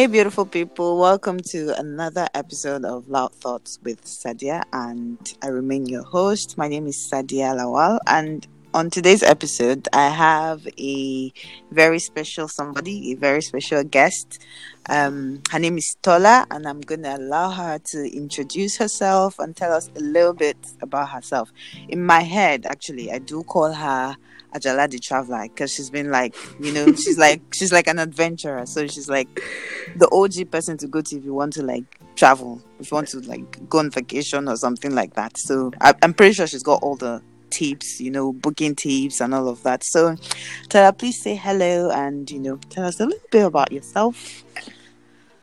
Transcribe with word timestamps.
Hey, 0.00 0.06
beautiful 0.06 0.46
people, 0.46 0.98
welcome 0.98 1.40
to 1.50 1.78
another 1.78 2.26
episode 2.32 2.86
of 2.86 3.10
Loud 3.10 3.34
Thoughts 3.34 3.78
with 3.82 4.02
Sadia, 4.06 4.62
and 4.72 5.18
I 5.42 5.48
remain 5.48 5.84
your 5.84 6.04
host. 6.04 6.56
My 6.56 6.68
name 6.68 6.86
is 6.86 6.96
Sadia 6.96 7.54
Lawal, 7.54 7.98
and 8.06 8.46
on 8.72 8.88
today's 8.88 9.22
episode, 9.22 9.88
I 9.92 10.08
have 10.08 10.66
a 10.78 11.30
very 11.70 11.98
special 11.98 12.48
somebody, 12.48 13.12
a 13.12 13.16
very 13.16 13.42
special 13.42 13.84
guest. 13.84 14.42
Um, 14.88 15.42
her 15.50 15.58
name 15.58 15.76
is 15.76 15.94
Tola, 16.00 16.46
and 16.50 16.66
I'm 16.66 16.80
going 16.80 17.02
to 17.02 17.16
allow 17.16 17.50
her 17.50 17.78
to 17.78 18.16
introduce 18.16 18.78
herself 18.78 19.38
and 19.38 19.54
tell 19.54 19.74
us 19.74 19.90
a 19.96 20.00
little 20.00 20.32
bit 20.32 20.56
about 20.80 21.10
herself. 21.10 21.52
In 21.90 22.06
my 22.06 22.22
head, 22.22 22.64
actually, 22.64 23.12
I 23.12 23.18
do 23.18 23.42
call 23.42 23.74
her 23.74 24.16
Ajala 24.54 24.90
the 24.90 24.98
traveler 24.98 25.42
because 25.42 25.72
she's 25.72 25.90
been 25.90 26.10
like, 26.10 26.34
you 26.58 26.72
know, 26.72 26.86
she's 26.94 27.18
like 27.18 27.42
she's 27.52 27.72
like 27.72 27.86
an 27.86 27.98
adventurer. 27.98 28.66
So 28.66 28.86
she's 28.86 29.08
like 29.08 29.42
the 29.96 30.08
OG 30.10 30.50
person 30.50 30.76
to 30.78 30.86
go 30.86 31.00
to 31.00 31.16
if 31.16 31.24
you 31.24 31.34
want 31.34 31.52
to 31.54 31.62
like 31.62 31.84
travel, 32.16 32.62
if 32.78 32.90
you 32.90 32.94
want 32.94 33.08
to 33.08 33.20
like 33.20 33.68
go 33.68 33.78
on 33.78 33.90
vacation 33.90 34.48
or 34.48 34.56
something 34.56 34.94
like 34.94 35.14
that. 35.14 35.36
So 35.38 35.72
I, 35.80 35.94
am 36.02 36.14
pretty 36.14 36.34
sure 36.34 36.46
she's 36.46 36.62
got 36.62 36.82
all 36.82 36.96
the 36.96 37.22
tips, 37.50 38.00
you 38.00 38.10
know, 38.10 38.32
booking 38.32 38.74
tips 38.74 39.20
and 39.20 39.34
all 39.34 39.48
of 39.48 39.62
that. 39.64 39.84
So 39.84 40.16
Tola, 40.68 40.92
please 40.92 41.20
say 41.20 41.34
hello 41.36 41.90
and 41.90 42.30
you 42.30 42.38
know 42.38 42.58
tell 42.70 42.84
us 42.84 43.00
a 43.00 43.06
little 43.06 43.28
bit 43.30 43.44
about 43.44 43.72
yourself. 43.72 44.44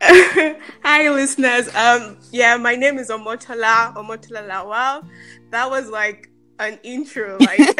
Hi, 0.00 1.08
listeners. 1.10 1.74
Um, 1.74 2.18
yeah, 2.30 2.56
my 2.56 2.76
name 2.76 2.98
is 2.98 3.10
Omotola 3.10 3.94
Omotola 3.94 4.48
Lawal. 4.48 5.08
That 5.50 5.70
was 5.70 5.88
like 5.88 6.30
an 6.58 6.78
intro 6.82 7.38
like 7.40 7.60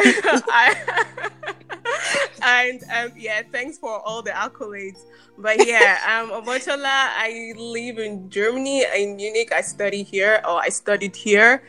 I, 0.51 0.75
and 2.41 2.83
um, 2.95 3.11
yeah 3.17 3.41
thanks 3.51 3.77
for 3.77 3.99
all 3.99 4.21
the 4.21 4.31
accolades. 4.31 4.99
But 5.37 5.65
yeah 5.67 5.97
um 6.07 6.29
Omotola, 6.31 6.85
I 6.85 7.53
live 7.57 7.99
in 7.99 8.29
Germany 8.29 8.85
in 8.95 9.15
Munich. 9.15 9.51
I 9.53 9.61
study 9.61 10.03
here 10.03 10.41
or 10.47 10.61
I 10.61 10.69
studied 10.69 11.15
here. 11.15 11.63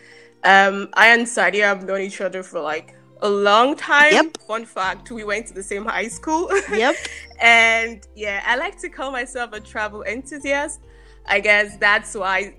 Um 0.44 0.88
I 0.94 1.08
and 1.08 1.26
Sadia 1.26 1.64
have 1.64 1.84
known 1.84 2.00
each 2.00 2.20
other 2.20 2.42
for 2.42 2.60
like 2.60 2.94
a 3.22 3.28
long 3.28 3.76
time. 3.76 4.12
Yep. 4.12 4.38
fun 4.46 4.64
fact 4.64 5.10
we 5.10 5.24
went 5.24 5.46
to 5.48 5.54
the 5.54 5.62
same 5.62 5.84
high 5.84 6.08
school. 6.08 6.50
Yep. 6.70 6.96
And 7.42 8.06
yeah 8.14 8.42
I 8.46 8.56
like 8.56 8.78
to 8.80 8.88
call 8.88 9.10
myself 9.10 9.52
a 9.52 9.60
travel 9.60 10.02
enthusiast. 10.02 10.80
I 11.26 11.40
guess 11.40 11.76
that's 11.78 12.14
why 12.14 12.54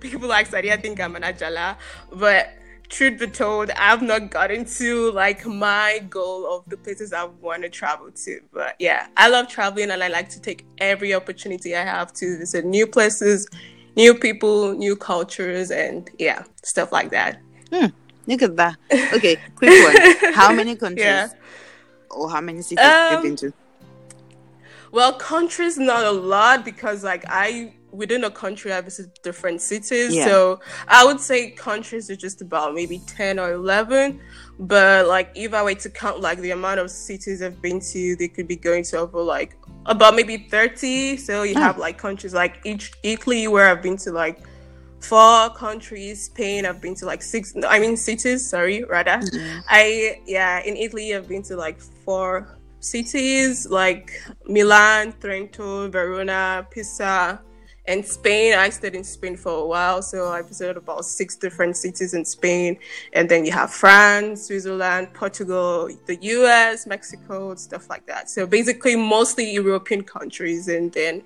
people 0.00 0.28
like 0.28 0.48
Sadia 0.48 0.80
think 0.80 1.00
I'm 1.00 1.14
an 1.16 1.22
Ajala. 1.22 1.76
But 2.12 2.54
truth 2.94 3.18
be 3.18 3.26
told, 3.26 3.70
I've 3.70 4.02
not 4.02 4.30
gotten 4.30 4.64
to 4.64 5.10
like 5.12 5.44
my 5.44 6.00
goal 6.08 6.56
of 6.56 6.64
the 6.68 6.76
places 6.76 7.12
I 7.12 7.24
want 7.24 7.62
to 7.62 7.68
travel 7.68 8.10
to. 8.10 8.40
But 8.52 8.76
yeah, 8.78 9.08
I 9.16 9.28
love 9.28 9.48
traveling 9.48 9.90
and 9.90 10.02
I 10.02 10.08
like 10.08 10.28
to 10.30 10.40
take 10.40 10.64
every 10.78 11.12
opportunity 11.12 11.74
I 11.76 11.84
have 11.84 12.12
to 12.14 12.38
visit 12.38 12.64
new 12.64 12.86
places, 12.86 13.48
new 13.96 14.14
people, 14.14 14.74
new 14.74 14.94
cultures, 14.94 15.70
and 15.70 16.08
yeah, 16.18 16.44
stuff 16.62 16.92
like 16.92 17.10
that. 17.10 17.40
Hmm. 17.72 17.86
Look 18.26 18.42
at 18.42 18.56
that. 18.56 18.76
Okay, 19.12 19.36
quick 19.56 19.70
one. 19.84 20.32
How 20.32 20.52
many 20.52 20.76
countries 20.84 21.04
yeah. 21.04 21.28
or 22.10 22.30
how 22.30 22.40
many 22.40 22.62
cities 22.62 22.84
um, 22.84 22.90
have 22.90 23.24
you 23.24 23.30
been 23.30 23.36
to? 23.36 23.52
Well, 24.92 25.14
countries 25.14 25.76
not 25.76 26.04
a 26.04 26.12
lot 26.12 26.64
because 26.64 27.02
like 27.02 27.24
I 27.26 27.74
within 27.94 28.24
a 28.24 28.30
country, 28.30 28.72
I 28.72 28.80
visit 28.80 29.22
different 29.22 29.60
cities. 29.60 30.14
Yeah. 30.14 30.26
So 30.26 30.60
I 30.88 31.04
would 31.04 31.20
say 31.20 31.50
countries 31.50 32.10
are 32.10 32.16
just 32.16 32.42
about 32.42 32.74
maybe 32.74 33.00
10 33.06 33.38
or 33.38 33.52
11. 33.52 34.20
But 34.58 35.06
like, 35.06 35.30
if 35.34 35.54
I 35.54 35.62
were 35.62 35.74
to 35.74 35.90
count 35.90 36.20
like 36.20 36.38
the 36.40 36.50
amount 36.50 36.80
of 36.80 36.90
cities 36.90 37.42
I've 37.42 37.62
been 37.62 37.80
to, 37.80 38.16
they 38.16 38.28
could 38.28 38.48
be 38.48 38.56
going 38.56 38.84
to 38.84 38.98
over 38.98 39.22
like 39.22 39.56
about 39.86 40.14
maybe 40.14 40.48
30. 40.50 41.16
So 41.18 41.42
you 41.44 41.54
oh. 41.56 41.60
have 41.60 41.78
like 41.78 41.96
countries 41.96 42.34
like 42.34 42.60
each 42.64 42.92
Italy, 43.02 43.46
where 43.48 43.68
I've 43.68 43.82
been 43.82 43.96
to 43.98 44.12
like 44.12 44.40
four 45.00 45.50
countries. 45.50 46.24
Spain, 46.24 46.66
I've 46.66 46.80
been 46.80 46.94
to 46.96 47.06
like 47.06 47.22
six, 47.22 47.54
I 47.66 47.78
mean, 47.78 47.96
cities, 47.96 48.48
sorry, 48.48 48.82
rather. 48.84 49.18
Mm-hmm. 49.18 49.60
I, 49.68 50.20
yeah, 50.26 50.60
in 50.64 50.76
Italy, 50.76 51.14
I've 51.14 51.28
been 51.28 51.42
to 51.44 51.56
like 51.56 51.80
four 51.80 52.58
cities 52.80 53.66
like 53.66 54.20
Milan, 54.46 55.12
Trento, 55.12 55.90
Verona, 55.90 56.66
Pisa, 56.70 57.40
and 57.86 58.04
Spain, 58.04 58.54
I 58.54 58.70
stayed 58.70 58.94
in 58.94 59.04
Spain 59.04 59.36
for 59.36 59.52
a 59.52 59.66
while, 59.66 60.00
so 60.00 60.30
I 60.30 60.40
visited 60.40 60.78
about 60.78 61.04
six 61.04 61.36
different 61.36 61.76
cities 61.76 62.14
in 62.14 62.24
Spain. 62.24 62.78
And 63.12 63.28
then 63.28 63.44
you 63.44 63.52
have 63.52 63.70
France, 63.70 64.46
Switzerland, 64.46 65.12
Portugal, 65.12 65.90
the 66.06 66.16
US, 66.16 66.86
Mexico, 66.86 67.54
stuff 67.56 67.90
like 67.90 68.06
that. 68.06 68.30
So 68.30 68.46
basically, 68.46 68.96
mostly 68.96 69.52
European 69.52 70.02
countries. 70.02 70.68
And 70.68 70.92
then 70.92 71.22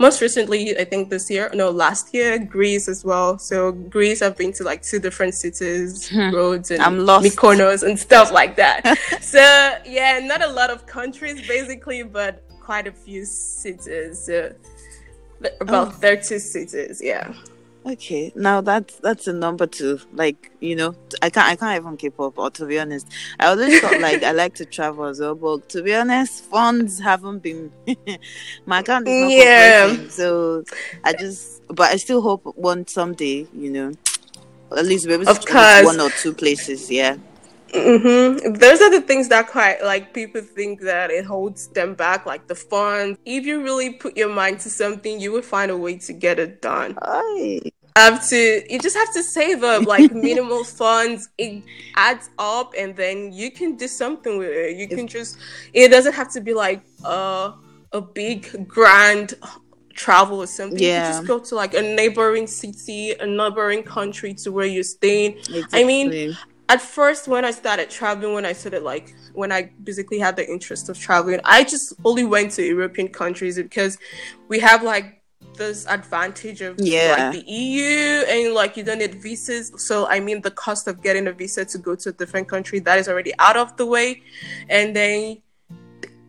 most 0.00 0.20
recently, 0.20 0.76
I 0.76 0.84
think 0.84 1.10
this 1.10 1.30
year, 1.30 1.48
no, 1.54 1.70
last 1.70 2.12
year, 2.12 2.40
Greece 2.40 2.88
as 2.88 3.04
well. 3.04 3.38
So 3.38 3.70
Greece, 3.70 4.20
I've 4.20 4.36
been 4.36 4.52
to 4.54 4.64
like 4.64 4.82
two 4.82 4.98
different 4.98 5.34
cities, 5.34 6.08
hmm. 6.12 6.34
Rhodes 6.34 6.72
and 6.72 6.82
I'm 6.82 7.06
lost. 7.06 7.24
Mykonos 7.24 7.84
and 7.84 7.96
stuff 7.96 8.32
like 8.32 8.56
that. 8.56 8.98
so 9.20 9.38
yeah, 9.86 10.18
not 10.24 10.42
a 10.42 10.48
lot 10.48 10.70
of 10.70 10.86
countries 10.86 11.46
basically, 11.46 12.02
but 12.02 12.42
quite 12.60 12.88
a 12.88 12.92
few 12.92 13.24
cities. 13.24 14.24
So 14.24 14.52
about 15.60 15.88
oh. 15.88 15.90
30 15.90 16.38
cities 16.38 17.00
yeah 17.02 17.32
okay 17.86 18.30
now 18.34 18.60
that's 18.60 18.96
that's 18.96 19.26
a 19.26 19.32
number 19.32 19.66
two 19.66 19.98
like 20.12 20.52
you 20.60 20.76
know 20.76 20.94
i 21.22 21.30
can't 21.30 21.48
i 21.48 21.56
can't 21.56 21.80
even 21.80 21.96
keep 21.96 22.18
up 22.20 22.38
or 22.38 22.50
to 22.50 22.66
be 22.66 22.78
honest 22.78 23.06
i 23.38 23.46
always 23.46 23.80
thought 23.80 23.98
like 24.00 24.22
i 24.22 24.32
like 24.32 24.54
to 24.54 24.66
travel 24.66 25.04
as 25.04 25.18
well 25.18 25.34
but 25.34 25.66
to 25.68 25.82
be 25.82 25.94
honest 25.94 26.44
funds 26.44 27.00
haven't 27.00 27.38
been 27.38 27.72
my 28.66 28.80
account 28.80 29.08
is 29.08 29.22
not 29.22 29.30
yeah 29.30 29.96
so 30.08 30.62
i 31.04 31.12
just 31.14 31.62
but 31.68 31.90
i 31.90 31.96
still 31.96 32.20
hope 32.20 32.42
one 32.56 32.86
someday 32.86 33.46
you 33.54 33.70
know 33.70 33.92
at 34.76 34.84
least 34.84 35.06
maybe 35.06 35.26
of 35.26 35.44
course. 35.46 35.84
one 35.84 36.00
or 36.00 36.10
two 36.10 36.34
places 36.34 36.90
yeah 36.90 37.16
Mm-hmm. 37.72 38.52
Those 38.54 38.80
are 38.80 38.90
the 38.90 39.00
things 39.00 39.28
that 39.28 39.48
quite 39.48 39.82
like 39.82 40.12
people 40.12 40.40
think 40.40 40.80
that 40.82 41.10
it 41.10 41.24
holds 41.24 41.68
them 41.68 41.94
back, 41.94 42.26
like 42.26 42.46
the 42.46 42.54
funds. 42.54 43.18
If 43.24 43.46
you 43.46 43.62
really 43.62 43.94
put 43.94 44.16
your 44.16 44.28
mind 44.28 44.60
to 44.60 44.70
something, 44.70 45.20
you 45.20 45.32
will 45.32 45.42
find 45.42 45.70
a 45.70 45.76
way 45.76 45.98
to 45.98 46.12
get 46.12 46.38
it 46.38 46.62
done. 46.62 46.96
Aye. 47.02 47.60
Have 47.96 48.26
to 48.28 48.72
you 48.72 48.78
just 48.78 48.96
have 48.96 49.12
to 49.14 49.22
save 49.22 49.62
up 49.62 49.86
like 49.86 50.12
minimal 50.14 50.64
funds. 50.64 51.28
It 51.38 51.62
adds 51.96 52.30
up, 52.38 52.72
and 52.78 52.96
then 52.96 53.32
you 53.32 53.50
can 53.50 53.76
do 53.76 53.88
something 53.88 54.38
with 54.38 54.50
it. 54.50 54.76
You 54.76 54.88
can 54.88 55.06
just. 55.06 55.38
It 55.72 55.88
doesn't 55.88 56.14
have 56.14 56.32
to 56.32 56.40
be 56.40 56.54
like 56.54 56.82
a 57.04 57.52
a 57.92 58.00
big 58.00 58.68
grand 58.68 59.34
travel 60.00 60.38
or 60.38 60.46
something. 60.46 60.78
Yeah. 60.78 61.06
You 61.06 61.12
just 61.12 61.26
go 61.26 61.38
to 61.38 61.54
like 61.54 61.74
a 61.74 61.82
neighboring 61.82 62.46
city, 62.46 63.12
a 63.12 63.26
neighboring 63.26 63.82
country 63.82 64.34
to 64.34 64.52
where 64.52 64.66
you're 64.66 64.82
staying. 64.82 65.36
Exactly. 65.38 65.80
I 65.80 65.84
mean, 65.84 66.36
at 66.70 66.80
first 66.80 67.26
when 67.26 67.44
I 67.44 67.50
started 67.50 67.90
traveling, 67.90 68.32
when 68.32 68.46
I 68.46 68.52
started 68.52 68.84
like 68.84 69.12
when 69.34 69.50
I 69.50 69.72
basically 69.82 70.20
had 70.20 70.36
the 70.36 70.48
interest 70.48 70.88
of 70.88 70.96
traveling, 70.96 71.40
I 71.44 71.64
just 71.64 71.94
only 72.04 72.24
went 72.24 72.52
to 72.52 72.62
European 72.62 73.08
countries 73.08 73.56
because 73.56 73.98
we 74.46 74.60
have 74.60 74.84
like 74.84 75.20
this 75.56 75.84
advantage 75.88 76.60
of 76.60 76.78
yeah. 76.78 77.16
like 77.16 77.32
the 77.32 77.50
EU 77.50 78.24
and 78.28 78.54
like 78.54 78.76
you 78.76 78.84
don't 78.84 78.98
need 78.98 79.16
visas. 79.16 79.72
So 79.84 80.06
I 80.06 80.20
mean 80.20 80.42
the 80.42 80.52
cost 80.52 80.86
of 80.86 81.02
getting 81.02 81.26
a 81.26 81.32
visa 81.32 81.64
to 81.64 81.78
go 81.78 81.96
to 81.96 82.10
a 82.10 82.12
different 82.12 82.46
country 82.48 82.78
that 82.78 82.98
is 83.00 83.08
already 83.08 83.32
out 83.40 83.56
of 83.56 83.76
the 83.76 83.86
way. 83.86 84.22
And 84.68 84.94
then 84.94 85.42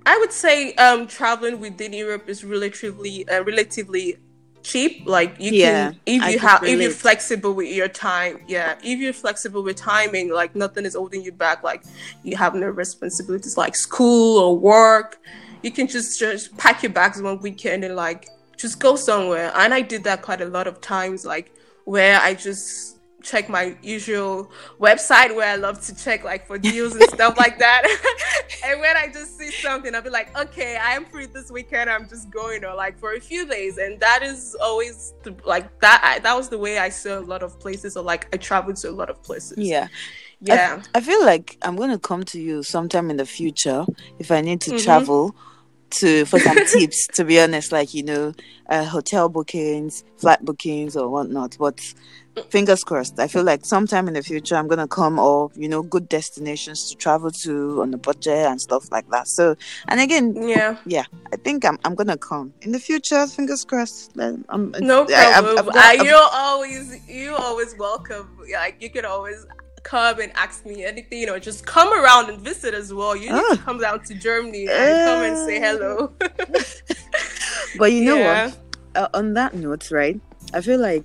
I 0.07 0.18
would 0.18 0.31
say 0.31 0.74
um 0.74 1.06
traveling 1.06 1.60
within 1.60 1.94
Europe 1.94 2.27
is 2.27 2.44
relatively 2.44 3.30
uh, 3.30 3.44
relatively 3.44 4.18
cheap 4.63 5.08
like 5.08 5.36
you 5.40 5.52
yeah, 5.52 5.92
can 5.92 6.00
if 6.06 6.31
you 6.31 6.40
have 6.40 6.63
if 6.63 6.80
you're 6.80 6.92
flexible 6.92 7.54
with 7.54 7.74
your 7.74 7.88
time 7.88 8.40
yeah 8.48 8.75
if 8.84 9.00
you're 9.00 9.13
flexible 9.13 9.63
with 9.63 9.75
timing 9.75 10.31
like 10.31 10.56
nothing 10.56 10.86
is 10.86 10.96
holding 10.96 11.24
you 11.24 11.31
back 11.31 11.63
like 11.63 11.84
you 12.24 12.36
have 12.36 12.54
no 12.54 12.68
responsibilities 12.68 13.58
like 13.58 13.75
school 13.75 14.38
or 14.38 14.58
work 14.58 15.19
you 15.63 15.72
can 15.72 15.88
just 15.88 16.19
just 16.19 16.56
pack 16.58 16.84
your 16.84 16.92
bags 16.92 17.22
one 17.22 17.40
weekend 17.40 17.84
and 17.84 17.96
like 17.96 18.28
just 18.58 18.80
go 18.80 18.96
somewhere. 18.96 19.52
And 19.56 19.74
i 19.74 19.81
did 19.81 20.04
that 20.04 20.22
quite 20.22 20.42
a 20.42 20.46
lot 20.46 20.68
of 20.68 20.80
times 20.81 21.25
like 21.25 21.52
where 21.86 22.19
i 22.22 22.34
just 22.34 22.98
check 23.21 23.50
my 23.50 23.75
usual 23.81 24.51
website 24.79 25.35
where 25.35 25.51
I 25.51 25.56
love 25.56 25.81
to 25.85 25.95
check 25.95 26.23
like 26.23 26.47
for 26.47 26.57
deals 26.57 26.95
and 26.95 27.03
stuff 27.09 27.38
like 27.38 27.59
that. 27.59 27.83
and 28.65 28.79
when 28.79 28.97
I 28.97 29.07
just 29.07 29.38
see 29.38 29.51
something, 29.51 29.94
I'll 29.94 30.01
be 30.01 30.09
like, 30.09 30.38
okay, 30.38 30.77
I 30.77 30.91
am 30.94 31.06
free 31.06 31.25
this 31.25 31.51
weekend. 31.51 31.89
I'm 31.89 32.07
just 32.07 32.29
going 32.29 32.65
or 32.65 32.75
like 32.75 33.00
for 33.00 33.13
a 33.13 33.19
few 33.19 33.45
days. 33.45 33.77
And 33.77 34.00
that 34.00 34.23
is 34.23 34.56
always 34.62 35.13
the, 35.23 35.35
like 35.45 35.79
that. 35.81 36.01
I, 36.03 36.19
that 36.19 36.35
was 36.35 36.50
the 36.50 36.57
way 36.57 36.79
I 36.79 36.89
saw 36.89 37.19
a 37.19 37.21
lot 37.21 37.44
of 37.44 37.59
places 37.59 37.95
or 37.95 38.03
like 38.03 38.27
I 38.33 38.38
traveled 38.38 38.77
to 38.77 38.89
a 38.89 38.91
lot 38.91 39.09
of 39.09 39.21
places. 39.23 39.57
Yeah. 39.57 39.88
Yeah. 40.41 40.81
I, 40.94 40.97
I 40.97 41.01
feel 41.01 41.23
like 41.23 41.57
I'm 41.62 41.75
going 41.75 41.91
to 41.91 42.00
come 42.00 42.23
to 42.25 42.41
you 42.41 42.63
sometime 42.63 43.09
in 43.12 43.18
the 43.18 43.25
future 43.25 43.85
if 44.19 44.31
I 44.31 44.41
need 44.41 44.62
to 44.62 44.71
mm-hmm. 44.71 44.83
travel 44.83 45.35
to 45.91 46.25
for 46.25 46.39
some 46.39 46.57
tips 46.73 47.07
to 47.07 47.23
be 47.23 47.39
honest 47.39 47.71
like 47.71 47.94
you 47.94 48.03
know 48.03 48.33
uh, 48.69 48.85
hotel 48.85 49.29
bookings 49.29 50.03
flight 50.18 50.44
bookings 50.44 50.95
or 50.95 51.09
whatnot 51.09 51.56
but 51.59 51.79
fingers 52.50 52.83
crossed. 52.83 53.19
I 53.19 53.28
feel 53.28 53.44
like 53.44 53.66
sometime 53.66 54.07
in 54.07 54.13
the 54.13 54.24
future 54.24 54.56
I'm 54.56 54.68
gonna 54.68 54.88
come 54.88 55.19
or 55.19 55.50
you 55.56 55.68
know 55.68 55.81
good 55.83 56.07
destinations 56.10 56.89
to 56.89 56.95
travel 56.95 57.31
to 57.44 57.81
on 57.81 57.94
a 57.94 57.98
budget 57.98 58.45
and 58.48 58.60
stuff 58.62 58.92
like 58.92 59.07
that. 59.10 59.28
So 59.28 59.56
and 59.88 60.00
again, 60.00 60.36
Yeah. 60.48 60.78
yeah, 60.86 61.04
I 61.33 61.36
think 61.38 61.66
I'm 61.66 61.78
I'm 61.86 61.95
gonna 61.95 62.18
come 62.18 62.54
in 62.62 62.72
the 62.72 62.80
future. 62.80 63.25
Fingers 63.28 63.66
crossed. 63.66 64.12
I'm, 64.18 64.72
No 64.80 65.06
I- 65.10 65.42
problem. 65.42 65.69
Uh, 65.69 65.72
I've- 65.75 66.06
you're 66.06 66.30
always 66.31 66.98
you 67.07 67.36
always 67.36 67.75
welcome. 67.78 68.30
Like 68.51 68.78
you 68.81 68.89
can 68.89 69.06
always 69.06 69.45
come 69.83 70.19
and 70.19 70.31
ask 70.36 70.63
me 70.66 70.86
anything, 70.86 71.28
or 71.28 71.39
just 71.39 71.66
come 71.66 71.92
around 71.92 72.30
and 72.30 72.39
visit 72.39 72.74
as 72.75 72.94
well. 72.94 73.16
You 73.16 73.31
need 73.33 73.44
Ah. 73.50 73.56
to 73.56 73.62
come 73.63 73.80
down 73.80 74.04
to 74.06 74.13
Germany 74.13 74.68
and 74.69 75.06
come 75.07 75.24
and 75.24 75.38
say 75.48 75.60
hello. 75.60 76.13
but 77.78 77.92
you 77.92 78.06
know 78.06 78.18
Yeah. 78.18 78.45
what? 78.45 78.57
Uh, 78.95 79.07
on 79.13 79.33
that 79.33 79.54
note, 79.56 79.89
right? 79.92 80.19
I 80.54 80.62
feel 80.62 80.80
like 80.80 81.04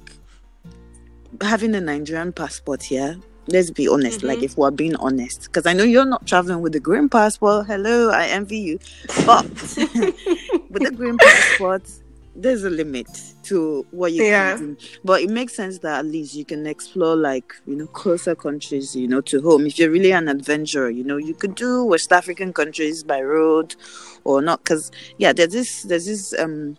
having 1.42 1.74
a 1.74 1.80
Nigerian 1.80 2.32
passport 2.32 2.82
here. 2.82 3.16
Let's 3.48 3.70
be 3.70 3.86
honest. 3.86 4.24
Like, 4.24 4.40
Mhm. 4.40 4.44
if 4.44 4.56
we're 4.56 4.72
being 4.72 4.96
honest, 4.96 5.42
because 5.44 5.66
I 5.66 5.72
know 5.72 5.84
you're 5.84 6.04
not 6.04 6.26
traveling 6.26 6.62
with 6.62 6.72
the 6.72 6.80
green 6.80 7.08
passport. 7.08 7.66
Hello, 7.68 8.10
I 8.10 8.26
envy 8.26 8.58
you. 8.58 8.78
But 9.24 9.46
with 10.70 10.82
the 10.82 10.92
green 10.94 11.16
passport, 11.18 11.88
there's 12.34 12.64
a 12.64 12.70
limit 12.70 13.06
to 13.44 13.86
what 13.92 14.12
you 14.12 14.24
Yeah. 14.24 14.56
can 14.56 14.74
do. 14.74 14.76
But 15.04 15.22
it 15.22 15.30
makes 15.30 15.54
sense 15.54 15.78
that 15.78 16.00
at 16.00 16.06
least 16.06 16.34
you 16.34 16.44
can 16.44 16.66
explore 16.66 17.14
like 17.16 17.54
you 17.66 17.76
know 17.76 17.86
closer 17.86 18.34
countries, 18.34 18.96
you 18.96 19.06
know, 19.08 19.20
to 19.22 19.40
home. 19.40 19.66
If 19.66 19.78
you're 19.78 19.90
really 19.90 20.10
an 20.12 20.28
adventurer, 20.28 20.90
you 20.90 21.04
know, 21.04 21.16
you 21.16 21.34
could 21.34 21.54
do 21.54 21.84
West 21.84 22.12
African 22.12 22.52
countries 22.52 23.04
by 23.04 23.22
road 23.22 23.76
or 24.24 24.42
not. 24.42 24.64
Because 24.64 24.90
yeah, 25.18 25.32
there's 25.32 25.52
this 25.52 25.82
there's 25.82 26.06
this 26.06 26.34
um 26.38 26.76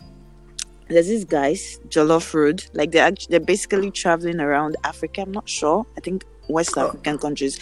there's 0.90 1.08
these 1.08 1.26
guys 1.26 1.80
Jollof 1.90 2.34
Road, 2.34 2.66
like 2.74 2.92
they're 2.92 3.06
act- 3.06 3.30
they're 3.30 3.40
basically 3.40 3.92
traveling 3.92 4.40
around 4.40 4.76
Africa. 4.84 5.22
I'm 5.22 5.32
not 5.32 5.48
sure. 5.50 5.86
I 5.98 6.02
think 6.02 6.26
West 6.48 6.74
Oh. 6.78 6.88
African 6.88 7.18
countries 7.18 7.60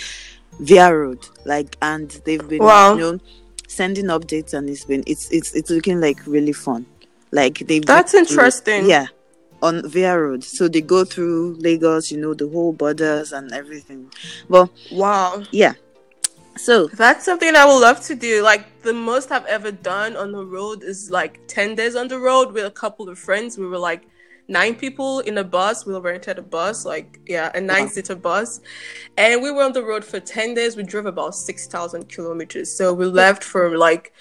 via 0.60 0.94
road, 0.96 1.20
like, 1.46 1.76
and 1.82 2.10
they've 2.26 2.48
been 2.48 2.64
Wow. 2.64 2.94
you 2.96 3.00
know 3.02 3.20
sending 3.68 4.06
updates, 4.06 4.54
and 4.54 4.70
it's 4.70 4.86
been 4.86 5.04
it's 5.08 5.30
it's 5.32 5.54
it's 5.56 5.70
looking 5.70 6.00
like 6.00 6.20
really 6.28 6.54
fun. 6.54 6.86
Like 7.32 7.60
they've 7.68 7.86
That's 7.86 8.14
interesting. 8.14 8.88
yeah, 8.90 9.08
on 9.62 9.88
via 9.90 10.18
road. 10.18 10.44
So 10.44 10.68
they 10.68 10.82
go 10.82 11.04
through 11.04 11.56
Lagos, 11.60 12.12
you 12.12 12.18
know, 12.20 12.34
the 12.34 12.48
whole 12.48 12.72
borders 12.74 13.34
and 13.34 13.52
everything. 13.52 14.12
Well, 14.48 14.70
Wow. 14.92 15.44
yeah. 15.52 15.74
So 16.58 16.88
That's 16.88 17.26
something 17.26 17.56
I 17.56 17.66
would 17.66 17.80
love 17.80 18.02
to 18.06 18.16
do. 18.16 18.42
Like 18.42 18.82
the 18.82 18.94
most 18.94 19.32
I've 19.32 19.46
ever 19.46 19.72
done 19.72 20.16
on 20.16 20.32
the 20.32 20.46
road 20.46 20.84
is 20.84 21.12
like 21.12 21.40
ten 21.48 21.76
days 21.76 21.96
on 21.96 22.08
the 22.08 22.20
road 22.20 22.54
with 22.54 22.66
a 22.66 22.72
couple 22.72 23.10
of 23.10 23.20
friends. 23.20 23.58
We 23.58 23.68
were 23.68 23.78
like 23.78 24.08
nine 24.48 24.76
people 24.76 25.20
in 25.22 25.38
a 25.38 25.44
bus. 25.44 25.86
We 25.86 25.98
rented 25.98 26.38
a 26.40 26.42
bus, 26.42 26.86
like 26.86 27.20
yeah, 27.28 27.52
a 27.54 27.62
nine 27.62 27.90
seater 27.90 28.16
bus, 28.16 28.62
and 29.18 29.42
we 29.42 29.52
were 29.52 29.64
on 29.64 29.74
the 29.74 29.84
road 29.84 30.06
for 30.06 30.20
ten 30.20 30.54
days. 30.54 30.78
We 30.78 30.84
drove 30.84 31.06
about 31.06 31.36
six 31.36 31.68
thousand 31.68 32.10
kilometers. 32.10 32.72
So 32.72 32.94
we 32.94 33.06
left 33.06 33.44
from 33.44 33.74
like 33.76 34.14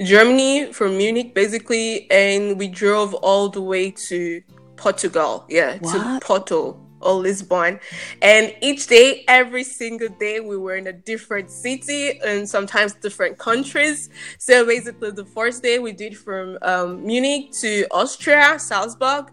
Germany, 0.00 0.72
from 0.72 0.96
Munich, 0.96 1.34
basically, 1.34 2.10
and 2.10 2.58
we 2.58 2.68
drove 2.68 3.14
all 3.14 3.48
the 3.48 3.62
way 3.62 3.90
to 4.08 4.42
Portugal. 4.76 5.44
Yeah, 5.48 5.78
to 5.78 6.20
Porto 6.22 6.89
or 7.00 7.14
Lisbon. 7.14 7.80
And 8.22 8.54
each 8.60 8.86
day, 8.86 9.24
every 9.28 9.64
single 9.64 10.08
day, 10.08 10.40
we 10.40 10.56
were 10.56 10.76
in 10.76 10.86
a 10.86 10.92
different 10.92 11.50
city 11.50 12.20
and 12.20 12.48
sometimes 12.48 12.94
different 12.94 13.38
countries. 13.38 14.10
So 14.38 14.64
basically, 14.66 15.10
the 15.10 15.24
first 15.24 15.62
day 15.62 15.78
we 15.78 15.92
did 15.92 16.16
from 16.16 16.58
um, 16.62 17.04
Munich 17.04 17.52
to 17.60 17.86
Austria, 17.90 18.58
Salzburg. 18.58 19.30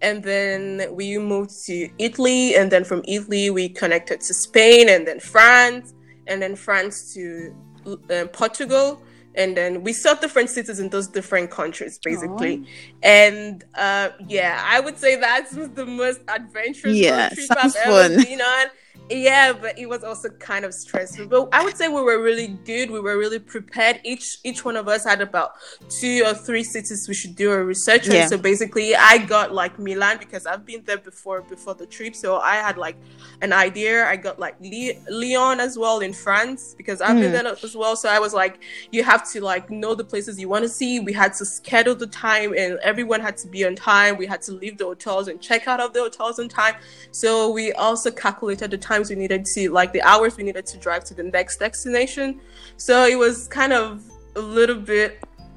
And 0.00 0.22
then 0.22 0.94
we 0.94 1.18
moved 1.18 1.64
to 1.66 1.88
Italy. 1.98 2.54
And 2.54 2.70
then 2.70 2.84
from 2.84 3.02
Italy, 3.06 3.50
we 3.50 3.68
connected 3.68 4.20
to 4.20 4.34
Spain 4.34 4.88
and 4.88 5.06
then 5.06 5.18
France. 5.18 5.94
And 6.28 6.40
then 6.40 6.54
France 6.54 7.14
to 7.14 7.54
um, 7.86 8.28
Portugal. 8.28 9.02
And 9.38 9.56
then 9.56 9.84
we 9.84 9.92
saw 9.92 10.14
different 10.14 10.50
cities 10.50 10.80
in 10.80 10.88
those 10.88 11.06
different 11.06 11.50
countries, 11.50 11.98
basically. 12.02 12.66
And 13.04 13.64
uh, 13.74 14.10
yeah, 14.26 14.60
I 14.66 14.80
would 14.80 14.98
say 14.98 15.14
that's 15.14 15.52
the 15.52 15.86
most 15.86 16.20
adventurous 16.26 17.00
trip 17.00 17.50
I've 17.56 17.76
ever 17.76 18.14
fun. 18.14 18.24
been 18.24 18.40
on. 18.40 18.66
Yeah, 19.10 19.54
but 19.54 19.78
it 19.78 19.88
was 19.88 20.04
also 20.04 20.28
kind 20.28 20.66
of 20.66 20.74
stressful. 20.74 21.26
But 21.28 21.48
I 21.52 21.64
would 21.64 21.78
say 21.78 21.88
we 21.88 22.02
were 22.02 22.22
really 22.22 22.48
good. 22.66 22.90
We 22.90 23.00
were 23.00 23.16
really 23.16 23.38
prepared. 23.38 24.00
Each 24.04 24.36
each 24.44 24.66
one 24.66 24.76
of 24.76 24.86
us 24.86 25.04
had 25.04 25.22
about 25.22 25.52
two 25.88 26.22
or 26.26 26.34
three 26.34 26.62
cities 26.62 27.06
we 27.08 27.14
should 27.14 27.34
do 27.34 27.50
a 27.52 27.64
research 27.64 28.06
on. 28.08 28.14
Yeah. 28.16 28.26
So 28.26 28.36
basically, 28.36 28.94
I 28.94 29.16
got 29.16 29.54
like 29.54 29.78
Milan 29.78 30.18
because 30.18 30.44
I've 30.44 30.66
been 30.66 30.82
there 30.84 30.98
before 30.98 31.40
before 31.40 31.74
the 31.74 31.86
trip. 31.86 32.14
So 32.14 32.36
I 32.36 32.56
had 32.56 32.76
like 32.76 32.96
an 33.40 33.54
idea. 33.54 34.04
I 34.06 34.16
got 34.16 34.38
like 34.38 34.56
Le- 34.60 35.00
Lyon 35.10 35.58
as 35.58 35.78
well 35.78 36.00
in 36.00 36.12
France 36.12 36.74
because 36.76 37.00
I've 37.00 37.16
been 37.18 37.32
Mm. 37.32 37.42
there 37.44 37.46
as 37.64 37.74
well. 37.74 37.96
So 37.96 38.10
I 38.10 38.18
was 38.18 38.34
like, 38.34 38.58
you 38.92 39.02
have 39.04 39.26
to 39.32 39.40
like 39.40 39.70
know 39.70 39.94
the 39.94 40.04
places 40.04 40.38
you 40.38 40.50
want 40.50 40.64
to 40.64 40.68
see. 40.68 41.00
We 41.00 41.14
had 41.14 41.32
to 41.34 41.46
schedule 41.46 41.94
the 41.94 42.08
time, 42.08 42.52
and 42.52 42.78
everyone 42.82 43.20
had 43.20 43.38
to 43.38 43.48
be 43.48 43.64
on 43.64 43.74
time. 43.74 44.18
We 44.18 44.26
had 44.26 44.42
to 44.42 44.52
leave 44.52 44.76
the 44.76 44.84
hotels 44.84 45.28
and 45.28 45.40
check 45.40 45.66
out 45.66 45.80
of 45.80 45.94
the 45.94 46.00
hotels 46.00 46.38
on 46.38 46.50
time. 46.50 46.74
So 47.10 47.50
we 47.50 47.72
also 47.72 48.10
calculated 48.10 48.70
the 48.70 48.76
times 48.88 49.04
we 49.12 49.16
needed 49.24 49.42
to, 49.54 49.60
like 49.80 49.90
the 49.92 50.02
hours 50.12 50.32
we 50.38 50.44
needed 50.48 50.66
to 50.72 50.76
drive 50.86 51.02
to 51.10 51.14
the 51.20 51.22
next 51.36 51.54
destination. 51.66 52.40
So 52.76 52.94
it 53.14 53.18
was 53.26 53.34
kind 53.60 53.72
of 53.72 53.88
a 54.36 54.40
little 54.40 54.80
bit 54.94 55.10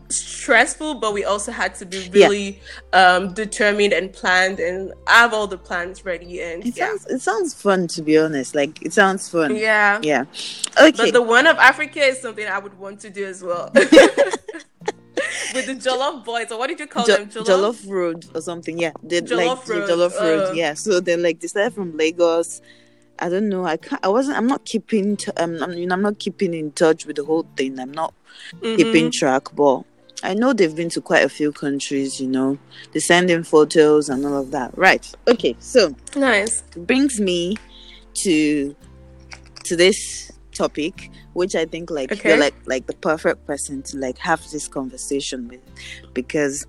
stressful, 0.09 0.95
but 1.03 1.13
we 1.17 1.23
also 1.23 1.51
had 1.61 1.71
to 1.75 1.85
be 1.85 1.97
Yeah. 1.99 2.25
really 2.27 2.49
um, 3.01 3.33
determined 3.33 3.93
and 3.99 4.11
planned 4.11 4.59
and 4.59 4.93
have 5.07 5.33
all 5.33 5.47
the 5.47 5.57
plans 5.57 6.03
ready. 6.03 6.41
And 6.41 6.57
it 6.65 6.75
yeah, 6.75 6.87
sounds 6.87 7.05
it 7.15 7.21
sounds 7.29 7.53
fun 7.65 7.87
to 7.95 8.01
be 8.01 8.17
honest. 8.17 8.53
Like 8.61 8.73
it 8.87 8.91
sounds 8.93 9.29
fun. 9.29 9.55
yeah. 9.55 9.99
Yeah. 10.03 10.25
Okay. 10.81 10.91
But 10.97 11.13
the 11.13 11.21
one 11.37 11.47
of 11.47 11.57
Africa 11.71 12.01
is 12.11 12.19
something 12.21 12.45
I 12.45 12.59
would 12.59 12.77
want 12.77 12.99
to 13.05 13.09
do 13.09 13.23
as 13.25 13.41
well. 13.41 13.71
With 15.53 15.65
the 15.65 15.75
Jollof 15.75 16.23
boys, 16.25 16.49
or 16.51 16.57
what 16.59 16.67
did 16.67 16.79
you 16.79 16.87
call 16.87 17.05
Jo- 17.05 17.17
them? 17.17 17.29
Jollof 17.29 17.87
Road 17.87 18.25
or 18.33 18.41
something. 18.41 18.77
Yeah, 18.79 18.93
they 19.03 19.19
like 19.21 19.29
Jollof 19.29 19.65
the 19.65 19.73
Road, 19.79 19.89
Jollof 19.89 20.19
Road. 20.19 20.49
uh. 20.49 20.53
yeah, 20.53 20.73
so 20.73 20.99
they're 20.99 21.17
like 21.17 21.39
they 21.41 21.47
started 21.47 21.73
from 21.73 21.95
Lagos. 21.97 22.61
I 23.21 23.29
don't 23.29 23.49
know. 23.49 23.65
I 23.65 23.77
can't. 23.77 24.03
I 24.03 24.09
wasn't. 24.09 24.37
I'm 24.37 24.47
not 24.47 24.65
keeping. 24.65 25.15
T- 25.15 25.31
um, 25.37 25.61
I'm, 25.61 25.73
you 25.73 25.85
know, 25.85 25.93
I'm 25.95 26.01
not 26.01 26.17
keeping 26.19 26.53
in 26.53 26.71
touch 26.71 27.05
with 27.05 27.15
the 27.17 27.23
whole 27.23 27.45
thing. 27.55 27.79
I'm 27.79 27.91
not 27.91 28.13
Mhm. 28.63 28.75
keeping 28.75 29.11
track, 29.11 29.43
but 29.55 29.83
I 30.23 30.33
know 30.33 30.53
they've 30.53 30.75
been 30.75 30.89
to 30.89 31.01
quite 31.01 31.23
a 31.23 31.29
few 31.29 31.51
countries. 31.51 32.19
You 32.19 32.27
know, 32.27 32.57
they 32.93 32.99
send 32.99 33.29
in 33.29 33.43
photos 33.43 34.09
and 34.09 34.25
all 34.25 34.37
of 34.37 34.51
that. 34.51 34.75
Right. 34.77 35.05
Okay. 35.27 35.55
So 35.59 35.95
Nice. 36.15 36.63
brings 36.75 37.19
me 37.21 37.57
to 38.15 38.75
to 39.63 39.75
this 39.75 40.31
topic 40.53 41.09
which 41.33 41.55
i 41.55 41.63
think 41.65 41.89
like 41.89 42.11
Okay. 42.11 42.27
you're 42.29 42.37
like 42.37 42.53
like 42.65 42.85
the 42.87 42.93
perfect 42.95 43.45
person 43.47 43.81
to 43.83 43.95
like 43.97 44.17
have 44.17 44.41
this 44.51 44.67
conversation 44.67 45.47
with 45.47 45.61
because 46.13 46.65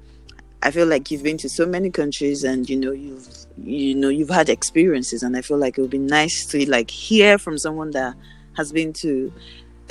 i 0.63 0.71
feel 0.71 0.87
like 0.87 1.11
you've 1.11 1.23
been 1.23 1.37
to 1.39 1.49
so 1.49 1.67
many 1.67 1.91
countries 1.91 2.45
and 2.45 2.69
you 2.71 2.77
know 2.77 2.93
you've 2.93 3.29
you 3.63 3.95
know 3.95 4.09
you've 4.09 4.31
had 4.31 4.49
experiences 4.49 5.23
and 5.23 5.37
i 5.37 5.43
feel 5.43 5.59
like 5.59 5.77
it 5.77 5.81
would 5.81 5.91
be 5.91 5.99
nice 5.99 6.47
to 6.47 6.69
like 6.71 6.91
hear 6.91 7.39
from 7.39 7.59
someone 7.59 7.91
that 7.91 8.15
has 8.57 8.73
been 8.73 8.93
to 8.93 9.33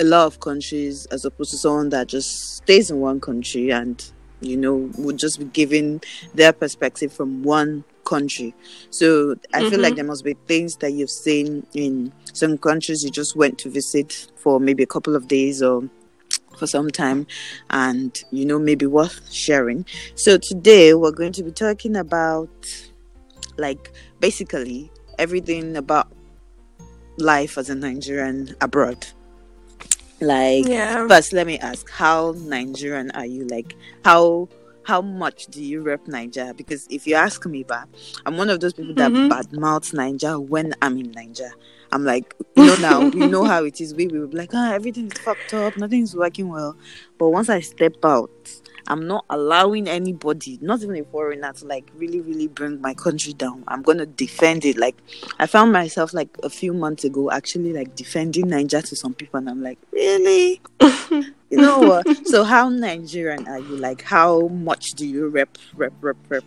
a 0.00 0.04
lot 0.04 0.26
of 0.26 0.40
countries 0.40 1.06
as 1.06 1.24
opposed 1.24 1.50
to 1.50 1.56
someone 1.58 1.88
that 1.90 2.06
just 2.08 2.56
stays 2.56 2.90
in 2.90 2.98
one 3.00 3.20
country 3.20 3.70
and 3.70 4.10
you 4.40 4.56
know 4.56 4.90
would 4.98 5.16
just 5.18 5.38
be 5.38 5.44
giving 5.46 6.00
their 6.34 6.52
perspective 6.52 7.12
from 7.12 7.42
one 7.42 7.84
country 8.04 8.52
so 8.90 9.36
i 9.54 9.68
feel 9.70 9.78
like 9.78 9.92
Mhm. 9.92 9.96
there 9.96 10.04
must 10.04 10.24
be 10.24 10.34
things 10.48 10.76
that 10.76 10.90
you've 10.92 11.10
seen 11.10 11.64
in 11.74 12.12
some 12.32 12.58
countries 12.58 13.04
you 13.04 13.10
just 13.10 13.36
went 13.36 13.58
to 13.58 13.68
visit 13.70 14.26
for 14.36 14.58
maybe 14.58 14.82
a 14.82 14.86
couple 14.86 15.14
of 15.14 15.28
days 15.28 15.62
or 15.62 15.88
for 16.62 16.68
some 16.68 16.88
time 16.90 17.26
and 17.70 18.22
you 18.30 18.44
know 18.46 18.56
maybe 18.56 18.86
worth 18.86 19.18
sharing 19.32 19.84
so 20.14 20.38
today 20.38 20.94
we're 20.94 21.10
going 21.10 21.32
to 21.32 21.42
be 21.42 21.50
talking 21.50 21.96
about 21.96 22.48
like 23.58 23.90
basically 24.20 24.88
everything 25.18 25.76
about 25.76 26.06
life 27.18 27.58
as 27.58 27.68
a 27.68 27.74
nigerian 27.74 28.54
abroad 28.60 29.04
like 30.20 30.68
Yeah. 30.68 31.08
First, 31.08 31.32
let 31.32 31.48
me 31.48 31.58
ask, 31.58 31.90
how 31.90 32.32
Nigerian 32.38 33.10
are 33.10 33.26
you? 33.26 33.44
Like, 33.48 33.74
how 34.04 34.48
how 34.84 35.00
much 35.02 35.46
do 35.46 35.60
you 35.62 35.82
rep 35.82 36.04
Naija? 36.06 36.56
Because 36.56 36.86
if 36.90 37.08
you 37.08 37.16
ask 37.16 37.44
me, 37.44 37.64
but 37.64 37.88
I'm 38.24 38.36
one 38.36 38.50
of 38.50 38.60
those 38.60 38.72
people 38.72 38.94
that 38.94 39.10
Mhm. 39.10 39.28
badmouth 39.28 39.90
Naija 39.98 40.38
when 40.38 40.74
I'm 40.80 40.96
in 40.96 41.10
Naija. 41.10 41.50
I'm 41.92 42.04
like, 42.04 42.34
you 42.56 42.66
know, 42.66 42.74
now 42.76 43.08
we 43.08 43.26
know 43.26 43.44
how 43.44 43.64
it 43.64 43.80
is. 43.80 43.94
We 43.94 44.06
will 44.06 44.26
be 44.26 44.36
like, 44.36 44.50
ah, 44.54 44.72
everything 44.72 45.06
is 45.06 45.18
fucked 45.18 45.54
up, 45.54 45.76
nothing's 45.76 46.16
working 46.16 46.48
well. 46.48 46.76
But 47.18 47.28
once 47.28 47.48
I 47.48 47.60
step 47.60 48.04
out, 48.04 48.30
I'm 48.88 49.06
not 49.06 49.24
allowing 49.30 49.88
anybody, 49.88 50.58
not 50.60 50.82
even 50.82 50.96
a 50.96 51.04
foreigner, 51.04 51.52
to 51.52 51.64
like 51.66 51.88
really, 51.94 52.20
really 52.20 52.48
bring 52.48 52.80
my 52.80 52.94
country 52.94 53.32
down. 53.32 53.62
I'm 53.68 53.82
gonna 53.82 54.06
defend 54.06 54.64
it. 54.64 54.76
Like, 54.76 54.96
I 55.38 55.46
found 55.46 55.72
myself 55.72 56.12
like 56.12 56.36
a 56.42 56.50
few 56.50 56.72
months 56.72 57.04
ago 57.04 57.30
actually 57.30 57.72
like 57.72 57.94
defending 57.94 58.46
Naija 58.46 58.82
to 58.88 58.96
some 58.96 59.14
people, 59.14 59.38
and 59.38 59.48
I'm 59.48 59.62
like, 59.62 59.78
really? 59.92 60.60
you 61.10 61.34
know 61.50 61.78
what? 61.78 62.26
so 62.26 62.42
how 62.42 62.68
Nigerian 62.68 63.46
are 63.46 63.60
you? 63.60 63.76
Like 63.76 64.02
how 64.02 64.48
much 64.48 64.92
do 64.92 65.06
you 65.06 65.28
rep 65.28 65.56
rep 65.76 65.92
rep 66.00 66.16
rep? 66.28 66.44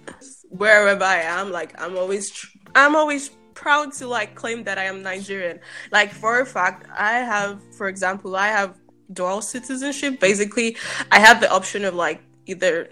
Wherever 0.49 1.03
I 1.03 1.17
am, 1.17 1.51
like 1.51 1.79
I'm 1.81 1.97
always, 1.97 2.31
tr- 2.31 2.57
I'm 2.75 2.95
always 2.95 3.29
proud 3.55 3.93
to 3.93 4.07
like 4.07 4.35
claim 4.35 4.63
that 4.65 4.77
I 4.77 4.83
am 4.83 5.01
Nigerian. 5.01 5.59
Like 5.91 6.11
for 6.11 6.41
a 6.41 6.45
fact, 6.45 6.87
I 6.95 7.13
have, 7.19 7.61
for 7.75 7.87
example, 7.87 8.35
I 8.35 8.47
have 8.47 8.77
dual 9.11 9.41
citizenship. 9.41 10.19
Basically, 10.19 10.77
I 11.11 11.19
have 11.19 11.41
the 11.41 11.49
option 11.51 11.85
of 11.85 11.95
like 11.95 12.21
either 12.45 12.89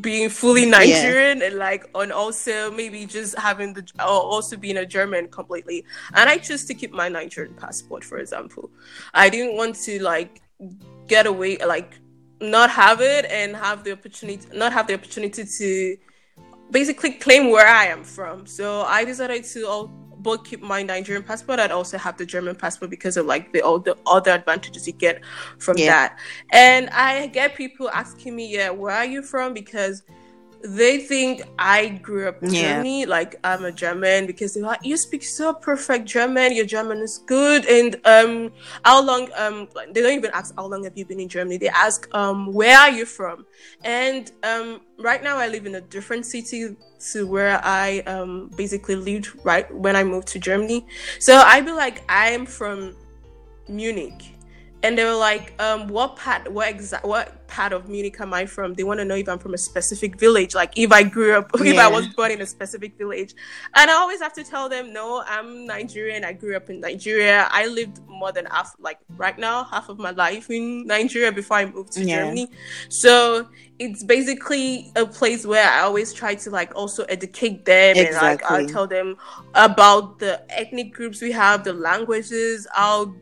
being 0.00 0.30
fully 0.30 0.64
Nigerian 0.64 1.38
yeah. 1.40 1.46
and 1.46 1.56
like 1.56 1.88
and 1.94 2.12
also 2.12 2.70
maybe 2.70 3.04
just 3.04 3.38
having 3.38 3.74
the 3.74 3.86
or 3.98 4.06
also 4.06 4.56
being 4.56 4.78
a 4.78 4.86
German 4.86 5.28
completely. 5.28 5.84
And 6.14 6.30
I 6.30 6.38
choose 6.38 6.64
to 6.66 6.74
keep 6.74 6.92
my 6.92 7.08
Nigerian 7.08 7.54
passport, 7.54 8.04
for 8.04 8.18
example. 8.18 8.70
I 9.12 9.28
didn't 9.28 9.56
want 9.56 9.76
to 9.84 10.02
like 10.02 10.40
get 11.08 11.26
away 11.26 11.58
like 11.58 11.98
not 12.40 12.70
have 12.70 13.00
it 13.00 13.24
and 13.26 13.54
have 13.56 13.84
the 13.84 13.92
opportunity 13.92 14.46
not 14.56 14.72
have 14.72 14.86
the 14.86 14.94
opportunity 14.94 15.44
to 15.44 15.96
basically 16.72 17.12
claim 17.12 17.50
where 17.50 17.66
I 17.66 17.86
am 17.86 18.02
from. 18.02 18.46
So 18.46 18.82
I 18.82 19.04
decided 19.04 19.44
to 19.44 19.68
all 19.68 19.86
both 20.22 20.44
keep 20.44 20.62
my 20.62 20.82
Nigerian 20.82 21.22
passport 21.22 21.60
and 21.60 21.72
also 21.72 21.98
have 21.98 22.16
the 22.16 22.24
German 22.24 22.54
passport 22.54 22.90
because 22.90 23.16
of 23.16 23.26
like 23.26 23.52
the 23.52 23.60
all 23.60 23.78
the 23.78 23.96
other 24.06 24.30
advantages 24.30 24.86
you 24.86 24.92
get 24.92 25.24
from 25.58 25.76
yeah. 25.76 25.86
that. 25.86 26.18
And 26.50 26.88
I 26.90 27.26
get 27.26 27.56
people 27.56 27.90
asking 27.90 28.34
me, 28.36 28.52
yeah, 28.52 28.70
where 28.70 28.94
are 28.94 29.04
you 29.04 29.22
from? 29.22 29.52
Because 29.52 30.02
they 30.64 30.98
think 30.98 31.42
I 31.58 31.88
grew 31.88 32.28
up 32.28 32.42
in 32.42 32.52
yeah. 32.52 32.74
Germany, 32.74 33.06
like 33.06 33.36
I'm 33.44 33.64
a 33.64 33.72
German, 33.72 34.26
because 34.26 34.54
they're 34.54 34.62
like, 34.62 34.84
you 34.84 34.96
speak 34.96 35.24
so 35.24 35.52
perfect 35.52 36.06
German, 36.06 36.54
your 36.54 36.66
German 36.66 36.98
is 36.98 37.18
good. 37.18 37.66
And 37.66 37.96
um, 38.04 38.52
how 38.84 39.02
long? 39.02 39.28
Um, 39.36 39.68
they 39.92 40.02
don't 40.02 40.14
even 40.14 40.30
ask 40.32 40.54
how 40.56 40.66
long 40.66 40.84
have 40.84 40.96
you 40.96 41.04
been 41.04 41.20
in 41.20 41.28
Germany. 41.28 41.58
They 41.58 41.68
ask, 41.68 42.08
um, 42.14 42.52
where 42.52 42.78
are 42.78 42.90
you 42.90 43.06
from? 43.06 43.46
And 43.84 44.30
um, 44.42 44.80
right 44.98 45.22
now 45.22 45.36
I 45.36 45.48
live 45.48 45.66
in 45.66 45.74
a 45.76 45.80
different 45.80 46.26
city 46.26 46.76
to 47.12 47.26
where 47.26 47.60
I 47.64 47.98
um 48.06 48.50
basically 48.56 48.94
lived 48.94 49.32
right 49.44 49.72
when 49.74 49.96
I 49.96 50.04
moved 50.04 50.28
to 50.28 50.38
Germany. 50.38 50.86
So 51.18 51.38
I'd 51.38 51.64
be 51.64 51.72
like, 51.72 52.04
I'm 52.08 52.46
from 52.46 52.94
Munich 53.68 54.32
and 54.82 54.98
they 54.98 55.04
were 55.04 55.14
like, 55.14 55.60
um, 55.62 55.88
"What 55.88 56.16
part? 56.16 56.50
What 56.50 56.68
exact? 56.68 57.04
What 57.04 57.46
part 57.46 57.72
of 57.72 57.88
Munich 57.88 58.20
am 58.20 58.34
I 58.34 58.46
from?" 58.46 58.74
They 58.74 58.84
want 58.84 58.98
to 59.00 59.04
know 59.04 59.14
if 59.14 59.28
I'm 59.28 59.38
from 59.38 59.54
a 59.54 59.58
specific 59.58 60.18
village, 60.18 60.54
like 60.54 60.72
if 60.76 60.90
I 60.92 61.02
grew 61.02 61.36
up, 61.36 61.50
yeah. 61.58 61.64
if 61.72 61.78
I 61.78 61.88
was 61.88 62.08
born 62.08 62.32
in 62.32 62.40
a 62.40 62.46
specific 62.46 62.98
village. 62.98 63.34
And 63.74 63.90
I 63.90 63.94
always 63.94 64.20
have 64.20 64.32
to 64.34 64.44
tell 64.44 64.68
them, 64.68 64.92
"No, 64.92 65.22
I'm 65.26 65.66
Nigerian. 65.66 66.24
I 66.24 66.32
grew 66.32 66.56
up 66.56 66.68
in 66.70 66.80
Nigeria. 66.80 67.48
I 67.50 67.66
lived 67.66 68.00
more 68.08 68.32
than 68.32 68.46
half, 68.46 68.74
like 68.78 68.98
right 69.16 69.38
now, 69.38 69.64
half 69.64 69.88
of 69.88 69.98
my 69.98 70.10
life 70.10 70.50
in 70.50 70.86
Nigeria 70.86 71.32
before 71.32 71.58
I 71.58 71.66
moved 71.66 71.92
to 71.92 72.04
yeah. 72.04 72.16
Germany. 72.16 72.48
So 72.88 73.48
it's 73.78 74.04
basically 74.04 74.92
a 74.96 75.06
place 75.06 75.46
where 75.46 75.68
I 75.68 75.80
always 75.80 76.12
try 76.12 76.34
to 76.36 76.50
like 76.50 76.74
also 76.74 77.04
educate 77.04 77.64
them 77.64 77.96
exactly. 77.96 78.28
and 78.28 78.66
like 78.66 78.70
I 78.70 78.72
tell 78.72 78.86
them 78.86 79.16
about 79.54 80.18
the 80.18 80.42
ethnic 80.50 80.92
groups 80.92 81.20
we 81.20 81.32
have, 81.32 81.64
the 81.64 81.72
languages, 81.72 82.66
how 82.72 83.14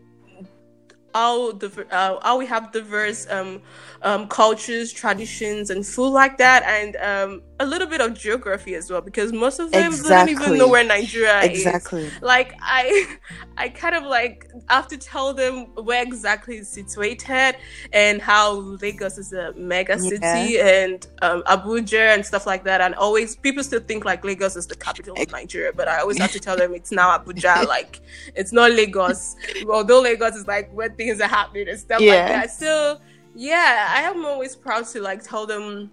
how 1.15 1.53
the 1.53 1.87
uh, 1.91 2.19
how 2.23 2.39
we 2.39 2.47
have 2.47 2.73
diverse 2.73 3.29
um, 3.31 3.63
um, 4.03 4.29
cultures, 4.29 4.93
traditions, 4.93 5.71
and 5.71 5.87
food 5.87 6.11
like 6.11 6.39
that, 6.39 6.63
and 6.65 6.97
um, 6.97 7.43
a 7.61 7.67
little 7.67 7.87
bit 7.87 8.01
of 8.01 8.15
geography 8.15 8.75
as 8.75 8.91
well, 8.91 9.03
because 9.03 9.33
most 9.35 9.61
of 9.61 9.71
them 9.71 9.93
exactly. 9.93 10.35
don't 10.35 10.43
even 10.43 10.59
know 10.59 10.67
where 10.67 10.83
Nigeria 10.83 11.43
exactly. 11.43 12.05
is. 12.05 12.07
Exactly. 12.09 12.27
Like 12.27 12.55
I, 12.61 13.17
I 13.59 13.69
kind 13.69 13.95
of 13.95 14.05
like 14.05 14.51
have 14.69 14.89
to 14.89 14.97
tell 14.97 15.35
them 15.35 15.67
where 15.85 16.03
exactly 16.03 16.57
it's 16.57 16.71
situated 16.71 17.57
and 17.93 18.23
how 18.23 18.53
Lagos 18.81 19.19
is 19.19 19.35
a 19.35 19.53
mega 19.53 19.99
city 19.99 20.55
yeah. 20.55 20.85
and 20.85 21.07
um, 21.21 21.43
Abuja 21.43 22.15
and 22.15 22.25
stuff 22.25 22.47
like 22.47 22.65
that. 22.65 22.81
And 22.81 22.95
always 22.95 23.37
people 23.37 23.63
still 23.63 23.81
think 23.81 24.07
like 24.07 24.25
Lagos 24.25 24.57
is 24.57 24.67
the 24.67 24.75
capital 24.77 25.15
of 25.21 25.31
Nigeria, 25.31 25.73
but 25.75 25.87
I 25.87 26.01
always 26.01 26.19
have 26.19 26.33
to 26.33 26.41
tell 26.41 26.57
them 26.57 26.73
it's 26.73 26.91
now 26.91 27.17
Abuja. 27.19 27.67
like 27.69 28.01
it's 28.35 28.53
not 28.53 28.71
Lagos, 28.73 29.37
although 29.69 30.01
Lagos 30.01 30.35
is 30.35 30.47
like 30.47 30.73
where 30.73 30.89
things 30.89 31.21
are 31.21 31.29
happening 31.29 31.69
and 31.69 31.79
stuff 31.79 32.01
yeah. 32.01 32.15
like 32.15 32.27
that. 32.29 32.51
So 32.53 33.01
yeah, 33.35 33.87
I 33.91 34.03
am 34.03 34.25
always 34.25 34.57
proud 34.57 34.87
to 34.87 35.03
like 35.03 35.23
tell 35.23 35.47
them 35.47 35.91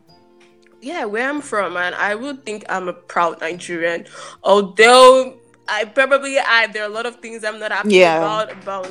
yeah, 0.81 1.05
where 1.05 1.29
I'm 1.29 1.41
from, 1.41 1.77
and 1.77 1.96
I 1.96 2.15
would 2.15 2.46
think 2.46 2.65
I'm 2.69 2.88
a 2.88 2.93
proud 2.93 3.41
Nigerian. 3.41 4.05
Although 4.43 5.38
I 5.67 5.86
probably 5.86 6.38
I 6.39 6.67
there 6.67 6.84
are 6.84 6.89
a 6.89 6.93
lot 6.93 7.05
of 7.05 7.17
things 7.17 7.43
I'm 7.43 7.60
not 7.60 7.72
happy 7.72 7.96
yeah. 7.96 8.17
about 8.17 8.51
about 8.51 8.89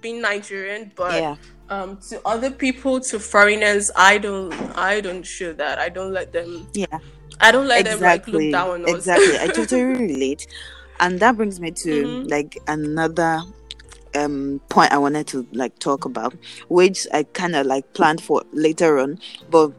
being 0.00 0.20
Nigerian, 0.20 0.92
but 0.94 1.14
yeah. 1.14 1.36
um 1.70 1.98
to 2.08 2.20
other 2.26 2.50
people, 2.50 3.00
to 3.00 3.18
foreigners, 3.18 3.90
I 3.96 4.18
don't 4.18 4.52
I 4.76 5.00
don't 5.00 5.22
show 5.22 5.52
that. 5.54 5.78
I 5.78 5.88
don't 5.88 6.12
let 6.12 6.32
them 6.32 6.68
Yeah. 6.74 6.98
I 7.40 7.52
don't 7.52 7.68
let 7.68 7.86
exactly. 7.86 7.92
them 7.92 8.10
like 8.10 8.26
look 8.26 8.52
down 8.52 8.70
on 8.70 8.84
us. 8.84 8.96
Exactly. 8.96 9.38
I 9.38 9.46
totally 9.54 9.82
relate. 9.82 10.46
And 11.00 11.20
that 11.20 11.36
brings 11.36 11.60
me 11.60 11.70
to 11.70 12.04
mm-hmm. 12.04 12.28
like 12.28 12.58
another 12.66 13.40
um 14.14 14.60
point 14.68 14.92
I 14.92 14.98
wanted 14.98 15.26
to 15.28 15.46
like 15.52 15.78
talk 15.78 16.04
about, 16.04 16.34
which 16.68 17.06
I 17.12 17.22
kinda 17.22 17.64
like 17.64 17.94
planned 17.94 18.20
for 18.20 18.42
later 18.52 18.98
on. 18.98 19.18
But 19.50 19.72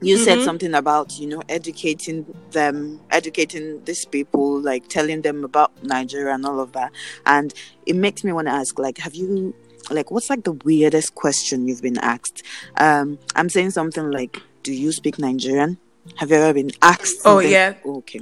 you 0.00 0.16
mm-hmm. 0.16 0.24
said 0.24 0.42
something 0.42 0.74
about 0.74 1.18
you 1.18 1.26
know 1.26 1.42
educating 1.48 2.24
them 2.50 3.00
educating 3.10 3.82
these 3.84 4.04
people 4.04 4.60
like 4.60 4.88
telling 4.88 5.22
them 5.22 5.44
about 5.44 5.72
nigeria 5.82 6.34
and 6.34 6.44
all 6.46 6.60
of 6.60 6.72
that. 6.72 6.92
And 7.26 7.52
it 7.86 7.96
makes 7.96 8.24
me 8.24 8.32
want 8.32 8.48
to 8.48 8.52
ask 8.52 8.78
like 8.78 8.98
have 8.98 9.14
you 9.14 9.54
like 9.90 10.10
what's 10.10 10.30
like 10.30 10.44
the 10.44 10.52
weirdest 10.52 11.14
question 11.14 11.66
you've 11.66 11.82
been 11.82 11.98
asked? 11.98 12.42
Um 12.76 13.18
i'm 13.34 13.48
saying 13.48 13.70
something 13.70 14.10
like 14.10 14.42
do 14.62 14.72
you 14.72 14.92
speak 14.92 15.18
nigerian 15.18 15.78
have 16.16 16.30
you 16.30 16.36
ever 16.36 16.52
been 16.54 16.70
asked? 16.82 17.20
Oh 17.24 17.38
yeah. 17.38 17.74
Okay. 17.84 18.20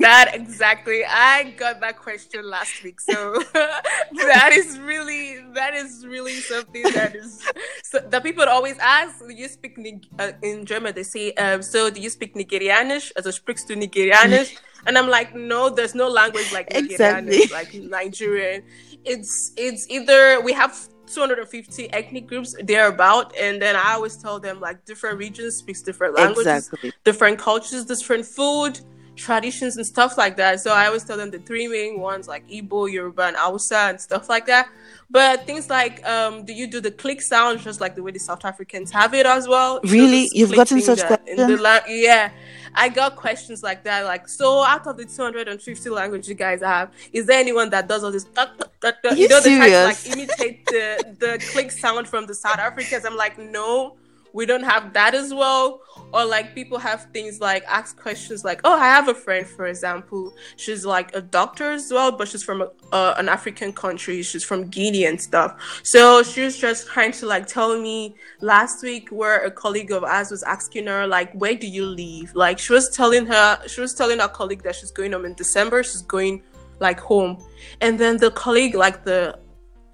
that 0.00 0.30
exactly. 0.34 1.04
I 1.04 1.54
got 1.56 1.80
that 1.80 1.98
question 1.98 2.44
last 2.44 2.82
week, 2.82 3.00
so 3.00 3.42
that 3.52 4.50
is 4.52 4.78
really 4.78 5.38
that 5.54 5.74
is 5.74 6.06
really 6.06 6.34
something 6.34 6.82
that 6.94 7.14
is 7.14 7.42
so, 7.82 7.98
that 8.00 8.22
people 8.22 8.44
always 8.44 8.78
ask. 8.78 9.18
Do 9.26 9.32
you 9.32 9.48
speak 9.48 9.78
uh, 10.18 10.32
in 10.42 10.64
German? 10.66 10.94
They 10.94 11.02
say, 11.02 11.32
um, 11.34 11.62
"So 11.62 11.90
do 11.90 12.00
you 12.00 12.10
speak 12.10 12.34
Nigerianisch?" 12.34 13.12
Also 13.16 13.30
sprichst 13.30 13.68
du 13.68 13.76
Nigerianisch? 13.76 14.56
and 14.86 14.98
I'm 14.98 15.08
like, 15.08 15.34
no, 15.34 15.70
there's 15.70 15.94
no 15.94 16.08
language 16.08 16.52
like 16.52 16.70
Nigerianisch, 16.70 17.42
exactly. 17.42 17.48
like 17.48 17.74
Nigerian. 17.74 18.62
It's 19.04 19.52
it's 19.56 19.88
either 19.88 20.40
we 20.40 20.52
have 20.52 20.76
250 21.06 21.92
ethnic 21.92 22.26
groups 22.26 22.54
thereabout 22.62 23.34
and 23.36 23.60
then 23.60 23.76
i 23.76 23.92
always 23.92 24.16
tell 24.16 24.38
them 24.38 24.60
like 24.60 24.84
different 24.84 25.18
regions 25.18 25.56
speaks 25.56 25.82
different 25.82 26.14
languages 26.14 26.68
exactly. 26.68 26.92
different 27.04 27.38
cultures 27.38 27.84
different 27.84 28.24
food 28.24 28.80
traditions 29.16 29.76
and 29.76 29.86
stuff 29.86 30.16
like 30.16 30.36
that. 30.36 30.60
So 30.60 30.72
i 30.72 30.86
always 30.86 31.04
tell 31.04 31.16
them 31.16 31.30
the 31.30 31.38
three 31.38 31.68
main 31.68 32.00
ones 32.00 32.28
like 32.28 32.46
Igbo, 32.48 32.90
yoruba 32.90 33.24
and 33.24 33.36
hausa 33.36 33.76
and 33.90 34.00
stuff 34.00 34.28
like 34.28 34.46
that. 34.46 34.68
But 35.10 35.46
things 35.46 35.68
like 35.68 36.04
um 36.06 36.44
do 36.44 36.52
you 36.52 36.66
do 36.66 36.80
the 36.80 36.90
click 36.90 37.20
sound 37.20 37.60
just 37.60 37.80
like 37.80 37.94
the 37.94 38.02
way 38.02 38.12
the 38.12 38.18
south 38.18 38.44
africans 38.44 38.90
have 38.90 39.14
it 39.14 39.26
as 39.26 39.48
well? 39.48 39.80
Really? 39.84 40.28
you've 40.32 40.54
gotten 40.54 40.80
such 40.80 41.04
questions? 41.04 41.60
la- 41.60 41.80
yeah 41.88 42.30
I 42.74 42.88
got 42.88 43.16
questions 43.16 43.62
like 43.62 43.84
that, 43.84 44.04
like, 44.04 44.28
so 44.28 44.62
out 44.62 44.86
of 44.86 44.96
the 44.96 45.04
250 45.04 45.90
language 45.90 46.28
you 46.28 46.34
guys 46.34 46.60
have, 46.62 46.90
is 47.12 47.26
there 47.26 47.38
anyone 47.38 47.70
that 47.70 47.88
does 47.88 48.02
all 48.04 48.10
this? 48.10 48.24
you, 48.24 49.16
you 49.16 49.28
know, 49.28 49.40
they 49.40 49.56
try 49.56 49.68
to 49.68 49.84
like 49.84 50.06
imitate 50.06 50.66
the 50.66 51.16
the 51.18 51.44
click 51.52 51.70
sound 51.70 52.08
from 52.08 52.26
the 52.26 52.34
South 52.34 52.58
Africans. 52.58 53.04
I'm 53.04 53.16
like, 53.16 53.38
no, 53.38 53.96
we 54.32 54.46
don't 54.46 54.62
have 54.62 54.92
that 54.94 55.14
as 55.14 55.32
well. 55.32 55.80
Or 56.12 56.24
like 56.24 56.54
people 56.54 56.78
have 56.78 57.06
things 57.12 57.40
like 57.40 57.64
ask 57.66 57.98
questions 57.98 58.44
like 58.44 58.60
oh 58.64 58.78
i 58.78 58.84
have 58.84 59.08
a 59.08 59.14
friend 59.14 59.46
for 59.46 59.66
example. 59.66 60.34
She's 60.56 60.84
like 60.84 61.14
a 61.14 61.20
doctor 61.20 61.72
as 61.72 61.90
well 61.90 62.12
but 62.12 62.28
she's 62.28 62.42
from 62.42 62.62
a, 62.62 62.70
uh, 62.92 63.14
an 63.18 63.28
african 63.28 63.72
country. 63.72 64.22
She's 64.22 64.44
from 64.44 64.68
guinea 64.68 65.06
and 65.06 65.20
stuff. 65.20 65.60
So 65.82 66.22
she 66.22 66.42
was 66.42 66.58
just 66.58 66.88
trying 66.88 67.12
to 67.12 67.26
like 67.26 67.46
tell 67.46 67.80
me 67.80 68.16
last 68.40 68.82
week 68.82 69.08
where 69.10 69.44
a 69.44 69.50
colleague 69.50 69.90
of 69.90 70.04
ours 70.04 70.30
was 70.30 70.42
asking 70.42 70.86
her 70.86 71.06
like 71.06 71.32
where 71.34 71.54
do 71.54 71.66
you 71.66 71.86
live? 71.86 72.34
Like 72.34 72.58
she 72.58 72.72
was 72.72 72.90
telling 72.90 73.26
her 73.26 73.60
she 73.66 73.80
was 73.80 73.94
telling 73.94 74.20
our 74.20 74.28
colleague 74.28 74.62
that 74.64 74.76
she's 74.76 74.90
going 74.90 75.12
home 75.12 75.24
in 75.24 75.34
december. 75.34 75.82
She's 75.82 76.02
going 76.02 76.42
like 76.80 77.00
home. 77.00 77.42
And 77.80 77.98
then 77.98 78.18
the 78.18 78.30
colleague 78.32 78.74
like 78.74 79.04
the 79.04 79.38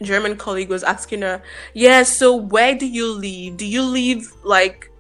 German 0.02 0.36
colleague 0.36 0.68
was 0.68 0.82
asking 0.82 1.22
her, 1.22 1.42
"Yeah, 1.74 2.02
so 2.02 2.34
where 2.36 2.74
do 2.74 2.86
you 2.86 3.12
live? 3.12 3.56
Do 3.56 3.66
you 3.66 3.82
live 3.82 4.32
like 4.44 4.90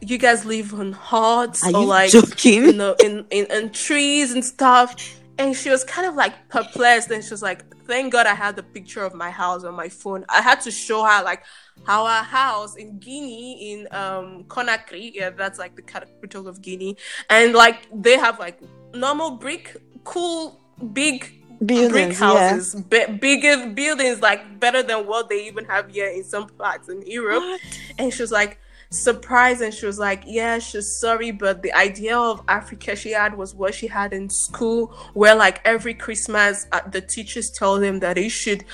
you 0.00 0.18
guys 0.18 0.44
live 0.44 0.74
on 0.74 0.92
huts 0.92 1.64
Are 1.66 1.74
or 1.74 1.84
like 1.84 2.10
joking? 2.10 2.64
you 2.64 2.72
know 2.72 2.94
in, 3.02 3.24
in 3.30 3.46
in 3.46 3.70
trees 3.70 4.32
and 4.32 4.44
stuff?" 4.44 4.94
And 5.38 5.54
she 5.54 5.70
was 5.70 5.84
kind 5.84 6.06
of 6.06 6.16
like 6.16 6.48
perplexed, 6.48 7.10
and 7.10 7.22
she 7.22 7.30
was 7.30 7.42
like, 7.42 7.64
"Thank 7.86 8.12
God 8.12 8.26
I 8.26 8.34
had 8.34 8.56
the 8.56 8.62
picture 8.64 9.04
of 9.04 9.14
my 9.14 9.30
house 9.30 9.62
on 9.62 9.74
my 9.74 9.88
phone. 9.88 10.24
I 10.28 10.42
had 10.42 10.60
to 10.62 10.70
show 10.70 11.04
her 11.04 11.22
like 11.22 11.44
how 11.86 12.04
our 12.04 12.24
house 12.24 12.74
in 12.74 12.98
Guinea 12.98 13.72
in 13.72 13.88
um 13.92 14.44
Conakry, 14.48 15.12
yeah, 15.14 15.30
that's 15.30 15.58
like 15.58 15.76
the 15.76 15.82
capital 15.82 16.48
of 16.48 16.60
Guinea, 16.62 16.96
and 17.30 17.54
like 17.54 17.86
they 17.94 18.16
have 18.18 18.40
like 18.40 18.60
normal 18.94 19.32
brick, 19.32 19.76
cool, 20.02 20.60
big 20.92 21.37
buildings, 21.64 21.90
brick 21.90 22.12
houses, 22.16 22.82
yeah. 22.90 23.10
bigger 23.12 23.68
buildings, 23.68 24.20
like 24.20 24.60
better 24.60 24.82
than 24.82 25.06
what 25.06 25.28
they 25.28 25.46
even 25.46 25.64
have 25.64 25.90
here 25.90 26.08
in 26.08 26.24
some 26.24 26.48
parts 26.48 26.88
in 26.88 27.02
Europe. 27.06 27.42
What? 27.42 27.60
And 27.98 28.12
she 28.12 28.22
was 28.22 28.32
like, 28.32 28.58
surprised 28.90 29.60
and 29.60 29.72
she 29.72 29.86
was 29.86 29.98
like, 29.98 30.22
Yeah, 30.26 30.58
she's 30.58 30.98
sorry, 30.98 31.30
but 31.30 31.62
the 31.62 31.72
idea 31.72 32.16
of 32.16 32.42
Africa 32.48 32.96
she 32.96 33.10
had 33.10 33.36
was 33.36 33.54
what 33.54 33.74
she 33.74 33.86
had 33.86 34.12
in 34.12 34.28
school, 34.30 34.86
where 35.14 35.34
like 35.34 35.60
every 35.64 35.94
Christmas 35.94 36.66
uh, 36.72 36.80
the 36.88 37.00
teachers 37.00 37.50
tell 37.50 37.78
them 37.78 38.00
that 38.00 38.14
they 38.14 38.28
should 38.28 38.64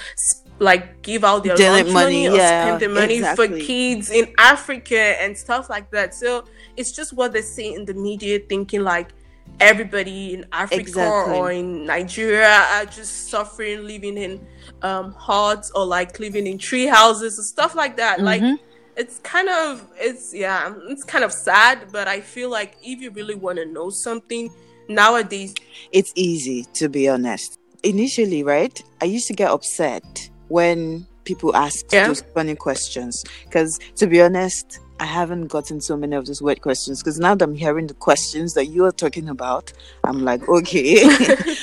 like 0.60 1.02
give 1.02 1.24
out 1.24 1.42
their 1.42 1.56
money, 1.56 1.92
money 1.92 2.28
or 2.28 2.36
yeah, 2.36 2.66
spend 2.66 2.80
the 2.80 2.88
money 2.88 3.16
exactly. 3.16 3.60
for 3.60 3.66
kids 3.66 4.10
in 4.10 4.32
Africa 4.38 4.98
and 5.20 5.36
stuff 5.36 5.68
like 5.68 5.90
that. 5.90 6.14
So 6.14 6.44
it's 6.76 6.92
just 6.92 7.12
what 7.12 7.32
they 7.32 7.42
see 7.42 7.74
in 7.74 7.84
the 7.84 7.94
media, 7.94 8.38
thinking 8.38 8.82
like 8.82 9.12
everybody 9.60 10.34
in 10.34 10.46
Africa 10.52 10.80
exactly. 10.80 11.36
or 11.36 11.52
in 11.52 11.86
Nigeria 11.86 12.64
are 12.72 12.84
just 12.84 13.28
suffering, 13.28 13.84
living 13.84 14.16
in 14.16 14.46
um, 14.82 15.12
huts 15.12 15.70
or 15.74 15.84
like 15.86 16.18
living 16.18 16.46
in 16.46 16.58
tree 16.58 16.86
houses 16.86 17.38
and 17.38 17.46
stuff 17.46 17.74
like 17.74 17.96
that. 17.96 18.18
Mm-hmm. 18.18 18.24
Like 18.24 18.60
it's 18.96 19.18
kind 19.20 19.48
of 19.48 19.86
it's 19.96 20.34
yeah, 20.34 20.74
it's 20.88 21.04
kind 21.04 21.24
of 21.24 21.32
sad, 21.32 21.88
but 21.92 22.08
I 22.08 22.20
feel 22.20 22.50
like 22.50 22.76
if 22.82 23.00
you 23.00 23.10
really 23.10 23.34
want 23.34 23.58
to 23.58 23.66
know 23.66 23.90
something 23.90 24.50
nowadays, 24.88 25.54
it's 25.92 26.12
easy 26.14 26.64
to 26.74 26.88
be 26.88 27.08
honest. 27.08 27.58
Initially, 27.82 28.42
right? 28.42 28.82
I 29.02 29.04
used 29.06 29.26
to 29.28 29.34
get 29.34 29.50
upset 29.50 30.30
when 30.48 31.06
people 31.24 31.54
ask 31.56 31.92
yeah. 31.92 32.06
those 32.06 32.22
funny 32.34 32.54
questions. 32.54 33.24
Because 33.44 33.78
to 33.96 34.06
be 34.06 34.22
honest, 34.22 34.80
I 35.00 35.06
haven't 35.06 35.48
gotten 35.48 35.80
so 35.80 35.96
many 35.96 36.14
of 36.16 36.26
those 36.26 36.40
weird 36.40 36.60
questions. 36.60 37.02
Because 37.02 37.18
now 37.18 37.34
that 37.34 37.44
I'm 37.44 37.54
hearing 37.54 37.86
the 37.86 37.94
questions 37.94 38.54
that 38.54 38.66
you 38.66 38.84
are 38.84 38.92
talking 38.92 39.28
about, 39.28 39.72
I'm 40.04 40.24
like, 40.24 40.48
okay. 40.48 41.04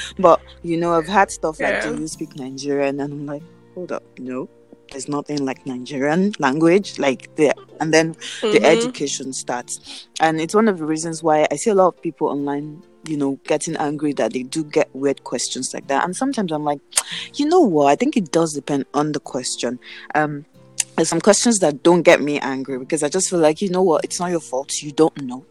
but 0.19 0.41
you 0.63 0.77
know, 0.77 0.93
I've 0.93 1.07
had 1.07 1.31
stuff 1.31 1.57
yeah. 1.59 1.71
like, 1.71 1.83
do 1.83 2.01
you 2.01 2.07
speak 2.07 2.35
Nigerian? 2.35 3.00
And 3.00 3.13
I'm 3.13 3.25
like, 3.25 3.43
hold 3.73 3.91
up, 3.91 4.03
no. 4.19 4.50
There's 4.91 5.07
nothing 5.07 5.45
like 5.45 5.65
Nigerian 5.65 6.33
language, 6.39 7.00
like 7.00 7.33
there, 7.38 7.53
and 7.79 7.93
then 7.93 8.13
mm-hmm. 8.13 8.51
the 8.51 8.65
education 8.65 9.31
starts, 9.31 10.09
and 10.19 10.41
it's 10.41 10.53
one 10.53 10.67
of 10.67 10.79
the 10.79 10.85
reasons 10.85 11.23
why 11.23 11.47
I 11.50 11.55
see 11.55 11.69
a 11.69 11.75
lot 11.75 11.88
of 11.95 12.01
people 12.01 12.27
online 12.27 12.83
you 13.07 13.17
know, 13.17 13.39
getting 13.45 13.75
angry 13.77 14.13
that 14.13 14.33
they 14.33 14.43
do 14.43 14.63
get 14.63 14.93
weird 14.93 15.23
questions 15.23 15.73
like 15.73 15.88
that. 15.88 16.03
And 16.03 16.15
sometimes 16.15 16.51
I'm 16.51 16.63
like, 16.63 16.79
you 17.35 17.45
know 17.45 17.61
what? 17.61 17.88
I 17.88 17.95
think 17.95 18.15
it 18.15 18.31
does 18.31 18.53
depend 18.53 18.85
on 18.93 19.11
the 19.11 19.19
question. 19.19 19.79
Um, 20.13 20.45
there's 21.01 21.10
some 21.10 21.20
questions 21.20 21.58
that 21.58 21.81
don't 21.81 22.03
get 22.03 22.22
me 22.22 22.39
angry 22.39 22.77
because 22.77 23.01
I 23.01 23.10
just 23.10 23.27
feel 23.27 23.39
like, 23.39 23.60
you 23.60 23.72
know 23.72 23.81
what? 23.81 24.05
It's 24.05 24.20
not 24.20 24.29
your 24.29 24.39
fault. 24.39 24.84
You 24.84 24.91
don't 24.91 25.24
know. 25.24 25.43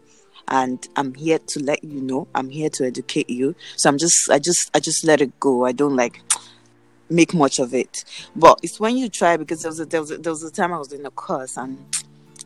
And 0.47 0.87
I'm 0.95 1.13
here 1.13 1.39
to 1.39 1.59
let 1.61 1.83
you 1.83 1.99
know. 1.99 2.29
I'm 2.33 2.49
here 2.49 2.69
to 2.69 2.85
educate 2.85 3.29
you. 3.29 3.53
So 3.75 3.89
I'm 3.89 3.97
just, 3.97 4.29
I 4.29 4.39
just, 4.39 4.71
I 4.73 4.79
just 4.79 5.03
let 5.03 5.19
it 5.19 5.37
go. 5.41 5.65
I 5.65 5.73
don't 5.73 5.97
like 5.97 6.21
make 7.09 7.33
much 7.33 7.59
of 7.59 7.73
it. 7.73 8.05
But 8.33 8.61
it's 8.63 8.79
when 8.79 8.95
you 8.95 9.09
try 9.09 9.35
because 9.35 9.61
there 9.61 9.69
was 9.71 9.81
a, 9.81 9.85
there 9.85 9.99
was 9.99 10.11
a, 10.11 10.17
there 10.19 10.31
was 10.31 10.41
a 10.41 10.51
time 10.51 10.71
I 10.71 10.77
was 10.77 10.93
in 10.93 11.05
a 11.05 11.11
course 11.11 11.57
and 11.57 11.83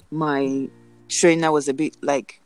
my 0.09 0.67
trainer 1.07 1.51
was 1.51 1.67
a 1.67 1.75
bit 1.75 1.97
like 2.01 2.41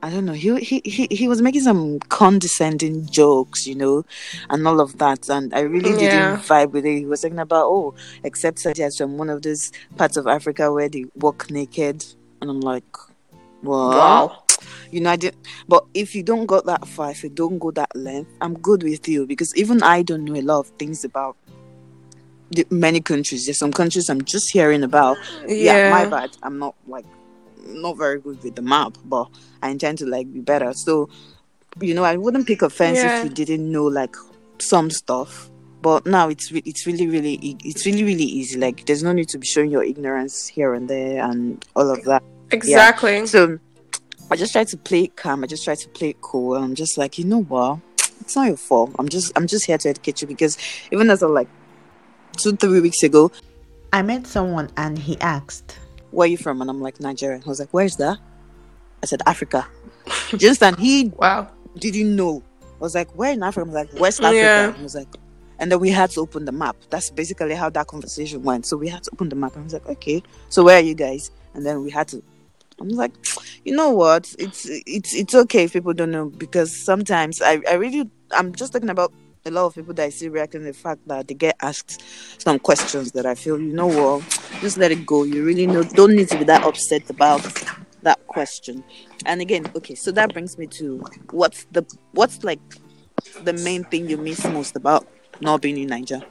I 0.00 0.10
don't 0.10 0.26
know. 0.26 0.32
He, 0.32 0.56
he 0.60 0.80
he 0.84 1.08
he 1.10 1.26
was 1.26 1.42
making 1.42 1.62
some 1.62 1.98
condescending 2.08 3.06
jokes, 3.06 3.66
you 3.66 3.74
know, 3.74 4.04
and 4.48 4.66
all 4.66 4.80
of 4.80 4.98
that. 4.98 5.28
And 5.28 5.52
I 5.52 5.60
really 5.60 5.90
yeah. 5.90 6.36
didn't 6.36 6.46
vibe 6.46 6.70
with 6.70 6.86
it. 6.86 6.98
He 6.98 7.06
was 7.06 7.22
talking 7.22 7.38
about 7.40 7.66
oh, 7.66 7.94
except 8.22 8.62
that 8.62 8.76
he's 8.76 8.96
from 8.96 9.18
one 9.18 9.28
of 9.28 9.42
those 9.42 9.72
parts 9.96 10.16
of 10.16 10.28
Africa 10.28 10.72
where 10.72 10.88
they 10.88 11.06
walk 11.16 11.50
naked, 11.50 12.04
and 12.40 12.50
I'm 12.50 12.60
like, 12.60 12.96
what? 13.62 13.96
wow. 13.96 14.42
You 14.90 15.00
know, 15.00 15.10
I 15.10 15.16
did. 15.16 15.36
But 15.66 15.84
if 15.94 16.14
you 16.14 16.22
don't 16.22 16.46
go 16.46 16.60
that 16.60 16.86
far, 16.86 17.10
if 17.10 17.22
you 17.22 17.30
don't 17.30 17.58
go 17.58 17.70
that 17.72 17.94
length, 17.94 18.30
I'm 18.40 18.54
good 18.54 18.82
with 18.82 19.08
you 19.08 19.26
because 19.26 19.54
even 19.56 19.82
I 19.82 20.02
don't 20.02 20.24
know 20.24 20.34
a 20.34 20.42
lot 20.42 20.60
of 20.60 20.68
things 20.78 21.04
about 21.04 21.36
many 22.70 23.00
countries. 23.00 23.46
There's 23.46 23.58
some 23.58 23.72
countries 23.72 24.08
I'm 24.08 24.22
just 24.22 24.50
hearing 24.52 24.82
about. 24.82 25.18
Yeah, 25.46 25.76
yeah 25.76 25.90
my 25.90 26.06
bad. 26.06 26.36
I'm 26.42 26.58
not 26.58 26.74
like 26.86 27.04
not 27.68 27.96
very 27.96 28.20
good 28.20 28.42
with 28.42 28.54
the 28.54 28.62
map, 28.62 28.96
but 29.04 29.28
I 29.62 29.70
intend 29.70 29.98
to 29.98 30.06
like 30.06 30.32
be 30.32 30.40
better. 30.40 30.72
So, 30.72 31.08
you 31.80 31.94
know, 31.94 32.04
I 32.04 32.16
wouldn't 32.16 32.46
pick 32.46 32.62
offense 32.62 32.98
yeah. 32.98 33.18
if 33.18 33.24
you 33.24 33.30
didn't 33.30 33.70
know 33.70 33.84
like 33.84 34.16
some 34.58 34.90
stuff. 34.90 35.50
But 35.80 36.06
now 36.06 36.28
it's 36.28 36.50
re- 36.50 36.62
it's 36.64 36.86
really 36.86 37.06
really 37.06 37.56
it's 37.64 37.86
really 37.86 38.02
really 38.02 38.24
easy. 38.24 38.58
Like 38.58 38.86
there's 38.86 39.02
no 39.02 39.12
need 39.12 39.28
to 39.28 39.38
be 39.38 39.46
showing 39.46 39.70
your 39.70 39.84
ignorance 39.84 40.48
here 40.48 40.74
and 40.74 40.88
there 40.88 41.22
and 41.22 41.64
all 41.76 41.88
of 41.90 42.02
that. 42.04 42.22
Exactly. 42.50 43.16
Yeah. 43.16 43.24
So 43.26 43.58
I 44.30 44.36
just 44.36 44.52
try 44.52 44.64
to 44.64 44.76
play 44.76 45.04
it 45.04 45.16
calm. 45.16 45.44
I 45.44 45.46
just 45.46 45.64
try 45.64 45.74
to 45.76 45.88
play 45.90 46.10
it 46.10 46.20
cool. 46.20 46.56
I'm 46.56 46.74
just 46.74 46.98
like, 46.98 47.16
you 47.18 47.24
know 47.24 47.42
what? 47.42 47.78
It's 48.20 48.34
not 48.34 48.48
your 48.48 48.56
fault. 48.56 48.94
I'm 48.98 49.08
just 49.08 49.32
I'm 49.36 49.46
just 49.46 49.66
here 49.66 49.78
to 49.78 49.88
educate 49.88 50.20
you 50.20 50.26
because 50.26 50.58
even 50.90 51.08
as 51.10 51.22
of 51.22 51.30
like 51.30 51.48
two 52.36 52.56
three 52.56 52.80
weeks 52.80 53.02
ago, 53.02 53.30
I 53.92 54.02
met 54.02 54.26
someone 54.26 54.70
and 54.76 54.98
he 54.98 55.18
asked, 55.20 55.78
where 56.10 56.24
are 56.24 56.28
you 56.28 56.36
from? 56.36 56.60
And 56.60 56.70
I'm 56.70 56.80
like, 56.80 57.00
Nigeria. 57.00 57.40
I 57.44 57.48
was 57.48 57.60
like, 57.60 57.70
where's 57.72 57.96
that? 57.96 58.18
I 59.02 59.06
said, 59.06 59.22
Africa. 59.26 59.66
Just 60.36 60.62
and 60.62 60.78
he 60.78 61.12
wow 61.16 61.50
didn't 61.78 62.14
know. 62.16 62.42
I 62.62 62.80
was 62.80 62.94
like, 62.94 63.10
where 63.12 63.32
in 63.32 63.42
Africa? 63.42 63.70
I 63.70 63.72
was 63.72 63.74
like, 63.74 64.00
West 64.00 64.20
Africa. 64.20 64.36
Yeah. 64.36 64.74
I 64.76 64.82
was 64.82 64.94
like, 64.94 65.08
and 65.58 65.72
then 65.72 65.80
we 65.80 65.90
had 65.90 66.10
to 66.10 66.20
open 66.20 66.44
the 66.44 66.52
map. 66.52 66.76
That's 66.90 67.10
basically 67.10 67.54
how 67.54 67.70
that 67.70 67.88
conversation 67.88 68.42
went. 68.42 68.66
So 68.66 68.76
we 68.76 68.88
had 68.88 69.02
to 69.04 69.10
open 69.12 69.28
the 69.28 69.36
map. 69.36 69.56
I 69.56 69.60
was 69.60 69.72
like, 69.72 69.88
okay, 69.88 70.22
so 70.48 70.62
where 70.62 70.76
are 70.76 70.82
you 70.82 70.94
guys? 70.94 71.30
And 71.54 71.66
then 71.66 71.82
we 71.82 71.90
had 71.90 72.08
to. 72.08 72.22
I'm 72.80 72.90
like, 72.90 73.12
you 73.64 73.74
know 73.74 73.90
what? 73.90 74.32
It's 74.38 74.66
it's 74.68 75.12
it's 75.12 75.34
okay 75.34 75.64
if 75.64 75.72
people 75.72 75.92
don't 75.92 76.12
know 76.12 76.26
because 76.26 76.74
sometimes 76.74 77.42
I 77.42 77.60
I 77.68 77.74
really 77.74 78.08
I'm 78.30 78.54
just 78.54 78.72
talking 78.72 78.90
about 78.90 79.12
a 79.48 79.50
lot 79.50 79.66
of 79.66 79.74
people 79.74 79.94
that 79.94 80.04
I 80.04 80.08
see 80.10 80.28
reacting 80.28 80.60
to 80.60 80.66
the 80.68 80.72
fact 80.72 81.06
that 81.08 81.26
they 81.26 81.34
get 81.34 81.56
asked 81.60 82.02
some 82.40 82.58
questions 82.58 83.12
that 83.12 83.26
I 83.26 83.34
feel, 83.34 83.58
you 83.58 83.72
know 83.72 83.86
what, 83.86 84.22
just 84.60 84.76
let 84.76 84.92
it 84.92 85.04
go. 85.06 85.24
You 85.24 85.44
really 85.44 85.66
know, 85.66 85.82
don't 85.82 86.14
need 86.14 86.28
to 86.28 86.38
be 86.38 86.44
that 86.44 86.62
upset 86.64 87.08
about 87.10 87.42
that 88.02 88.24
question. 88.26 88.84
And 89.26 89.40
again, 89.40 89.66
okay, 89.74 89.94
so 89.94 90.12
that 90.12 90.32
brings 90.32 90.58
me 90.58 90.66
to 90.78 91.04
what's 91.30 91.64
the 91.72 91.84
what's 92.12 92.44
like 92.44 92.60
the 93.42 93.52
main 93.52 93.84
thing 93.84 94.08
you 94.08 94.16
miss 94.16 94.44
most 94.44 94.76
about 94.76 95.06
not 95.40 95.62
being 95.62 95.78
in 95.78 95.88
Nigeria? 95.88 96.26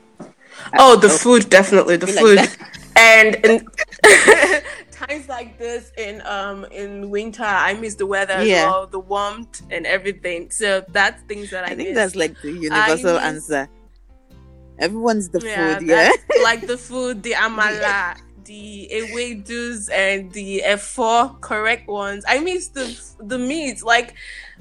Oh, 0.78 0.96
the 0.96 1.10
food, 1.10 1.50
definitely 1.50 1.98
the 1.98 2.08
food. 2.08 2.38
Like 2.38 2.60
and, 2.96 3.46
and 3.46 3.68
times 4.98 5.30
like 5.30 5.58
this 5.58 5.92
in 5.98 6.22
um 6.26 6.66
in 6.66 7.10
winter 7.10 7.44
i 7.44 7.74
miss 7.74 7.96
the 7.96 8.06
weather 8.06 8.44
yeah. 8.44 8.66
well, 8.66 8.88
the 8.88 9.00
warmth 9.00 9.62
and 9.70 9.86
everything. 9.86 10.50
So 10.52 10.84
that's 10.90 11.22
things 11.24 11.50
that 11.52 11.64
i, 11.64 11.68
I 11.68 11.76
think 11.76 11.90
miss. 11.90 11.96
that's 11.96 12.16
like 12.16 12.40
the 12.42 12.52
universal 12.52 13.18
answer. 13.20 13.70
Everyone's 14.80 15.30
the 15.30 15.42
yeah, 15.44 15.80
food 15.80 15.88
yeah. 15.88 16.12
like 16.44 16.68
the 16.68 16.78
food 16.78 17.24
the 17.24 17.32
amala 17.46 18.18
the 18.48 18.90
ewedus 18.92 19.90
and 19.92 20.32
the 20.32 20.64
F4 20.66 21.40
correct 21.42 21.88
ones. 21.88 22.24
I 22.28 22.40
miss 22.40 22.70
the 22.70 23.00
the 23.20 23.38
meat. 23.38 23.84
Like, 23.84 24.16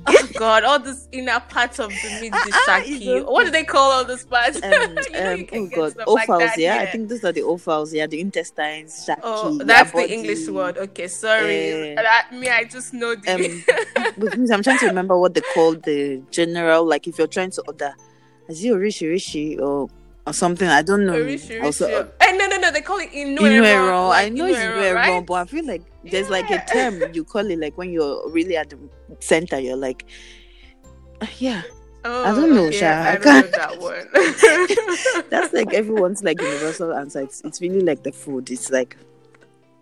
oh 0.06 0.28
god, 0.38 0.64
all 0.64 0.78
this 0.78 1.08
inner 1.12 1.40
part 1.40 1.78
of 1.78 1.90
the 1.90 2.18
meat, 2.20 2.32
the 2.32 2.50
ah, 2.52 2.82
shaki. 2.82 3.24
what 3.24 3.44
do 3.44 3.50
they 3.50 3.64
call 3.64 3.92
all 3.92 4.04
those 4.04 4.24
parts? 4.24 4.60
Um, 4.66 4.98
um, 4.98 5.46
oh 5.52 5.66
god, 5.68 5.96
offals. 6.06 6.28
Like 6.28 6.58
yeah, 6.58 6.78
I 6.78 6.86
think 6.86 7.08
those 7.08 7.24
are 7.24 7.32
the 7.32 7.42
offals. 7.42 7.94
Yeah, 7.94 8.06
the 8.06 8.20
intestines, 8.20 9.06
shaki. 9.06 9.20
Oh, 9.22 9.58
that's 9.58 9.92
the 9.92 10.10
English 10.12 10.48
word. 10.48 10.76
Okay, 10.76 11.08
sorry. 11.08 11.96
Uh, 11.96 12.02
that, 12.02 12.32
me, 12.32 12.48
I 12.48 12.64
just 12.64 12.92
know 12.92 13.14
the. 13.14 13.62
Um, 13.96 14.52
I'm 14.52 14.62
trying 14.62 14.78
to 14.78 14.86
remember 14.86 15.16
what 15.18 15.34
they 15.34 15.42
call 15.54 15.74
the 15.74 16.22
general. 16.30 16.84
Like, 16.84 17.06
if 17.06 17.18
you're 17.18 17.28
trying 17.28 17.50
to 17.52 17.62
order, 17.66 17.94
is 18.48 18.64
it 18.64 18.70
rishi 18.72 19.06
rishi 19.06 19.58
or 19.58 19.88
or 20.26 20.32
something. 20.32 20.68
I 20.68 20.82
don't 20.82 21.06
know. 21.06 21.14
Also, 21.62 21.86
uh, 21.86 22.06
hey, 22.20 22.36
no, 22.36 22.46
no, 22.46 22.56
no. 22.56 22.70
They 22.70 22.80
call 22.80 22.98
it 22.98 23.10
Inuero. 23.12 24.08
Like 24.08 24.26
I 24.26 24.28
know 24.28 24.46
it's 24.46 24.58
Inuero, 24.58 24.94
right? 24.94 25.26
but 25.26 25.34
I 25.34 25.44
feel 25.44 25.66
like 25.66 25.82
there's 26.04 26.26
yeah. 26.26 26.32
like 26.32 26.50
a 26.50 26.64
term 26.66 27.02
you 27.14 27.24
call 27.24 27.48
it 27.50 27.58
like 27.58 27.78
when 27.78 27.90
you're 27.90 28.28
really 28.30 28.56
at 28.56 28.70
the 28.70 28.78
center. 29.20 29.58
You're 29.58 29.76
like, 29.76 30.04
uh, 31.20 31.26
yeah. 31.38 31.62
Oh, 32.04 32.24
I 32.24 32.34
don't 32.34 32.54
know, 32.54 32.66
okay. 32.66 32.78
Sha. 32.78 33.02
I, 33.02 33.16
can't. 33.16 33.50
that 33.50 33.80
one. 33.80 35.26
That's 35.30 35.52
like 35.52 35.74
everyone's 35.74 36.22
like 36.22 36.40
universal 36.40 36.94
answer. 36.94 37.20
It's 37.20 37.40
it's 37.42 37.60
really 37.60 37.80
like 37.80 38.02
the 38.02 38.12
food. 38.12 38.50
It's 38.50 38.70
like 38.70 38.96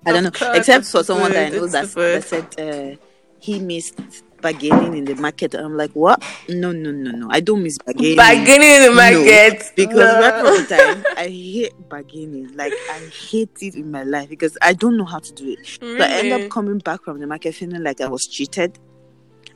I 0.07 0.13
don't 0.13 0.25
know, 0.25 0.53
except 0.53 0.87
for 0.87 1.03
someone 1.03 1.33
that 1.33 1.53
I 1.53 1.57
know 1.57 1.67
that, 1.67 1.89
that 1.91 2.25
said 2.25 2.61
uh, 2.61 2.97
he 3.41 3.59
missed 3.61 3.99
bargaining 4.45 4.95
in 4.95 5.05
the 5.07 5.15
market. 5.15 5.55
I'm 5.55 5.75
like, 5.75 5.91
what? 5.93 6.23
No, 6.51 6.71
no, 6.71 6.91
no, 6.93 7.11
no. 7.13 7.29
I 7.31 7.41
don't 7.41 7.63
miss 7.63 7.79
bargaining. 7.79 8.17
Bargaining 8.17 8.71
in 8.77 8.83
the 8.83 8.93
market. 8.95 9.59
No, 9.59 9.71
because 9.75 9.97
no. 9.97 10.21
right 10.21 10.35
from 10.45 10.55
the 10.55 10.77
time 10.77 11.05
I 11.17 11.29
hate 11.29 11.89
bargaining. 11.89 12.55
Like 12.55 12.75
I 12.91 13.11
hate 13.31 13.57
it 13.63 13.75
in 13.75 13.91
my 13.91 14.05
life 14.05 14.29
because 14.29 14.59
I 14.61 14.75
don't 14.75 14.99
know 14.99 15.07
how 15.07 15.21
to 15.21 15.33
do 15.33 15.49
it. 15.49 15.79
Really? 15.81 15.99
So 15.99 16.05
I 16.05 16.09
end 16.11 16.33
up 16.33 16.51
coming 16.51 16.79
back 16.79 17.03
from 17.03 17.21
the 17.21 17.27
market 17.27 17.55
feeling 17.55 17.83
like 17.83 18.03
I 18.03 18.09
was 18.09 18.27
cheated. 18.27 18.79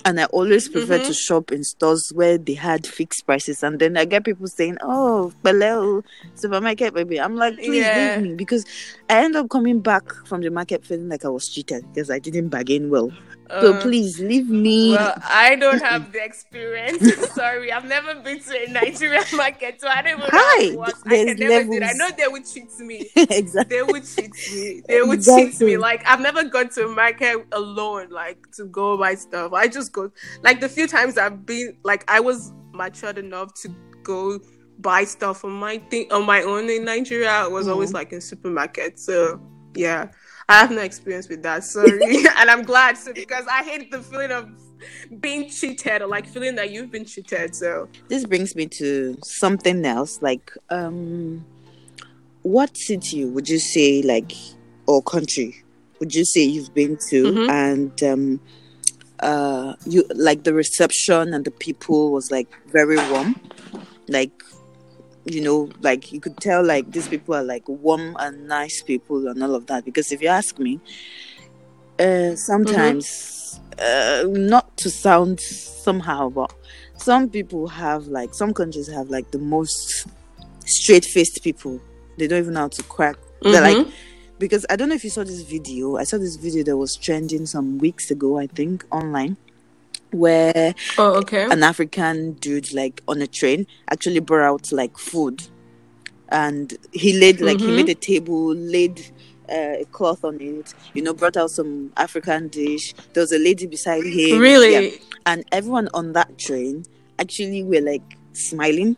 And 0.05 0.20
I 0.20 0.24
always 0.27 0.68
prefer 0.68 0.98
mm-hmm. 0.98 1.09
to 1.09 1.12
shop 1.12 1.53
in 1.53 1.64
stores 1.64 2.12
where 2.14 2.38
they 2.38 2.55
had 2.55 2.87
fixed 2.87 3.27
prices. 3.27 3.62
And 3.62 3.79
then 3.79 3.96
I 3.96 4.07
get 4.07 4.24
people 4.24 4.46
saying, 4.46 4.79
Oh, 4.81 5.33
hello, 5.44 6.03
supermarket 6.35 6.94
baby. 6.94 7.20
I'm 7.20 7.37
like, 7.37 7.57
please 7.57 7.85
yeah. 7.85 8.16
leave 8.16 8.31
me 8.31 8.35
because 8.37 8.64
I 9.11 9.24
end 9.24 9.37
up 9.37 9.51
coming 9.51 9.81
back 9.81 10.05
from 10.24 10.40
the 10.40 10.51
market 10.51 10.87
feeling 10.87 11.11
like 11.11 11.27
I 11.27 11.29
was 11.29 11.48
cheated 11.48 11.85
because 11.92 12.11
I 12.11 12.20
didn't 12.20 12.48
bargain 12.48 12.88
well. 12.88 13.12
So 13.50 13.74
Uh, 13.74 13.80
please 13.80 14.18
leave 14.20 14.48
me. 14.48 14.92
Well, 14.92 15.14
I 15.24 15.56
don't 15.56 15.80
have 15.82 16.12
the 16.12 16.22
experience. 16.24 17.02
Sorry, 17.34 17.72
I've 17.72 17.84
never 17.87 18.14
been 18.16 18.40
to 18.40 18.64
a 18.64 18.70
Nigerian 18.70 19.24
market, 19.37 19.80
so 19.80 19.88
I 19.88 20.02
don't 20.02 20.18
even 20.18 20.20
know 20.20 20.28
Hi, 20.32 20.62
it 20.64 20.78
works. 20.78 21.02
I 21.06 21.24
can 21.24 21.37
never 21.38 21.64
do. 21.78 21.84
I 21.84 21.92
know 21.94 22.08
they 22.16 22.28
would 22.28 22.46
cheat 22.46 22.78
me. 22.80 23.08
exactly. 23.16 23.76
They 23.76 23.82
would 23.82 24.04
cheat 24.06 24.32
me. 24.52 24.82
They 24.88 25.02
would 25.02 25.22
cheat 25.22 25.61
me. 25.61 25.76
Like 25.76 26.02
I've 26.06 26.20
never 26.20 26.44
gone 26.44 26.68
to 26.70 26.87
a 26.87 26.88
market 26.88 27.46
alone, 27.52 28.11
like 28.11 28.50
to 28.56 28.64
go 28.66 28.96
buy 28.98 29.14
stuff. 29.14 29.52
I 29.52 29.68
just 29.68 29.92
go. 29.92 30.11
Like 30.42 30.61
the 30.61 30.68
few 30.68 30.87
times 30.87 31.16
I've 31.18 31.44
been, 31.46 31.76
like 31.84 32.04
I 32.08 32.20
was 32.20 32.52
matured 32.72 33.18
enough 33.18 33.54
to 33.62 33.68
go 34.02 34.38
buy 34.80 35.04
stuff 35.04 35.44
on 35.44 35.52
my 35.52 35.78
thing 35.90 36.06
on 36.12 36.24
my 36.24 36.42
own 36.42 36.68
in 36.70 36.84
Nigeria. 36.84 37.44
It 37.44 37.50
was 37.50 37.66
always 37.66 37.90
Mhm. 37.90 37.94
like 37.94 38.12
in 38.12 38.20
supermarkets. 38.20 39.00
So 39.00 39.40
yeah. 39.74 40.08
I 40.48 40.61
have 40.61 40.70
no 40.70 40.80
experience 40.80 41.28
with 41.28 41.42
that, 41.42 41.62
sorry, 41.64 42.00
and 42.37 42.50
I'm 42.50 42.62
glad 42.62 42.96
so 42.96 43.12
because 43.12 43.44
I 43.50 43.62
hate 43.62 43.90
the 43.90 44.00
feeling 44.00 44.30
of 44.30 44.48
being 45.20 45.50
cheated 45.50 46.02
or 46.02 46.06
like 46.06 46.26
feeling 46.26 46.54
that 46.54 46.70
you've 46.70 46.90
been 46.90 47.04
cheated. 47.04 47.54
So 47.54 47.88
This 48.08 48.24
brings 48.24 48.56
me 48.56 48.66
to 48.78 49.16
something 49.24 49.84
else. 49.84 50.22
Like, 50.22 50.52
um, 50.70 51.44
what 52.42 52.76
city 52.76 53.24
would 53.26 53.48
you 53.48 53.58
say, 53.58 54.00
like, 54.02 54.32
or 54.87 55.02
country 55.02 55.62
would 56.00 56.14
you 56.14 56.24
say 56.24 56.42
you've 56.44 56.72
been 56.74 56.96
to, 57.11 57.24
Mhm. 57.32 57.50
and 57.50 58.02
um, 58.04 58.40
uh, 59.20 59.74
you 59.84 60.04
like 60.14 60.44
the 60.44 60.54
reception 60.54 61.34
and 61.34 61.44
the 61.44 61.50
people 61.50 62.11
was 62.12 62.30
like 62.30 62.48
very 62.72 62.96
warm, 63.11 63.34
like. 64.08 64.32
You 65.28 65.42
know, 65.42 65.68
like 65.80 66.10
you 66.12 66.20
could 66.20 66.36
tell, 66.38 66.64
like 66.64 66.90
these 66.90 67.06
people 67.08 67.34
are 67.34 67.42
like 67.42 67.68
warm 67.68 68.16
and 68.18 68.48
nice 68.48 68.82
people 68.82 69.28
and 69.28 69.42
all 69.42 69.54
of 69.54 69.66
that. 69.66 69.84
Because 69.84 70.10
if 70.10 70.22
you 70.22 70.28
ask 70.28 70.58
me, 70.58 70.80
uh, 71.98 72.34
sometimes, 72.36 73.60
uh, 73.78 74.24
not 74.26 74.76
to 74.78 74.90
sound 74.90 75.40
somehow, 75.40 76.30
but 76.30 76.52
some 76.96 77.28
people 77.28 77.68
have 77.68 78.06
like 78.06 78.34
some 78.34 78.54
countries 78.54 78.88
have 78.88 79.10
like 79.10 79.30
the 79.30 79.38
most 79.38 80.06
straight 80.64 81.04
faced 81.04 81.42
people. 81.42 81.80
They 82.16 82.26
don't 82.26 82.40
even 82.40 82.54
know 82.54 82.60
how 82.60 82.68
to 82.68 82.82
crack. 82.84 83.16
They're 83.42 83.60
like 83.62 83.76
Mhm. 83.76 83.92
because 84.38 84.64
I 84.70 84.76
don't 84.76 84.88
know 84.88 84.94
if 84.94 85.04
you 85.04 85.10
saw 85.10 85.24
this 85.24 85.42
video. 85.42 85.96
I 85.96 86.04
saw 86.04 86.18
this 86.18 86.36
video 86.36 86.64
that 86.64 86.76
was 86.76 86.96
trending 86.96 87.46
some 87.46 87.78
weeks 87.78 88.10
ago, 88.10 88.38
I 88.38 88.46
think, 88.46 88.84
online, 88.90 89.36
where 90.12 90.75
oh 90.99 91.14
okay, 91.16 91.44
an 91.51 91.62
African 91.62 92.33
dude 92.35 92.73
like 92.75 93.03
on 93.09 93.21
a 93.23 93.27
train 93.27 93.66
actually 93.90 94.21
brought 94.21 94.44
out 94.47 94.73
like 94.73 94.97
food, 94.99 95.42
and 96.31 96.77
he 96.92 97.18
laid 97.18 97.40
like 97.40 97.61
he 97.61 97.66
Mhm. 97.66 97.77
made 97.77 97.88
a 97.88 97.94
table, 97.94 98.55
laid 98.55 99.01
uh, 99.51 99.81
a 99.81 99.85
cloth 99.92 100.25
on 100.25 100.38
it, 100.40 100.75
you 100.92 101.01
know, 101.03 101.14
brought 101.14 101.37
out 101.37 101.51
some 101.51 101.90
African 101.97 102.49
dish. 102.49 102.92
There 103.14 103.23
was 103.23 103.33
a 103.33 103.38
lady 103.38 103.66
beside 103.66 104.05
him, 104.05 104.38
really. 104.40 104.73
yeah. 104.73 104.90
and 105.27 105.44
everyone 105.53 105.88
on 105.94 106.12
that 106.14 106.38
train 106.38 106.85
actually 107.18 107.62
were 107.64 107.81
like 107.81 108.03
smiling, 108.35 108.97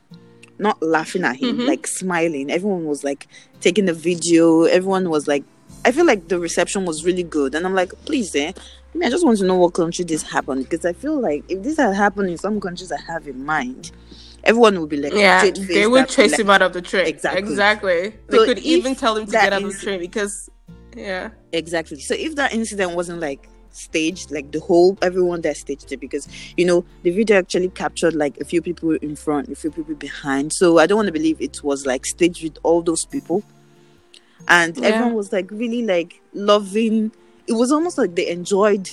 not 0.58 0.80
laughing 0.82 1.24
at 1.24 1.36
him, 1.36 1.58
Mhm. 1.58 1.66
like 1.66 1.86
smiling. 1.86 2.50
Everyone 2.50 2.84
was 2.84 3.02
like 3.04 3.26
taking 3.60 3.86
the 3.86 3.92
video. 3.94 4.64
Everyone 4.64 5.08
was 5.08 5.26
like, 5.28 5.44
I 5.84 5.92
feel 5.92 6.04
like 6.04 6.28
the 6.28 6.38
reception 6.40 6.84
was 6.84 7.04
really 7.04 7.22
good, 7.22 7.54
and 7.54 7.64
I'm 7.64 7.74
like, 7.74 7.92
please, 8.04 8.34
eh. 8.34 8.52
I 8.92 8.98
mean, 8.98 9.06
I 9.06 9.10
just 9.10 9.24
want 9.24 9.38
to 9.38 9.44
know 9.44 9.56
what 9.56 9.74
country 9.74 10.04
this 10.04 10.22
happened 10.22 10.68
because 10.68 10.84
I 10.84 10.92
feel 10.92 11.18
like 11.20 11.44
if 11.48 11.62
this 11.62 11.76
had 11.76 11.94
happened 11.94 12.28
in 12.30 12.36
some 12.38 12.60
countries 12.60 12.90
I 12.90 13.00
have 13.02 13.28
in 13.28 13.44
mind, 13.44 13.92
everyone 14.44 14.80
would 14.80 14.88
be 14.90 14.96
like, 14.96 15.12
Yeah, 15.12 15.48
they 15.50 15.86
would 15.86 16.08
chase 16.08 16.32
like- 16.32 16.40
him 16.40 16.50
out 16.50 16.62
of 16.62 16.72
the 16.72 16.82
train. 16.82 17.06
Exactly. 17.06 17.40
Exactly. 17.40 18.14
They 18.28 18.36
So 18.38 18.44
could 18.46 18.58
even 18.58 18.94
tell 18.96 19.16
him 19.16 19.26
to 19.26 19.32
get 19.32 19.52
out 19.52 19.62
of 19.62 19.72
the 19.72 19.78
train 19.78 20.00
because, 20.00 20.50
yeah. 20.96 21.30
Exactly. 21.52 22.00
So 22.00 22.14
if 22.14 22.34
that 22.36 22.52
incident 22.52 22.96
wasn't 22.96 23.20
like 23.20 23.48
staged, 23.72 24.32
like 24.32 24.50
the 24.50 24.58
whole 24.58 24.98
everyone 25.02 25.42
that 25.42 25.56
staged 25.56 25.92
it, 25.92 26.00
because 26.00 26.26
you 26.56 26.64
know 26.66 26.84
the 27.04 27.10
video 27.12 27.38
actually 27.38 27.68
captured 27.68 28.14
like 28.14 28.36
a 28.40 28.44
few 28.44 28.60
people 28.60 28.90
in 28.96 29.14
front, 29.14 29.48
a 29.48 29.54
few 29.54 29.70
people 29.70 29.94
behind. 29.94 30.52
So 30.52 30.78
I 30.78 30.86
don't 30.86 30.96
want 30.96 31.06
to 31.06 31.12
believe 31.12 31.40
it 31.40 31.62
was 31.62 31.86
like 31.86 32.04
staged 32.04 32.42
with 32.42 32.58
all 32.64 32.82
those 32.82 33.04
people, 33.04 33.44
and 34.48 34.76
Yeah. 34.76 34.88
everyone 34.88 35.14
was 35.14 35.32
like 35.32 35.48
really 35.52 35.84
like 35.84 36.20
loving. 36.34 37.12
It 37.50 37.54
was 37.54 37.70
almost 37.72 37.98
like 37.98 38.14
they 38.14 38.28
enjoyed 38.28 38.88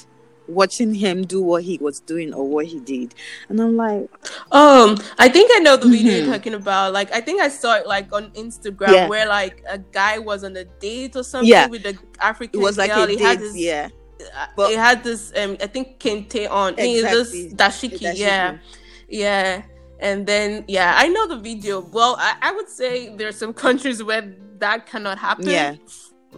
watching 0.48 0.93
him 0.96 1.26
do 1.26 1.41
what 1.41 1.62
he 1.63 1.78
was 1.78 2.00
doing 2.00 2.34
or 2.34 2.48
what 2.48 2.65
he 2.65 2.80
did, 2.80 3.13
and 3.50 3.60
I'm 3.62 3.76
like, 3.76 4.10
Um, 4.52 4.98
I 5.20 5.28
think 5.30 5.52
I 5.54 5.60
know 5.60 5.76
the 5.76 5.89
video 5.89 6.13
Mhm. 6.13 6.17
you're 6.26 6.34
talking 6.34 6.54
about. 6.54 6.93
Like, 6.93 7.12
I 7.13 7.20
think 7.20 7.41
I 7.41 7.50
saw 7.50 7.76
it 7.76 7.86
like 7.86 8.08
on 8.13 8.32
Instagram 8.32 8.93
Yeah. 8.93 9.08
where 9.10 9.28
like 9.28 9.62
a 9.70 9.78
guy 9.78 10.20
was 10.20 10.43
on 10.46 10.56
a 10.56 10.63
date 10.63 11.15
or 11.17 11.24
something 11.24 11.50
Yeah. 11.50 11.67
with 11.67 11.84
the 11.84 11.98
African 12.22 12.60
it 12.60 12.63
was 12.63 12.78
like 12.78 12.91
girl. 12.93 13.04
a 13.04 13.08
he 13.10 13.17
had 13.22 13.39
this, 13.39 13.58
yeah. 13.58 13.89
uh, 14.22 14.46
But- 14.56 14.72
it 14.72 14.80
had 14.80 15.04
this 15.04 15.34
um, 15.36 15.58
I 15.62 15.67
think 15.67 16.00
kente 16.00 16.50
on. 16.50 16.74
I 16.74 16.76
think 16.78 16.98
it's 16.98 17.08
Exactly. 17.08 17.43
This 17.50 17.54
dashiki, 17.54 18.00
Dashiki. 18.00 18.17
yeah. 18.17 18.58
Yeah. 19.10 19.62
And 20.00 20.26
then 20.26 20.63
yeah, 20.70 20.93
I 20.98 21.08
know 21.10 21.28
the 21.28 21.38
video. 21.39 21.82
Well, 21.82 22.15
I, 22.20 22.36
I 22.41 22.52
would 22.54 22.70
say 22.70 23.13
there 23.17 23.28
are 23.28 23.34
some 23.43 23.54
countries 23.65 24.02
where 24.02 24.24
that 24.60 24.86
cannot 24.88 25.17
happen. 25.17 25.50
Yeah. 25.50 25.76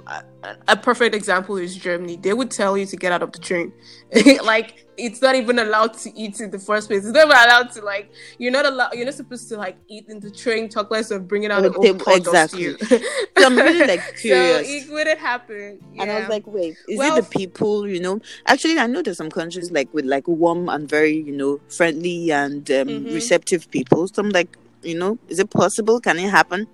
A, 0.08 0.24
a 0.70 0.78
perfect 0.78 1.14
example 1.16 1.58
is 1.58 1.76
Germany. 1.76 2.18
They 2.18 2.34
would 2.34 2.52
tell 2.52 2.78
you 2.78 2.86
to 2.88 2.96
get 2.98 3.12
out 3.12 3.22
of 3.22 3.32
the 3.32 3.40
train. 3.40 3.74
like 4.44 4.86
it's 4.98 5.22
not 5.22 5.36
even 5.36 5.60
allowed 5.60 5.94
to 6.00 6.12
eat 6.18 6.40
in 6.40 6.52
the 6.52 6.60
first 6.60 6.88
place. 6.88 7.04
It's 7.06 7.14
never 7.14 7.32
allowed 7.32 7.72
to 7.74 7.82
like 7.82 8.12
you're 8.38 8.52
not 8.52 8.66
allowed 8.66 8.94
you're 8.94 9.06
not 9.06 9.14
supposed 9.16 9.48
to 9.50 9.58
like 9.58 9.78
eat 9.90 10.06
in 10.10 10.20
the 10.20 10.32
train, 10.32 10.70
talk 10.70 10.90
less 10.92 11.12
of 11.12 11.28
bringing 11.28 11.52
out 11.52 11.64
the 11.64 11.72
pot 11.72 12.18
exactly. 12.18 12.76
stew. 12.76 12.78
So 13.38 13.46
I'm 13.46 13.56
really 13.58 13.84
like 13.84 14.02
so 14.18 14.60
it 14.62 14.90
wouldn't 14.90 15.20
happen. 15.20 15.80
And 15.98 16.12
I 16.12 16.20
was 16.20 16.28
like, 16.30 16.46
wait, 16.48 16.78
is 16.88 16.98
Well, 16.98 17.18
it 17.18 17.24
the 17.24 17.38
people, 17.38 17.88
you 17.88 18.00
know? 18.02 18.20
Actually, 18.48 18.78
I 18.80 18.88
know 18.88 19.02
there's 19.02 19.18
some 19.18 19.30
countries 19.30 19.72
like 19.72 19.94
with 19.94 20.06
like 20.06 20.28
warm 20.28 20.70
and 20.70 20.90
very, 20.90 21.16
you 21.16 21.32
know, 21.32 21.60
friendly 21.70 22.32
and 22.32 22.70
um, 22.72 22.88
Mhm. 22.88 23.14
receptive 23.14 23.70
people. 23.72 24.08
So 24.08 24.22
I'm 24.22 24.30
like, 24.30 24.58
you 24.82 24.98
know, 24.98 25.20
is 25.28 25.40
it 25.40 25.50
possible? 25.50 26.00
Can 26.02 26.18
it 26.20 26.30
happen? 26.30 26.68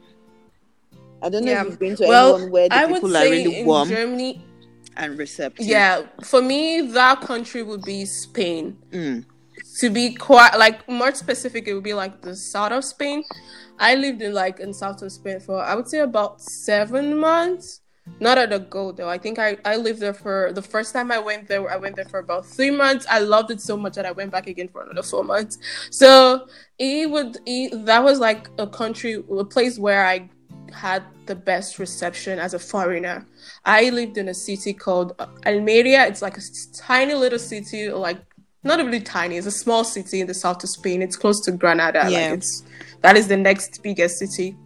I 1.26 1.30
don't 1.30 1.44
know 1.46 1.52
Yeah. 1.52 1.62
if 1.62 1.68
you've 1.70 1.80
been 1.80 1.96
to 1.98 2.08
Well, 2.08 2.36
anyone 2.36 2.52
where 2.52 2.70
the 2.70 2.76
I 2.76 2.86
would 2.86 2.96
people 3.02 3.18
are 3.18 3.24
really 3.24 3.60
in 3.62 3.66
warm 3.66 3.90
Germany, 3.90 4.46
and 4.96 5.18
receptive. 5.18 5.66
yeah, 5.66 6.04
for 6.24 6.42
me 6.42 6.82
that 7.00 7.22
country 7.22 7.64
would 7.64 7.82
be 7.84 8.06
Spain. 8.06 8.78
Mm. 8.92 9.26
to 9.80 9.90
be 9.90 10.14
quite 10.14 10.56
like 10.58 10.88
more 10.88 11.14
specific 11.16 11.68
it 11.68 11.74
would 11.74 11.84
be 11.84 11.94
like 11.94 12.22
the 12.22 12.36
south 12.36 12.72
of 12.74 12.84
spain 12.84 13.24
i 13.80 13.96
lived 13.96 14.22
in 14.22 14.34
like 14.34 14.60
in 14.60 14.74
south 14.74 15.02
of 15.02 15.12
spain 15.12 15.40
for 15.40 15.58
i 15.72 15.74
would 15.76 15.88
say 15.88 16.00
about 16.00 16.42
seven 16.42 17.18
months 17.18 17.82
not 18.20 18.38
at 18.38 18.52
a 18.54 18.60
go 18.60 18.92
though 18.92 19.10
i 19.10 19.18
think 19.18 19.40
i 19.40 19.58
i 19.66 19.76
lived 19.78 20.00
there 20.02 20.14
for 20.14 20.52
the 20.54 20.62
first 20.62 20.94
time 20.94 21.10
i 21.12 21.18
went 21.18 21.48
there 21.48 21.68
i 21.72 21.78
went 21.78 21.96
there 21.96 22.06
for 22.14 22.20
about 22.20 22.46
three 22.46 22.70
months 22.72 23.06
i 23.10 23.20
loved 23.20 23.50
it 23.50 23.60
so 23.62 23.76
much 23.78 23.96
that 23.96 24.06
i 24.06 24.12
went 24.12 24.30
back 24.32 24.48
again 24.48 24.68
for 24.68 24.82
another 24.84 25.02
four 25.04 25.24
months 25.24 25.58
so 25.90 26.48
it 26.78 27.10
would 27.10 27.38
it, 27.46 27.86
that 27.86 28.04
was 28.04 28.20
like 28.20 28.50
a 28.60 28.68
country 28.68 29.14
a 29.40 29.46
place 29.46 29.80
where 29.80 30.06
i 30.06 30.30
had 30.76 31.02
the 31.26 31.36
best 31.36 31.80
reception 31.80 32.38
as 32.40 32.54
a 32.54 32.60
foreigner 32.60 33.26
i 33.66 33.90
lived 33.90 34.18
in 34.18 34.28
a 34.30 34.34
city 34.34 34.74
called 34.74 35.10
almeria 35.46 36.06
it's 36.06 36.22
like 36.22 36.38
a 36.38 36.42
tiny 36.74 37.14
little 37.14 37.40
city 37.40 37.90
like 37.90 38.20
not 38.66 38.84
really 38.84 39.00
tiny. 39.00 39.38
It's 39.38 39.48
a 39.48 39.52
small 39.52 39.84
city 39.84 40.20
in 40.22 40.28
the 40.28 40.34
south 40.34 40.64
of 40.64 40.70
Spain. 40.70 41.02
It's 41.02 41.16
close 41.16 41.40
to 41.46 41.52
Granada. 41.52 42.00
Yeah. 42.10 42.30
Like 42.30 42.40
it's 42.40 42.64
that 43.02 43.16
is 43.16 43.28
the 43.28 43.38
next 43.38 43.82
biggest 43.84 44.18
city 44.18 44.58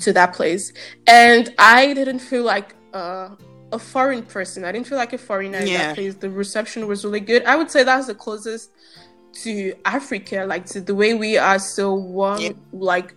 to 0.00 0.12
that 0.14 0.32
place. 0.34 0.72
And 1.06 1.54
I 1.58 1.92
didn't 1.92 2.20
feel 2.20 2.42
like 2.42 2.74
uh, 2.94 3.28
a 3.70 3.78
foreign 3.78 4.22
person. 4.22 4.64
I 4.64 4.72
didn't 4.72 4.86
feel 4.86 4.98
like 4.98 5.12
a 5.12 5.18
foreigner 5.18 5.58
in 5.58 5.66
that 5.74 5.94
place. 5.94 6.14
The 6.14 6.30
reception 6.30 6.86
was 6.86 7.04
really 7.04 7.20
good. 7.20 7.44
I 7.44 7.54
would 7.54 7.70
say 7.70 7.82
that's 7.84 8.06
the 8.06 8.14
closest 8.14 8.70
to 9.42 9.74
Africa, 9.84 10.44
like 10.48 10.64
to 10.66 10.80
the 10.80 10.94
way 10.94 11.12
we 11.14 11.36
are 11.36 11.58
so 11.58 11.94
warm, 11.94 12.40
Yep. 12.40 12.56
like 12.72 13.14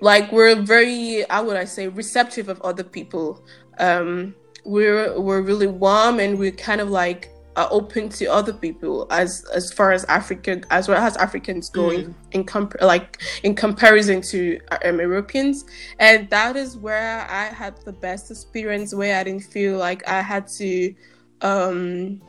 like 0.00 0.30
we're 0.32 0.56
very 0.62 1.24
how 1.30 1.44
would 1.44 1.56
I 1.56 1.64
say 1.64 1.88
receptive 1.88 2.48
of 2.48 2.60
other 2.62 2.84
people. 2.84 3.44
Um 3.78 4.34
we're 4.64 5.18
we're 5.20 5.42
really 5.42 5.66
warm 5.66 6.20
and 6.20 6.38
we're 6.38 6.50
kind 6.52 6.80
of 6.80 6.88
like 6.90 7.30
are 7.56 7.68
open 7.70 8.08
to 8.08 8.26
other 8.26 8.52
people 8.52 9.06
as 9.10 9.44
as 9.54 9.72
far 9.72 9.92
as 9.92 10.04
Africa 10.06 10.60
as 10.70 10.88
well 10.88 11.00
as 11.00 11.16
Africans 11.18 11.70
going 11.70 12.06
Mm. 12.06 12.14
in 12.32 12.44
comp- 12.44 12.80
like 12.82 13.20
in 13.44 13.54
comparison 13.54 14.20
to 14.22 14.58
um, 14.84 14.98
Europeans 14.98 15.64
and 16.00 16.28
that 16.30 16.56
is 16.56 16.76
where 16.76 17.20
I 17.30 17.44
had 17.44 17.76
the 17.84 17.92
best 17.92 18.30
experience 18.30 18.92
where 18.92 19.16
I 19.20 19.22
didn't 19.24 19.44
feel 19.44 19.78
like 19.78 20.02
I 20.08 20.20
had 20.20 20.48
to 20.58 20.94
um 21.42 22.20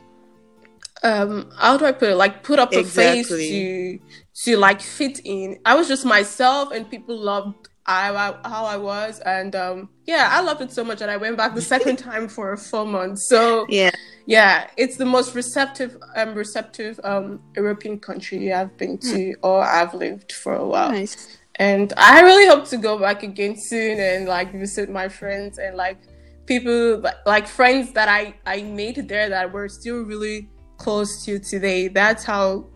um 1.02 1.50
how 1.58 1.76
do 1.76 1.84
I 1.86 1.92
put 1.92 2.08
it 2.10 2.16
like 2.16 2.42
put 2.42 2.58
up 2.58 2.72
a 2.72 2.84
face 2.84 3.28
to 3.28 3.98
to 4.44 4.56
like 4.56 4.80
fit 4.80 5.20
in 5.24 5.58
I 5.64 5.74
was 5.74 5.88
just 5.88 6.04
myself 6.04 6.70
and 6.72 6.88
people 6.90 7.16
loved 7.18 7.68
I, 7.86 8.10
I- 8.10 8.48
how 8.48 8.64
I 8.64 8.76
was 8.76 9.20
and 9.20 9.54
um 9.54 9.88
yeah 10.06 10.28
I 10.32 10.40
loved 10.40 10.60
it 10.60 10.72
so 10.72 10.82
much 10.84 10.98
that 10.98 11.08
I 11.08 11.16
went 11.16 11.36
back 11.36 11.54
the 11.54 11.62
second 11.74 11.96
time 11.96 12.28
for 12.28 12.56
four 12.56 12.84
months 12.84 13.28
so 13.28 13.64
Yeah. 13.68 13.90
yeah 14.26 14.68
it's 14.76 14.96
the 14.96 15.06
most 15.06 15.34
receptive 15.34 15.96
um 16.16 16.34
receptive 16.34 16.98
um 17.04 17.40
European 17.54 17.98
country 17.98 18.52
I've 18.52 18.76
been 18.76 18.98
to 18.98 19.34
or 19.42 19.62
I've 19.62 19.94
lived 19.94 20.32
for 20.32 20.54
a 20.54 20.66
while 20.66 20.90
Nice. 20.90 21.38
and 21.56 21.92
I 21.96 22.20
really 22.22 22.46
hope 22.46 22.66
to 22.70 22.76
go 22.76 22.98
back 22.98 23.22
again 23.22 23.56
soon 23.56 24.00
and 24.00 24.26
like 24.26 24.52
visit 24.52 24.90
my 24.90 25.08
friends 25.08 25.58
and 25.58 25.76
like 25.76 25.98
people 26.46 27.02
like 27.24 27.46
friends 27.46 27.92
that 27.92 28.08
I 28.08 28.34
I 28.44 28.62
made 28.62 29.08
there 29.08 29.28
that 29.30 29.52
were 29.52 29.68
still 29.68 30.02
really 30.02 30.48
close 30.78 31.24
to 31.24 31.38
today. 31.38 31.88
That's 31.88 32.22
how 32.22 32.66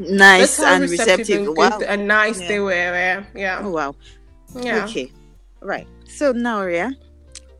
nice 0.00 0.56
that's 0.56 0.82
and 0.82 0.90
receptive, 0.90 1.48
and, 1.48 1.56
wow. 1.56 1.78
and 1.86 2.08
nice 2.08 2.40
yeah. 2.40 2.48
they 2.48 2.60
were. 2.60 3.26
Yeah. 3.34 3.60
Oh 3.62 3.70
wow. 3.70 3.94
Yeah. 4.56 4.84
Okay. 4.84 5.12
Right. 5.60 5.86
So 6.08 6.32
now, 6.32 6.64
yeah, 6.66 6.90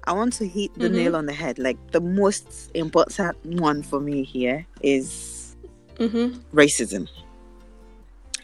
I 0.05 0.13
want 0.13 0.33
to 0.35 0.49
hit 0.49 0.75
the 0.75 0.87
mm-hmm. 0.87 0.97
nail 0.97 1.17
on 1.17 1.27
the 1.27 1.33
head. 1.33 1.59
Like 1.59 1.79
the 1.93 2.01
most 2.01 2.71
important 2.75 3.37
one 3.61 3.83
for 3.83 4.01
me 4.01 4.25
here 4.25 4.67
is 4.83 5.55
mm-hmm. 5.97 6.41
racism, 6.57 7.09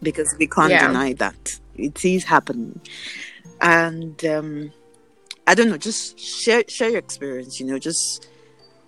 because 0.02 0.34
we 0.38 0.46
can't 0.46 0.70
yeah. 0.70 0.86
deny 0.86 1.14
that 1.14 1.58
it 1.74 2.04
is 2.04 2.24
happening, 2.24 2.78
and 3.60 4.24
um, 4.26 4.72
I 5.46 5.54
don't 5.54 5.70
know. 5.70 5.78
Just 5.78 6.18
share 6.18 6.62
share 6.68 6.90
your 6.90 6.98
experience. 6.98 7.58
You 7.58 7.66
know, 7.66 7.78
just 7.78 8.28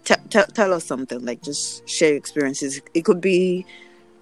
t- 0.04 0.14
t- 0.28 0.52
tell 0.52 0.72
us 0.72 0.84
something. 0.84 1.24
Like 1.24 1.42
just 1.42 1.88
share 1.88 2.10
your 2.10 2.18
experiences. 2.18 2.80
It 2.94 3.04
could 3.04 3.20
be 3.20 3.64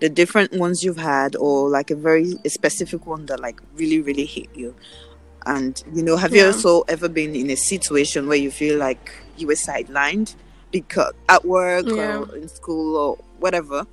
the 0.01 0.09
different 0.09 0.53
ones 0.53 0.83
you've 0.85 0.97
had, 0.97 1.37
or 1.37 1.69
like 1.69 1.91
a 1.91 1.97
very 1.97 2.35
a 2.45 2.51
specific 2.51 3.07
one 3.07 3.27
that 3.27 3.41
like 3.41 3.61
really 3.75 4.01
really 4.01 4.27
hit 4.27 4.49
you. 4.55 4.75
And 5.47 5.83
you 5.93 6.03
know, 6.03 6.17
have 6.17 6.35
yeah. 6.35 6.43
you 6.43 6.47
also 6.49 6.83
ever 6.83 7.09
been 7.09 7.35
in 7.35 7.51
a 7.51 7.57
situation 7.57 8.27
where 8.27 8.37
you 8.37 8.51
feel 8.51 8.79
like 8.79 9.13
you 9.37 9.47
were 9.47 9.55
sidelined 9.55 10.35
because 10.73 11.13
at 11.29 11.45
work 11.45 11.87
yeah. 11.87 12.19
or 12.19 12.37
in 12.37 12.49
school 12.49 12.97
or 12.97 13.17
whatever, 13.39 13.87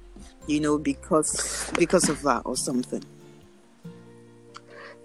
you 0.48 0.60
know, 0.60 0.78
because 0.78 1.72
because 1.78 2.10
of 2.10 2.22
that 2.24 2.42
or 2.46 2.58
something? 2.58 3.04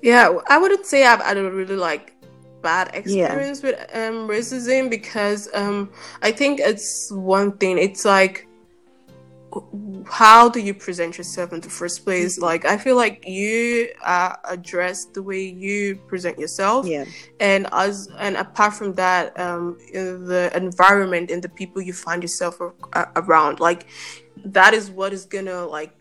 Yeah, 0.03 0.33
I 0.49 0.59
wouldn't 0.59 0.87
say 0.87 1.07
I've 1.07 1.21
had 1.21 1.37
a 1.37 1.51
really 1.51 1.77
like 1.77 2.15
bad 2.63 2.91
experience 2.95 3.63
yeah. 3.63 3.71
with 3.71 3.81
um, 3.95 4.29
racism 4.29 4.91
because 4.91 5.49
um, 5.55 5.91
I 6.23 6.33
think 6.33 6.61
it's 6.61 7.11
one 7.13 7.53
thing. 7.59 7.79
It's 7.79 8.05
like 8.05 8.48
how 10.07 10.49
do 10.49 10.61
you 10.61 10.75
present 10.75 11.19
yourself 11.19 11.53
in 11.53 11.61
the 11.61 11.71
first 11.71 12.05
place? 12.05 12.37
Mm-hmm. 12.37 12.45
like 12.45 12.65
i 12.65 12.77
feel 12.77 12.97
like 12.97 13.27
you 13.27 13.89
are 14.05 14.39
addressed 14.45 15.15
the 15.15 15.23
way 15.23 15.43
you 15.43 15.97
present 16.07 16.39
yourself. 16.39 16.87
Yeah. 16.87 17.05
And 17.41 17.67
as 17.73 18.09
and 18.19 18.37
apart 18.37 18.75
from 18.75 18.95
that 18.95 19.39
um 19.39 19.79
the 19.93 20.51
environment 20.55 21.31
and 21.31 21.43
the 21.43 21.49
people 21.49 21.83
you 21.83 21.93
find 21.93 22.23
yourself 22.23 22.61
around 23.17 23.61
like 23.61 23.87
that 24.45 24.75
is 24.75 24.91
what 24.91 25.13
is 25.13 25.25
gonna 25.25 25.67
like 25.67 25.98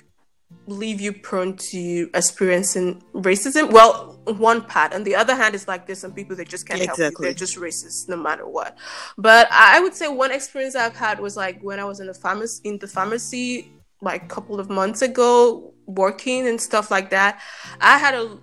leave 0.67 0.99
you 1.01 1.13
prone 1.13 1.56
to 1.56 2.10
experiencing 2.13 3.01
racism. 3.13 3.71
Well, 3.71 4.19
one 4.25 4.62
part. 4.62 4.93
On 4.93 5.03
the 5.03 5.15
other 5.15 5.36
hand, 5.36 5.56
it's 5.56 5.67
like 5.67 5.88
there's 5.88 5.99
some 5.99 6.13
people 6.13 6.36
that 6.36 6.47
just 6.47 6.67
can't 6.67 6.82
exactly. 6.82 7.03
help 7.03 7.13
you. 7.19 7.25
They're 7.25 7.34
just 7.34 7.58
racist 7.58 8.10
no 8.10 8.17
matter 8.17 8.47
what. 8.47 8.77
But 9.17 9.47
I 9.51 9.80
would 9.80 9.95
say 9.95 10.08
one 10.08 10.32
experience 10.32 10.75
I've 10.75 10.95
had 10.95 11.19
was 11.19 11.38
like 11.38 11.62
when 11.62 11.80
I 11.80 11.86
was 11.86 11.99
in 11.99 12.08
the 12.08 12.13
pharmacy 12.13 12.67
in 12.67 12.77
the 12.77 12.88
pharmacy 12.88 13.71
like 14.01 14.23
a 14.23 14.27
couple 14.27 14.60
of 14.60 14.69
months 14.69 15.01
ago 15.01 15.73
working 15.86 16.47
and 16.47 16.60
stuff 16.60 16.91
like 16.91 17.10
that. 17.12 17.41
I 17.82 17.97
had 17.97 18.13
a, 18.13 18.38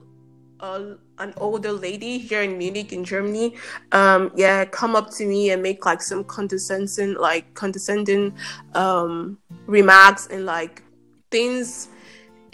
a 0.61 0.97
an 1.19 1.33
older 1.37 1.73
lady 1.73 2.19
here 2.19 2.43
in 2.43 2.59
Munich 2.59 2.93
in 2.93 3.05
Germany, 3.05 3.55
um, 3.93 4.33
yeah, 4.35 4.65
come 4.65 4.97
up 4.97 5.11
to 5.13 5.27
me 5.27 5.51
and 5.51 5.63
make 5.63 5.87
like 5.87 6.03
some 6.03 6.25
condescending, 6.25 7.15
like 7.15 7.55
condescending 7.55 8.35
um, 8.75 9.39
remarks 9.67 10.27
and 10.27 10.45
like 10.45 10.83
things 11.31 11.89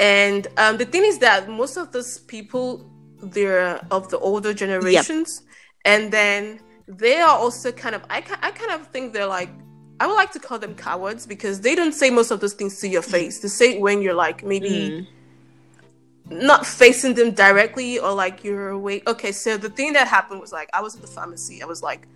and 0.01 0.49
um, 0.57 0.79
the 0.79 0.85
thing 0.87 1.05
is 1.05 1.19
that 1.19 1.49
most 1.49 1.77
of 1.77 1.93
those 1.93 2.19
people, 2.19 2.91
they're 3.23 3.77
of 3.91 4.09
the 4.11 4.19
older 4.19 4.53
generations, 4.53 5.43
yep. 5.45 5.53
and 5.85 6.13
then 6.13 6.61
they 6.89 7.21
are 7.21 7.39
also 7.39 7.71
kind 7.71 7.95
of. 7.95 8.03
I 8.11 8.19
I 8.43 8.51
kind 8.51 8.73
of 8.73 8.89
think 8.89 9.13
they're 9.13 9.27
like. 9.27 9.51
I 10.03 10.07
would 10.07 10.15
like 10.15 10.33
to 10.33 10.41
call 10.41 10.59
them 10.59 10.75
cowards 10.75 11.27
because 11.27 11.61
they 11.61 11.75
don't 11.75 11.93
say 11.93 12.09
most 12.09 12.31
of 12.31 12.41
those 12.41 12.55
things 12.55 12.81
to 12.81 12.89
your 12.89 13.03
face. 13.03 13.41
They 13.41 13.49
say 13.49 13.75
it 13.75 13.83
when 13.83 14.01
you're 14.01 14.15
like 14.15 14.43
maybe. 14.43 14.71
Mm 14.71 15.07
not 16.31 16.65
facing 16.65 17.15
them 17.15 17.33
directly 17.33 17.99
or 17.99 18.15
like 18.15 18.45
you're 18.45 18.71
away. 18.71 19.03
Okay, 19.07 19.33
so 19.33 19.57
the 19.57 19.69
thing 19.69 19.93
that 19.95 20.07
happened 20.07 20.41
was 20.41 20.53
like 20.53 20.71
I 20.73 20.81
was 20.81 20.95
at 20.95 21.03
the 21.03 21.09
pharmacy. 21.09 21.61
I 21.63 21.67
was 21.67 21.83
like, 21.83 22.07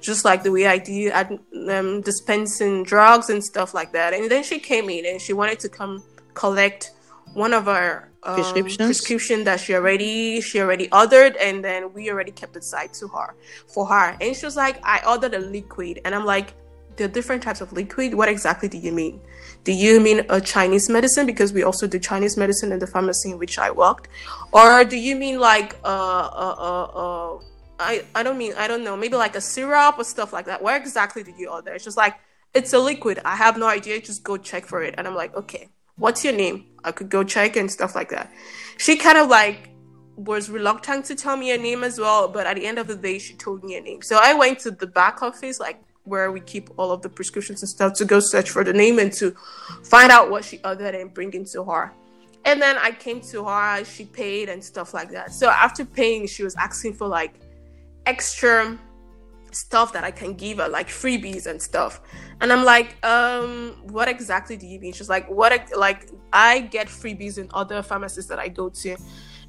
just 0.00 0.24
like 0.24 0.42
the 0.42 0.50
way 0.50 0.66
I 0.66 0.78
do, 0.78 1.10
i 1.12 1.38
um, 1.70 2.00
dispensing 2.00 2.84
drugs 2.84 3.28
and 3.28 3.44
stuff 3.44 3.74
like 3.74 3.92
that. 3.92 4.14
And 4.14 4.30
then 4.30 4.42
she 4.42 4.58
came 4.58 4.88
in 4.88 5.04
and 5.04 5.20
she 5.20 5.34
wanted 5.34 5.60
to 5.60 5.68
come 5.68 6.02
collect 6.32 6.92
one 7.34 7.52
of 7.52 7.68
our 7.68 8.10
um, 8.22 8.52
prescription 8.76 9.44
that 9.44 9.60
she 9.60 9.74
already 9.74 10.40
she 10.40 10.60
already 10.60 10.90
ordered 10.92 11.36
and 11.36 11.64
then 11.64 11.92
we 11.94 12.10
already 12.10 12.32
kept 12.32 12.56
it 12.56 12.64
side 12.64 12.92
to 12.92 13.08
her 13.08 13.34
for 13.66 13.86
her 13.86 14.16
and 14.20 14.36
she 14.36 14.44
was 14.44 14.56
like 14.56 14.78
i 14.84 15.00
ordered 15.08 15.34
a 15.34 15.38
liquid 15.38 16.00
and 16.04 16.14
i'm 16.14 16.26
like 16.26 16.54
there 16.96 17.06
are 17.06 17.10
different 17.10 17.42
types 17.42 17.62
of 17.62 17.72
liquid 17.72 18.14
what 18.14 18.28
exactly 18.28 18.68
do 18.68 18.76
you 18.76 18.92
mean 18.92 19.20
do 19.64 19.72
you 19.72 20.00
mean 20.00 20.22
a 20.28 20.40
chinese 20.40 20.90
medicine 20.90 21.24
because 21.24 21.52
we 21.52 21.62
also 21.62 21.86
do 21.86 21.98
chinese 21.98 22.36
medicine 22.36 22.72
in 22.72 22.78
the 22.78 22.86
pharmacy 22.86 23.30
in 23.30 23.38
which 23.38 23.58
i 23.58 23.70
worked 23.70 24.08
or 24.52 24.84
do 24.84 24.98
you 24.98 25.16
mean 25.16 25.40
like 25.40 25.76
uh 25.84 25.86
uh 25.86 26.54
uh, 26.58 27.34
uh 27.34 27.38
I, 27.82 28.04
I 28.14 28.22
don't 28.22 28.36
mean 28.36 28.52
I 28.58 28.68
don't 28.68 28.84
know 28.84 28.94
maybe 28.94 29.16
like 29.16 29.36
a 29.36 29.40
syrup 29.40 29.98
or 29.98 30.04
stuff 30.04 30.34
like 30.34 30.44
that. 30.44 30.60
Where 30.60 30.76
exactly 30.76 31.22
did 31.22 31.38
you 31.38 31.48
order? 31.48 31.72
It's 31.72 31.82
just 31.82 31.96
like 31.96 32.14
it's 32.52 32.74
a 32.74 32.78
liquid. 32.78 33.22
I 33.24 33.36
have 33.36 33.56
no 33.56 33.66
idea. 33.66 33.98
Just 34.02 34.22
go 34.22 34.36
check 34.36 34.66
for 34.66 34.82
it. 34.82 34.96
And 34.98 35.08
I'm 35.08 35.14
like, 35.14 35.34
okay 35.34 35.70
what's 36.00 36.24
your 36.24 36.32
name? 36.32 36.64
I 36.82 36.92
could 36.92 37.10
go 37.10 37.22
check 37.22 37.56
and 37.56 37.70
stuff 37.70 37.94
like 37.94 38.08
that. 38.08 38.32
She 38.78 38.96
kind 38.96 39.18
of 39.18 39.28
like 39.28 39.68
was 40.16 40.50
reluctant 40.50 41.04
to 41.06 41.14
tell 41.14 41.36
me 41.36 41.52
a 41.52 41.58
name 41.58 41.84
as 41.84 41.98
well, 41.98 42.26
but 42.28 42.46
at 42.46 42.56
the 42.56 42.66
end 42.66 42.78
of 42.78 42.86
the 42.86 42.96
day, 42.96 43.18
she 43.18 43.34
told 43.34 43.62
me 43.62 43.76
a 43.76 43.80
name. 43.80 44.02
So 44.02 44.18
I 44.20 44.34
went 44.34 44.58
to 44.60 44.70
the 44.70 44.86
back 44.86 45.22
office, 45.22 45.60
like 45.60 45.80
where 46.04 46.32
we 46.32 46.40
keep 46.40 46.70
all 46.78 46.90
of 46.90 47.02
the 47.02 47.08
prescriptions 47.08 47.62
and 47.62 47.68
stuff, 47.68 47.94
to 47.94 48.04
go 48.04 48.18
search 48.20 48.50
for 48.50 48.64
the 48.64 48.72
name 48.72 48.98
and 48.98 49.12
to 49.14 49.34
find 49.84 50.10
out 50.10 50.30
what 50.30 50.44
she 50.44 50.58
ordered 50.64 50.94
and 50.94 51.12
bring 51.12 51.32
it 51.34 51.46
to 51.48 51.64
her. 51.64 51.92
And 52.46 52.60
then 52.60 52.76
I 52.78 52.90
came 52.92 53.20
to 53.32 53.44
her, 53.44 53.84
she 53.84 54.06
paid 54.06 54.48
and 54.48 54.64
stuff 54.64 54.94
like 54.94 55.10
that. 55.10 55.32
So 55.34 55.50
after 55.50 55.84
paying, 55.84 56.26
she 56.26 56.42
was 56.42 56.56
asking 56.56 56.94
for 56.94 57.06
like 57.06 57.34
extra 58.06 58.78
stuff 59.54 59.92
that 59.92 60.04
I 60.04 60.10
can 60.10 60.34
give 60.34 60.58
her, 60.58 60.68
like 60.68 60.88
freebies 60.88 61.46
and 61.46 61.60
stuff. 61.60 62.00
And 62.40 62.52
I'm 62.52 62.64
like, 62.64 63.04
um, 63.04 63.76
what 63.84 64.08
exactly 64.08 64.56
do 64.56 64.66
you 64.66 64.80
mean? 64.80 64.92
She's 64.92 65.08
like, 65.08 65.28
what, 65.28 65.52
like, 65.76 66.10
I 66.32 66.60
get 66.60 66.88
freebies 66.88 67.38
in 67.38 67.48
other 67.52 67.82
pharmacies 67.82 68.26
that 68.28 68.38
I 68.38 68.48
go 68.48 68.68
to. 68.68 68.96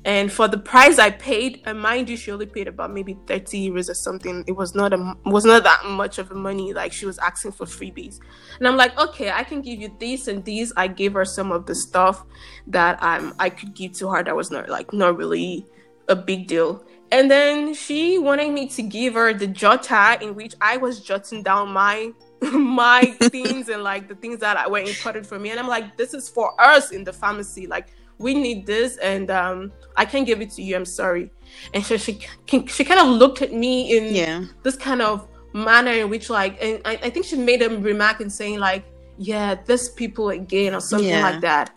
And 0.04 0.32
for 0.32 0.48
the 0.48 0.58
price 0.58 0.98
I 0.98 1.12
paid, 1.12 1.62
and 1.66 1.80
mind 1.80 2.10
you, 2.10 2.18
she 2.18 2.32
only 2.32 2.48
paid 2.48 2.68
about 2.68 2.92
maybe 2.92 3.18
30 3.28 3.70
euros 3.70 3.88
or 3.88 3.94
something. 3.94 4.44
It 4.48 4.54
was 4.54 4.74
not 4.74 4.94
a, 4.94 5.16
was 5.26 5.46
not 5.46 5.64
that 5.64 5.86
much 5.86 6.18
of 6.18 6.32
a 6.32 6.36
money. 6.36 6.74
Like 6.74 6.92
she 6.92 7.06
was 7.06 7.20
asking 7.20 7.52
for 7.52 7.66
freebies. 7.66 8.20
And 8.58 8.68
I'm 8.68 8.78
like, 8.78 9.00
okay, 9.00 9.30
I 9.30 9.44
can 9.44 9.62
give 9.62 9.80
you 9.80 9.96
this 10.00 10.28
and 10.28 10.44
these. 10.44 10.74
I 10.76 10.88
gave 10.88 11.14
her 11.14 11.26
some 11.26 11.52
of 11.52 11.68
the 11.68 11.76
stuff 11.76 12.26
that 12.68 13.02
um 13.04 13.36
I 13.38 13.52
could 13.52 13.76
give 13.76 13.92
to 13.94 14.10
her 14.10 14.24
that 14.24 14.36
was 14.36 14.50
not 14.50 14.70
like 14.70 14.92
not 14.92 15.18
really 15.18 15.68
a 16.08 16.16
big 16.16 16.48
deal. 16.48 16.84
And 17.12 17.30
then 17.30 17.74
she 17.74 18.18
wanted 18.18 18.52
me 18.52 18.68
to 18.70 18.82
give 18.82 19.16
her 19.16 19.34
the 19.34 19.48
jotter 19.48 20.22
in 20.22 20.34
which 20.34 20.56
I 20.62 20.78
was 20.78 21.02
jotting 21.02 21.44
down 21.44 21.72
my 21.72 22.14
my 22.54 23.04
things 23.20 23.70
and 23.70 23.84
like 23.84 24.08
the 24.08 24.16
things 24.16 24.40
that 24.40 24.70
were 24.70 24.80
important 24.80 25.26
for 25.26 25.38
me. 25.38 25.52
And 25.52 25.60
I'm 25.60 25.68
like, 25.68 25.98
this 25.98 26.14
is 26.14 26.30
for 26.30 26.60
us 26.60 26.92
in 26.92 27.04
the 27.04 27.14
pharmacy. 27.14 27.68
Like 27.68 27.90
we 28.18 28.34
need 28.34 28.66
this, 28.66 28.98
and 28.98 29.30
um, 29.30 29.72
I 29.98 30.06
can't 30.06 30.26
give 30.26 30.42
it 30.42 30.52
to 30.52 30.62
you. 30.62 30.76
I'm 30.76 30.86
sorry. 30.86 31.32
And 31.74 31.84
so 31.84 31.98
she 31.98 32.20
she 32.68 32.84
kind 32.86 33.00
of 33.00 33.08
looked 33.08 33.42
at 33.42 33.54
me 33.54 33.98
in 33.98 34.16
yeah. 34.16 34.46
this 34.64 34.78
kind 34.78 35.02
of 35.02 35.28
manner 35.54 35.92
in 35.92 36.10
which 36.10 36.30
like, 36.30 36.62
and 36.62 36.82
I, 36.86 37.00
I 37.04 37.10
think 37.10 37.26
she 37.26 37.36
made 37.36 37.62
a 37.62 37.70
remark 37.70 38.22
and 38.22 38.32
saying 38.32 38.60
like, 38.60 38.86
yeah, 39.18 39.56
this 39.66 39.90
people 39.90 40.30
again 40.30 40.74
or 40.74 40.80
something 40.80 41.10
yeah. 41.10 41.30
like 41.30 41.42
that. 41.42 41.76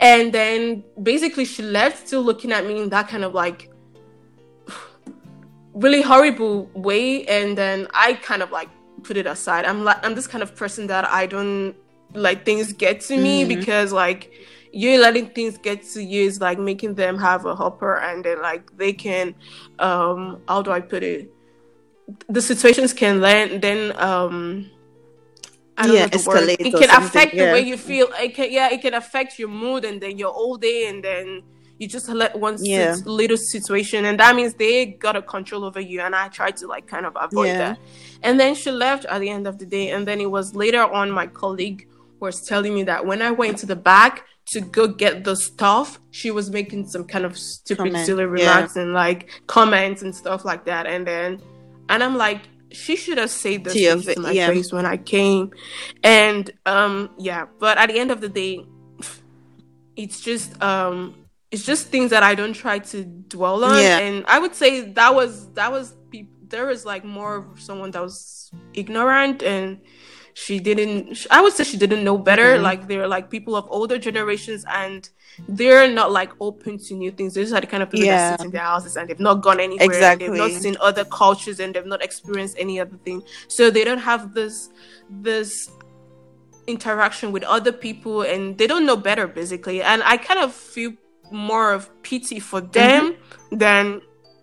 And 0.00 0.32
then 0.32 0.84
basically 1.02 1.44
she 1.44 1.62
left, 1.62 2.06
still 2.06 2.22
looking 2.22 2.52
at 2.52 2.66
me 2.66 2.82
in 2.82 2.88
that 2.90 3.08
kind 3.08 3.24
of 3.24 3.34
like 3.34 3.70
really 5.76 6.00
horrible 6.00 6.64
way 6.74 7.24
and 7.26 7.56
then 7.56 7.86
i 7.92 8.14
kind 8.14 8.42
of 8.42 8.50
like 8.50 8.68
put 9.02 9.16
it 9.16 9.26
aside 9.26 9.64
i'm 9.66 9.84
like 9.84 10.04
i'm 10.04 10.14
this 10.14 10.26
kind 10.26 10.42
of 10.42 10.56
person 10.56 10.86
that 10.86 11.04
i 11.10 11.26
don't 11.26 11.74
like 12.14 12.44
things 12.44 12.72
get 12.72 13.00
to 13.00 13.16
me 13.16 13.40
mm-hmm. 13.40 13.60
because 13.60 13.92
like 13.92 14.32
you 14.72 14.98
letting 14.98 15.28
things 15.28 15.58
get 15.58 15.82
to 15.82 16.02
you 16.02 16.22
is 16.22 16.40
like 16.40 16.58
making 16.58 16.94
them 16.94 17.18
have 17.18 17.44
a 17.44 17.54
hopper 17.54 17.96
and 17.96 18.24
then 18.24 18.40
like 18.40 18.74
they 18.78 18.92
can 18.92 19.34
um 19.78 20.40
how 20.48 20.62
do 20.62 20.70
i 20.70 20.80
put 20.80 21.02
it 21.02 21.30
the 22.28 22.40
situations 22.40 22.92
can 22.94 23.20
then 23.20 23.60
then 23.60 23.92
um 24.00 24.70
I 25.78 25.86
don't 25.86 25.96
yeah, 25.96 26.06
know 26.06 26.18
the 26.18 26.24
word. 26.26 26.48
It 26.48 26.72
can 26.72 26.90
affect 26.90 27.34
yeah. 27.34 27.46
the 27.46 27.52
way 27.52 27.60
you 27.60 27.76
feel. 27.76 28.08
It 28.18 28.34
can, 28.34 28.50
yeah, 28.50 28.70
it 28.70 28.80
can 28.80 28.94
affect 28.94 29.38
your 29.38 29.48
mood 29.48 29.84
and 29.84 30.00
then 30.00 30.16
your 30.16 30.32
whole 30.32 30.56
day, 30.56 30.88
and 30.88 31.04
then 31.04 31.42
you 31.78 31.86
just 31.86 32.08
let 32.08 32.38
one 32.38 32.56
yeah. 32.60 32.94
sit, 32.94 33.06
little 33.06 33.36
situation 33.36 34.04
and 34.04 34.18
that 34.18 34.34
means 34.34 34.54
they 34.54 34.86
got 34.86 35.16
a 35.16 35.22
control 35.22 35.64
over 35.64 35.80
you 35.80 36.00
and 36.00 36.14
i 36.14 36.28
tried 36.28 36.56
to 36.56 36.66
like 36.66 36.86
kind 36.86 37.06
of 37.06 37.16
avoid 37.20 37.48
yeah. 37.48 37.58
that 37.58 37.78
and 38.22 38.40
then 38.40 38.54
she 38.54 38.70
left 38.70 39.04
at 39.06 39.20
the 39.20 39.28
end 39.28 39.46
of 39.46 39.58
the 39.58 39.66
day 39.66 39.90
and 39.90 40.06
then 40.06 40.20
it 40.20 40.30
was 40.30 40.54
later 40.54 40.82
on 40.82 41.10
my 41.10 41.26
colleague 41.26 41.88
was 42.20 42.40
telling 42.46 42.74
me 42.74 42.82
that 42.82 43.04
when 43.04 43.22
i 43.22 43.30
went 43.30 43.58
to 43.58 43.66
the 43.66 43.76
back 43.76 44.24
to 44.46 44.60
go 44.60 44.86
get 44.86 45.24
the 45.24 45.36
stuff 45.36 46.00
she 46.10 46.30
was 46.30 46.50
making 46.50 46.86
some 46.86 47.04
kind 47.04 47.24
of 47.24 47.36
stupid 47.36 47.86
Comment. 47.86 48.06
silly 48.06 48.24
remarks 48.24 48.76
yeah. 48.76 48.82
and 48.82 48.92
like 48.92 49.30
comments 49.46 50.02
and 50.02 50.14
stuff 50.14 50.44
like 50.44 50.64
that 50.64 50.86
and 50.86 51.06
then 51.06 51.40
and 51.88 52.02
i'm 52.02 52.16
like 52.16 52.42
she 52.70 52.96
should 52.96 53.18
have 53.18 53.30
said 53.30 53.64
this 53.64 53.74
to 53.74 54.20
my 54.20 54.32
yeah. 54.32 54.48
face 54.48 54.72
when 54.72 54.86
I 54.86 54.96
came, 54.96 55.52
and 56.02 56.50
um, 56.66 57.10
yeah. 57.18 57.46
But 57.58 57.78
at 57.78 57.88
the 57.88 57.98
end 57.98 58.10
of 58.10 58.20
the 58.20 58.28
day, 58.28 58.66
it's 59.96 60.20
just 60.20 60.60
um, 60.62 61.14
it's 61.50 61.64
just 61.64 61.88
things 61.88 62.10
that 62.10 62.22
I 62.22 62.34
don't 62.34 62.52
try 62.54 62.78
to 62.80 63.04
dwell 63.04 63.64
on, 63.64 63.80
Yeah. 63.82 63.98
and 63.98 64.24
I 64.26 64.38
would 64.38 64.54
say 64.54 64.92
that 64.92 65.14
was 65.14 65.52
that 65.54 65.70
was 65.72 65.94
there 66.48 66.66
was 66.66 66.84
like 66.86 67.04
more 67.04 67.36
of 67.36 67.60
someone 67.60 67.90
that 67.92 68.02
was 68.02 68.50
ignorant 68.74 69.42
and 69.42 69.80
she 70.34 70.60
didn't 70.60 71.26
i 71.30 71.40
would 71.40 71.52
say 71.52 71.64
she 71.64 71.76
didn't 71.78 72.04
know 72.04 72.16
better 72.16 72.56
Mhm. 72.56 72.62
like 72.62 72.86
they're 72.86 73.08
like 73.08 73.30
people 73.30 73.56
of 73.56 73.66
older 73.68 73.98
generations 73.98 74.64
and 74.68 75.08
they're 75.48 75.90
not 75.90 76.12
like 76.12 76.30
open 76.40 76.78
to 76.78 76.94
new 76.94 77.10
things 77.10 77.34
they're 77.34 77.42
just 77.42 77.52
like 77.54 77.62
the 77.62 77.66
kind 77.74 77.82
of 77.82 77.90
people 77.90 78.06
Yeah. 78.06 78.30
that 78.32 78.40
sit 78.40 78.46
in 78.46 78.52
their 78.52 78.62
houses 78.62 78.96
and 78.96 79.08
they've 79.08 79.18
not 79.18 79.36
gone 79.42 79.58
anywhere 79.58 80.02
and 80.12 80.20
they've 80.20 80.30
not 80.44 80.52
seen 80.52 80.76
other 80.80 81.04
cultures 81.06 81.58
and 81.58 81.74
they've 81.74 81.86
not 81.94 82.00
experienced 82.08 82.54
any 82.58 82.78
other 82.78 82.98
thing 83.04 83.22
so 83.48 83.70
they 83.70 83.82
don't 83.82 84.04
have 84.10 84.34
this 84.34 84.68
this 85.10 85.70
interaction 86.66 87.32
with 87.32 87.42
other 87.44 87.72
people 87.72 88.22
and 88.22 88.58
they 88.58 88.66
don't 88.66 88.86
know 88.86 88.96
better 88.96 89.26
basically 89.26 89.82
and 89.82 90.02
i 90.04 90.16
kind 90.16 90.38
of 90.40 90.52
feel 90.52 90.92
more 91.30 91.72
of 91.72 91.90
pity 92.02 92.38
for 92.40 92.60
them 92.60 93.16
than 93.50 94.00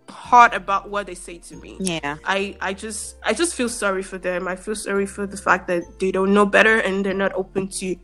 hard 0.10 0.54
about 0.54 0.90
what 0.90 1.08
they 1.08 1.16
say 1.16 1.38
to 1.40 1.56
me 1.56 1.78
Yeah. 1.80 2.18
I 2.26 2.56
I 2.62 2.74
just 2.74 3.16
I 3.24 3.34
just 3.34 3.56
feel 3.56 3.70
sorry 3.70 4.04
for 4.04 4.18
them. 4.18 4.48
I 4.48 4.56
feel 4.56 4.76
sorry 4.76 5.06
for 5.06 5.26
the 5.26 5.38
fact 5.38 5.68
that 5.68 5.84
they 6.00 6.12
don't 6.12 6.34
know 6.34 6.46
better 6.46 6.78
and 6.80 7.06
they're 7.06 7.14
not 7.14 7.34
open 7.34 7.68
to 7.80 7.96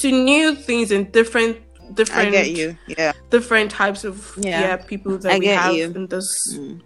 to 0.00 0.10
new 0.12 0.54
things 0.54 0.90
and 0.90 1.10
different 1.12 1.56
different 1.94 2.28
I 2.28 2.30
get 2.30 2.50
you. 2.50 2.76
Yeah. 2.86 3.12
different 3.30 3.70
types 3.70 4.04
of 4.04 4.32
Yeah. 4.38 4.60
yeah, 4.60 4.76
people 4.76 5.18
that 5.18 5.32
I 5.32 5.38
we 5.38 5.46
have 5.46 5.74
you. 5.74 5.84
in 5.94 6.06
this 6.08 6.28
Mm. 6.56 6.80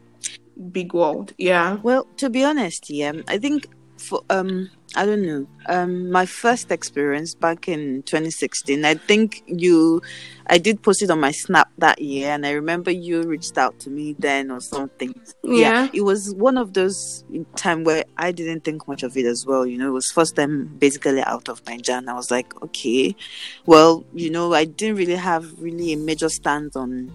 big 0.73 0.95
world. 0.95 1.33
Yeah. 1.39 1.79
Well, 1.83 2.07
to 2.19 2.31
be 2.31 2.45
honest, 2.45 2.89
yeah, 2.91 3.13
I 3.29 3.39
think 3.39 3.67
for 4.05 4.23
um 4.31 4.71
I 4.97 5.05
don't 5.07 5.23
know. 5.23 5.47
Um 5.67 6.11
my 6.11 6.27
first 6.27 6.71
experience 6.71 7.35
back 7.35 7.69
in 7.69 8.03
2016, 8.03 8.85
I 8.85 8.95
think 8.95 9.43
you 9.47 10.03
I 10.47 10.59
did 10.59 10.83
post 10.83 11.03
it 11.03 11.11
on 11.11 11.21
my 11.21 11.33
snap 11.33 11.71
that 11.79 12.01
year 12.01 12.31
and 12.31 12.47
I 12.47 12.53
remember 12.53 12.91
you 12.91 13.23
reached 13.23 13.59
out 13.59 13.79
to 13.81 13.91
me 13.91 14.15
then 14.19 14.51
or 14.51 14.61
something. 14.61 15.15
Yeah. 15.43 15.89
It 15.93 16.03
was 16.03 16.35
one 16.35 16.57
of 16.57 16.75
those 16.75 17.25
time 17.57 17.85
where 17.85 18.05
I 18.17 18.31
didn't 18.31 18.63
think 18.65 18.87
much 18.87 19.03
of 19.03 19.17
it 19.17 19.27
as 19.27 19.47
well, 19.47 19.67
you 19.67 19.79
know. 19.79 19.89
It 19.89 19.93
was 19.93 20.11
first 20.11 20.37
time 20.37 20.67
basically 20.79 21.23
out 21.23 21.49
of 21.49 21.65
Nigeria 21.67 21.99
and 21.99 22.11
I 22.11 22.15
was 22.15 22.31
like, 22.31 22.55
okay, 22.63 23.17
well, 23.67 24.05
you 24.13 24.31
know, 24.31 24.53
I 24.53 24.65
didn't 24.65 24.97
really 24.97 25.17
have 25.17 25.61
really 25.61 25.93
a 25.93 25.97
major 25.97 26.29
stance 26.29 26.77
on 26.77 27.13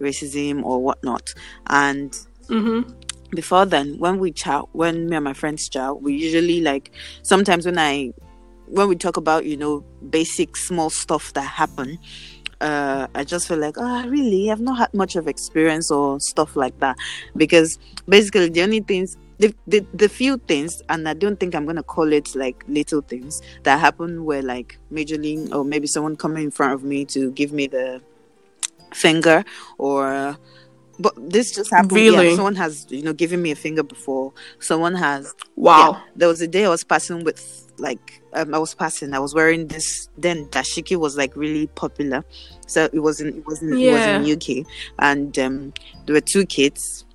racism 0.00 0.64
or 0.64 0.82
whatnot. 0.82 1.32
And 1.68 2.16
Mm-hmm. 2.48 2.90
Before 3.30 3.66
then 3.66 3.98
when 3.98 4.18
we 4.18 4.32
chat 4.32 4.62
when 4.72 5.08
me 5.08 5.16
and 5.16 5.24
my 5.24 5.32
friends 5.32 5.68
chat 5.68 6.00
we 6.00 6.14
usually 6.14 6.60
like 6.60 6.90
sometimes 7.22 7.66
when 7.66 7.78
i 7.78 8.12
when 8.66 8.88
we 8.88 8.96
talk 8.96 9.16
about 9.16 9.44
you 9.44 9.56
know 9.56 9.84
basic 10.10 10.56
small 10.56 10.90
stuff 10.90 11.32
that 11.34 11.42
happen 11.42 11.98
uh 12.60 13.06
i 13.14 13.22
just 13.22 13.46
feel 13.46 13.58
like 13.58 13.76
oh 13.78 14.08
really? 14.08 14.50
I've 14.50 14.60
not 14.60 14.78
had 14.78 14.94
much 14.94 15.16
of 15.16 15.28
experience 15.28 15.90
or 15.90 16.18
stuff 16.20 16.56
like 16.56 16.78
that. 16.80 16.96
Because 17.36 17.78
basically 18.08 18.48
the 18.48 18.62
only 18.62 18.80
things 18.80 19.16
the, 19.38 19.54
the, 19.68 19.86
the 19.94 20.08
few 20.08 20.36
things 20.36 20.82
and 20.88 21.08
i 21.08 21.14
don't 21.14 21.38
think 21.38 21.54
i'm 21.54 21.64
gonna 21.64 21.82
call 21.82 22.12
it 22.12 22.34
like 22.34 22.64
little 22.66 23.00
things 23.00 23.40
that 23.62 23.78
happen 23.78 24.24
were 24.24 24.42
like 24.42 24.78
majorly 24.92 25.54
or 25.54 25.64
maybe 25.64 25.86
someone 25.86 26.16
coming 26.16 26.44
in 26.44 26.50
front 26.50 26.72
of 26.72 26.82
me 26.82 27.04
to 27.04 27.30
give 27.32 27.52
me 27.52 27.68
the 27.68 28.00
finger 28.92 29.44
or 29.78 30.36
but 30.98 31.14
this 31.30 31.54
just 31.54 31.70
happened 31.70 31.92
Really? 31.92 32.30
yeah, 32.30 32.34
someone 32.36 32.56
has 32.56 32.86
you 32.90 33.02
know 33.02 33.12
given 33.12 33.40
me 33.42 33.50
a 33.50 33.56
finger 33.56 33.82
before 33.82 34.32
someone 34.58 34.94
has 34.94 35.34
Wow. 35.56 35.92
yeah, 35.92 36.00
there 36.16 36.28
was 36.28 36.40
a 36.40 36.48
day 36.48 36.64
I 36.64 36.68
was 36.70 36.84
passing 36.84 37.24
with 37.24 37.64
like 37.78 38.20
um, 38.34 38.54
I 38.54 38.58
was 38.58 38.74
passing. 38.74 39.14
I 39.14 39.20
was 39.20 39.34
wearing 39.34 39.68
this. 39.68 40.08
Then 40.18 40.46
dashiki 40.46 40.96
was 40.96 41.16
like 41.16 41.34
really 41.36 41.68
popular, 41.68 42.24
so 42.66 42.88
it 42.92 42.98
was 42.98 43.20
in 43.20 43.28
it 43.28 43.46
was 43.46 43.62
in, 43.62 43.78
Yeah. 43.78 43.90
it 43.90 44.20
was 44.24 44.28
in 44.28 44.62
UK, 44.62 44.66
and 44.98 45.38
um, 45.38 45.72
there 46.04 46.14
were 46.14 46.20
two 46.20 46.44
kids. 46.44 47.06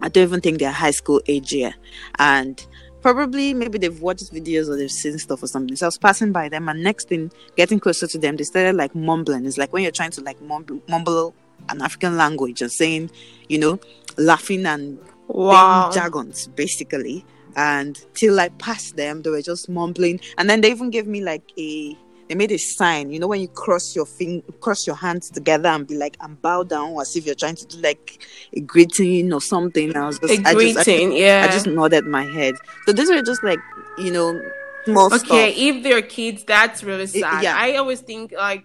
I 0.00 0.08
don't 0.08 0.24
even 0.24 0.40
think 0.40 0.58
they're 0.58 0.70
high 0.70 0.90
school 0.90 1.20
age 1.26 1.52
yet, 1.52 1.74
and 2.18 2.64
probably 3.00 3.54
maybe 3.54 3.78
they've 3.78 4.00
watched 4.00 4.32
videos 4.32 4.68
or 4.68 4.76
they've 4.76 4.90
seen 4.92 5.18
stuff 5.18 5.42
or 5.42 5.46
something. 5.46 5.74
So 5.76 5.86
I 5.86 5.88
was 5.88 5.98
passing 5.98 6.32
by 6.32 6.48
them, 6.48 6.68
and 6.68 6.82
next 6.82 7.08
thing, 7.08 7.32
getting 7.56 7.80
closer 7.80 8.06
to 8.06 8.18
them, 8.18 8.36
they 8.36 8.44
started 8.44 8.76
like 8.76 8.94
mumbling. 8.94 9.46
It's 9.46 9.58
like 9.58 9.72
when 9.72 9.82
you're 9.82 9.92
trying 9.92 10.10
to 10.12 10.20
like 10.20 10.40
mumble, 10.42 10.80
mumble 10.88 11.34
an 11.72 11.82
African 11.82 12.16
language 12.16 12.62
and 12.62 12.70
saying, 12.70 13.10
you 13.48 13.58
know, 13.58 13.80
laughing 14.16 14.66
and 14.66 14.98
Wow. 15.28 15.90
jargons 15.94 16.48
basically 16.48 17.24
and 17.56 18.04
till 18.12 18.38
i 18.38 18.50
passed 18.50 18.96
them 18.96 19.22
they 19.22 19.30
were 19.30 19.40
just 19.40 19.66
mumbling 19.68 20.20
and 20.36 20.50
then 20.50 20.60
they 20.60 20.70
even 20.70 20.90
gave 20.90 21.06
me 21.06 21.22
like 21.22 21.42
a 21.56 21.96
they 22.28 22.34
made 22.34 22.52
a 22.52 22.58
sign 22.58 23.10
you 23.10 23.18
know 23.18 23.28
when 23.28 23.40
you 23.40 23.48
cross 23.48 23.96
your 23.96 24.04
fing- 24.04 24.42
cross 24.60 24.86
your 24.86 24.96
hands 24.96 25.30
together 25.30 25.68
and 25.70 25.86
be 25.86 25.96
like 25.96 26.16
and 26.20 26.40
bow 26.42 26.62
down 26.62 26.94
as 27.00 27.16
if 27.16 27.24
you're 27.24 27.34
trying 27.34 27.54
to 27.54 27.64
do 27.66 27.78
like 27.78 28.26
a 28.52 28.60
greeting 28.60 29.32
or 29.32 29.40
something 29.40 29.96
i 29.96 30.04
was 30.06 30.18
just 30.18 30.32
A 30.34 30.36
I 30.48 30.52
just, 30.54 30.78
I, 30.78 30.84
greeting, 30.84 31.12
yeah. 31.12 31.46
I 31.48 31.52
just 31.52 31.66
nodded 31.66 32.04
my 32.04 32.24
head 32.24 32.54
so 32.84 32.92
these 32.92 33.08
were 33.08 33.22
just 33.22 33.42
like 33.42 33.60
you 33.96 34.12
know 34.12 34.38
small 34.84 35.06
okay, 35.06 35.18
stuff 35.18 35.52
if 35.56 35.82
they're 35.82 36.02
kids, 36.02 36.44
that's 36.44 36.82
really 36.84 37.06
sad. 37.06 37.42
yeah. 37.42 37.54
I 37.56 37.76
always 37.76 38.00
think 38.00 38.32
like 38.32 38.64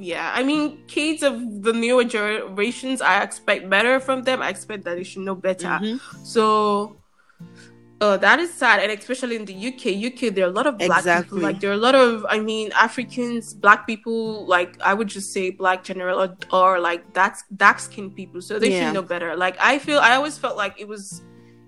yeah, 0.00 0.32
I 0.34 0.42
mean 0.42 0.82
kids 0.86 1.22
of 1.22 1.62
the 1.62 1.72
newer 1.72 2.04
generations 2.04 3.00
I 3.00 3.22
expect 3.22 3.68
better 3.68 4.00
from 4.00 4.22
them. 4.22 4.40
I 4.42 4.48
expect 4.48 4.84
that 4.84 4.96
they 4.96 5.04
should 5.04 5.22
know 5.22 5.34
better. 5.34 5.78
Mhm. 5.80 6.00
So 6.24 6.96
uh, 8.00 8.16
that 8.16 8.38
is 8.40 8.50
sad, 8.52 8.80
and 8.80 8.90
especially 8.98 9.36
in 9.36 9.44
the 9.44 9.52
UK. 9.52 9.92
UK, 9.92 10.30
there 10.30 10.46
are 10.46 10.48
a 10.48 10.52
lot 10.52 10.66
of 10.66 10.78
black 10.78 11.00
Exactly. 11.00 11.24
people. 11.24 11.42
Like 11.42 11.60
there 11.60 11.68
are 11.70 11.74
a 11.74 11.84
lot 11.88 11.94
of, 11.94 12.24
I 12.30 12.40
mean, 12.40 12.72
Africans, 12.72 13.52
black 13.52 13.86
people. 13.86 14.46
Like 14.46 14.80
I 14.80 14.94
would 14.94 15.08
just 15.08 15.34
say 15.34 15.50
black 15.50 15.84
general 15.84 16.18
or, 16.22 16.36
or 16.50 16.80
like 16.80 17.12
that's 17.12 17.44
dark 17.56 17.78
skinned 17.78 18.16
people. 18.16 18.40
So 18.40 18.58
they 18.58 18.70
Yeah. 18.70 18.86
should 18.86 18.94
know 18.94 19.02
better. 19.02 19.36
Like 19.36 19.56
I 19.60 19.78
feel, 19.78 19.98
I 19.98 20.14
always 20.16 20.38
felt 20.38 20.56
like 20.56 20.80
it 20.80 20.88
was, 20.88 21.20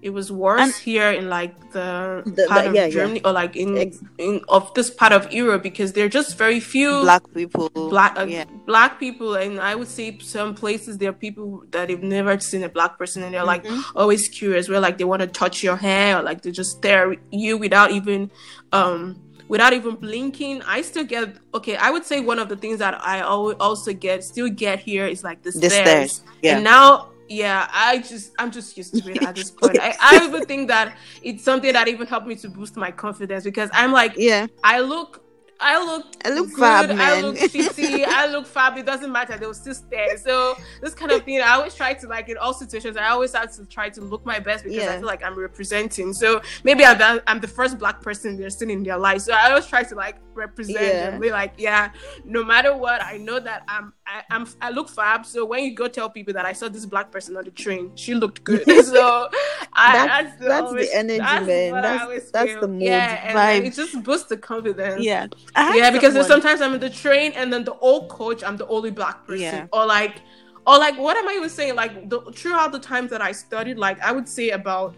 it 0.03 0.11
was 0.11 0.33
worse 0.33 0.61
And- 0.61 0.75
here 0.75 1.11
in 1.13 1.29
like 1.29 1.55
the, 1.73 2.23
The- 2.27 2.47
part 2.49 2.65
the- 2.65 2.69
of 2.71 2.75
yeah, 2.75 2.87
yeah. 2.87 2.91
Germany 2.91 3.21
or 3.25 3.33
like 3.33 3.55
in 3.57 3.79
Ex- 3.79 4.03
in 4.19 4.41
of 4.49 4.75
this 4.75 4.91
part 4.91 5.13
of 5.13 5.33
Europe 5.33 5.63
because 5.63 5.93
there 5.93 6.05
are 6.05 6.09
just 6.21 6.37
very 6.37 6.59
few 6.61 7.01
black 7.03 7.23
people. 7.33 7.71
Black 7.71 8.19
uh, 8.19 8.25
yeah. 8.29 8.45
black 8.67 8.99
people 8.99 9.35
and 9.35 9.61
i 9.61 9.75
would 9.75 9.89
say 9.89 10.19
some 10.21 10.55
places 10.55 10.99
there 10.99 11.11
are 11.11 11.19
people 11.27 11.63
that 11.71 11.89
have 11.91 12.03
never 12.03 12.39
seen 12.41 12.63
a 12.65 12.69
black 12.69 12.99
person 12.99 13.23
and 13.23 13.33
they're 13.35 13.45
like 13.55 13.65
Mhm. 13.65 13.83
always 13.95 14.29
curious 14.29 14.69
where 14.69 14.81
like 14.81 14.99
they 14.99 15.05
want 15.05 15.21
to 15.23 15.29
touch 15.29 15.63
your 15.63 15.77
hair 15.77 16.19
or 16.19 16.23
like 16.23 16.43
they 16.43 16.51
just 16.51 16.73
stare 16.79 17.13
at 17.13 17.19
you 17.31 17.57
without 17.57 17.91
even 17.93 18.31
um 18.73 19.17
without 19.49 19.73
even 19.75 19.95
blinking. 19.97 20.63
I 20.63 20.81
still 20.83 21.05
get 21.05 21.37
okay 21.55 21.77
i 21.77 21.91
would 21.91 22.05
say 22.07 22.21
one 22.21 22.39
of 22.39 22.49
the 22.49 22.57
things 22.57 22.79
that 22.79 22.95
i 23.05 23.19
al- 23.19 23.53
also 23.61 23.93
get 23.93 24.25
still 24.25 24.49
get 24.49 24.81
here 24.81 25.07
is 25.07 25.23
like 25.23 25.43
the 25.43 25.51
the 25.53 25.69
stares. 25.71 25.73
stairs 25.87 26.23
yeah. 26.43 26.55
And 26.57 26.65
now 26.65 27.12
yeah 27.33 27.69
i 27.73 27.99
just 27.99 28.33
i'm 28.39 28.51
just 28.51 28.77
used 28.77 28.95
to 28.95 29.11
it 29.11 29.23
at 29.23 29.35
this 29.35 29.51
point 29.61 29.79
I, 29.81 29.95
I 30.01 30.25
even 30.27 30.45
think 30.45 30.69
that 30.69 30.97
it's 31.23 31.43
something 31.43 31.73
that 31.73 31.89
even 31.89 32.07
helped 32.07 32.27
me 32.27 32.37
to 32.37 32.49
boost 32.49 32.77
my 32.77 32.91
confidence 32.91 33.45
because 33.45 33.71
i'm 33.73 33.93
like 33.93 34.15
yeah 34.17 34.47
I 34.65 34.81
look, 34.81 35.23
I 35.61 35.85
look, 35.85 36.07
I 36.25 36.31
look 36.31 36.49
good, 36.51 36.59
fab, 36.59 36.91
I 36.91 37.21
look 37.21 37.37
shitty, 37.37 38.05
I 38.05 38.27
look 38.27 38.47
fab. 38.47 38.77
It 38.77 38.85
doesn't 38.85 39.13
matter. 39.13 39.37
They 39.39 39.47
will 39.47 39.55
still 39.55 39.75
stare. 39.75 40.17
So 40.17 40.57
this 40.81 40.95
kind 40.95 41.13
of 41.13 41.23
thing, 41.23 41.41
I 41.41 41.51
always 41.51 41.75
try 41.75 41.95
to 41.95 42.09
like 42.09 42.29
in 42.29 42.37
all 42.37 42.53
situations. 42.53 42.97
I 42.97 43.09
always 43.09 43.33
have 43.35 43.55
to 43.57 43.67
try 43.67 43.89
to 43.91 44.01
look 44.01 44.27
my 44.27 44.41
best 44.41 44.65
because 44.65 44.89
I 44.89 44.99
feel 44.99 45.07
like 45.07 45.25
I'm 45.25 45.39
representing. 45.39 46.13
So 46.13 46.43
maybe 46.65 46.85
I'm 46.85 46.99
the, 46.99 47.23
I'm 47.29 47.41
the 47.41 47.49
first 47.49 47.79
black 47.79 48.01
person 48.01 48.37
they're 48.37 48.51
seeing 48.51 48.71
in 48.71 48.83
their 48.83 48.99
life. 48.99 49.23
So 49.23 49.33
I 49.33 49.51
always 49.51 49.67
try 49.67 49.85
to 49.85 49.95
like 49.95 50.17
represent 50.35 50.81
Yeah. 50.81 51.09
and 51.11 51.21
be 51.21 51.31
like, 51.31 51.55
yeah, 51.59 51.93
no 52.25 52.45
matter 52.45 52.77
what, 52.77 53.03
I 53.03 53.17
know 53.19 53.39
that 53.41 53.63
I'm 53.69 53.93
I, 54.07 54.23
I'm 54.31 54.47
I 54.61 54.71
look 54.71 54.89
fab. 54.89 55.25
So 55.25 55.45
when 55.45 55.65
you 55.65 55.75
go 55.75 55.89
tell 55.89 56.11
people 56.11 56.35
that 56.35 56.45
I 56.45 56.53
saw 56.53 56.69
this 56.69 56.85
black 56.87 57.11
person 57.11 57.37
on 57.37 57.45
the 57.45 57.51
train, 57.51 57.93
she 57.95 58.15
looked 58.15 58.43
good. 58.45 58.65
so 58.85 59.29
I, 59.73 59.93
That's- 59.93 60.09
that's, 60.33 60.41
that's 60.41 60.67
always- 60.67 60.91
the 60.91 60.97
energy, 60.99 61.19
that's 61.19 61.47
man. 61.47 61.73
That's- 61.83 62.31
that's 62.31 62.61
the 62.61 62.69
mood, 62.69 62.83
Yeah, 62.83 63.33
vibe. 63.35 63.65
it 63.67 63.75
just 63.75 64.03
boosts 64.03 64.29
the 64.29 64.37
confidence. 64.37 65.03
yeah 65.05 65.27
Yeah, 65.57 65.91
because 65.91 66.15
sometimes 66.27 66.61
I'm 66.61 66.75
in 66.75 66.81
the 66.81 66.91
train 66.91 67.33
and 67.33 67.53
then 67.53 67.65
the 67.65 67.75
old 67.79 68.09
coach, 68.09 68.43
I'm 68.45 68.57
the 68.57 68.67
only 68.69 68.91
black 68.91 69.27
person. 69.27 69.41
Yeah. 69.43 69.67
Or 69.73 69.87
like 69.87 70.21
or 70.67 70.79
like 70.79 70.97
what 70.99 71.17
am 71.17 71.27
I 71.29 71.33
even 71.33 71.49
saying? 71.49 71.75
Like 71.75 72.09
the, 72.09 72.21
throughout 72.33 72.71
the 72.73 72.79
times 72.79 73.11
that 73.11 73.21
I 73.21 73.33
studied, 73.33 73.79
like 73.79 74.01
I 74.01 74.13
would 74.13 74.29
say 74.29 74.51
about 74.51 74.95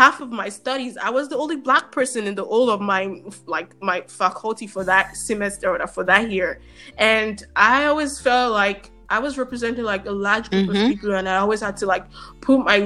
half 0.00 0.20
of 0.20 0.30
my 0.30 0.48
studies, 0.60 0.94
I 1.08 1.10
was 1.18 1.24
the 1.32 1.38
only 1.44 1.56
black 1.68 1.90
person 1.90 2.26
in 2.30 2.34
the 2.40 2.44
whole 2.44 2.68
of 2.76 2.80
my 2.92 3.02
like 3.46 3.68
my 3.90 3.98
faculty 4.22 4.66
for 4.74 4.82
that 4.84 5.16
semester 5.16 5.66
or 5.82 5.86
for 5.86 6.04
that 6.04 6.24
year. 6.36 6.50
And 6.98 7.36
I 7.56 7.86
always 7.90 8.12
felt 8.20 8.52
like 8.52 8.90
I 9.08 9.18
was 9.26 9.32
representing 9.38 9.84
like 9.84 10.04
a 10.06 10.16
large 10.28 10.46
group 10.50 10.68
Mhm. 10.68 10.82
of 10.84 10.88
people 10.92 11.12
and 11.14 11.26
I 11.28 11.36
always 11.44 11.60
had 11.66 11.76
to 11.82 11.86
like 11.94 12.04
put 12.46 12.58
my 12.70 12.78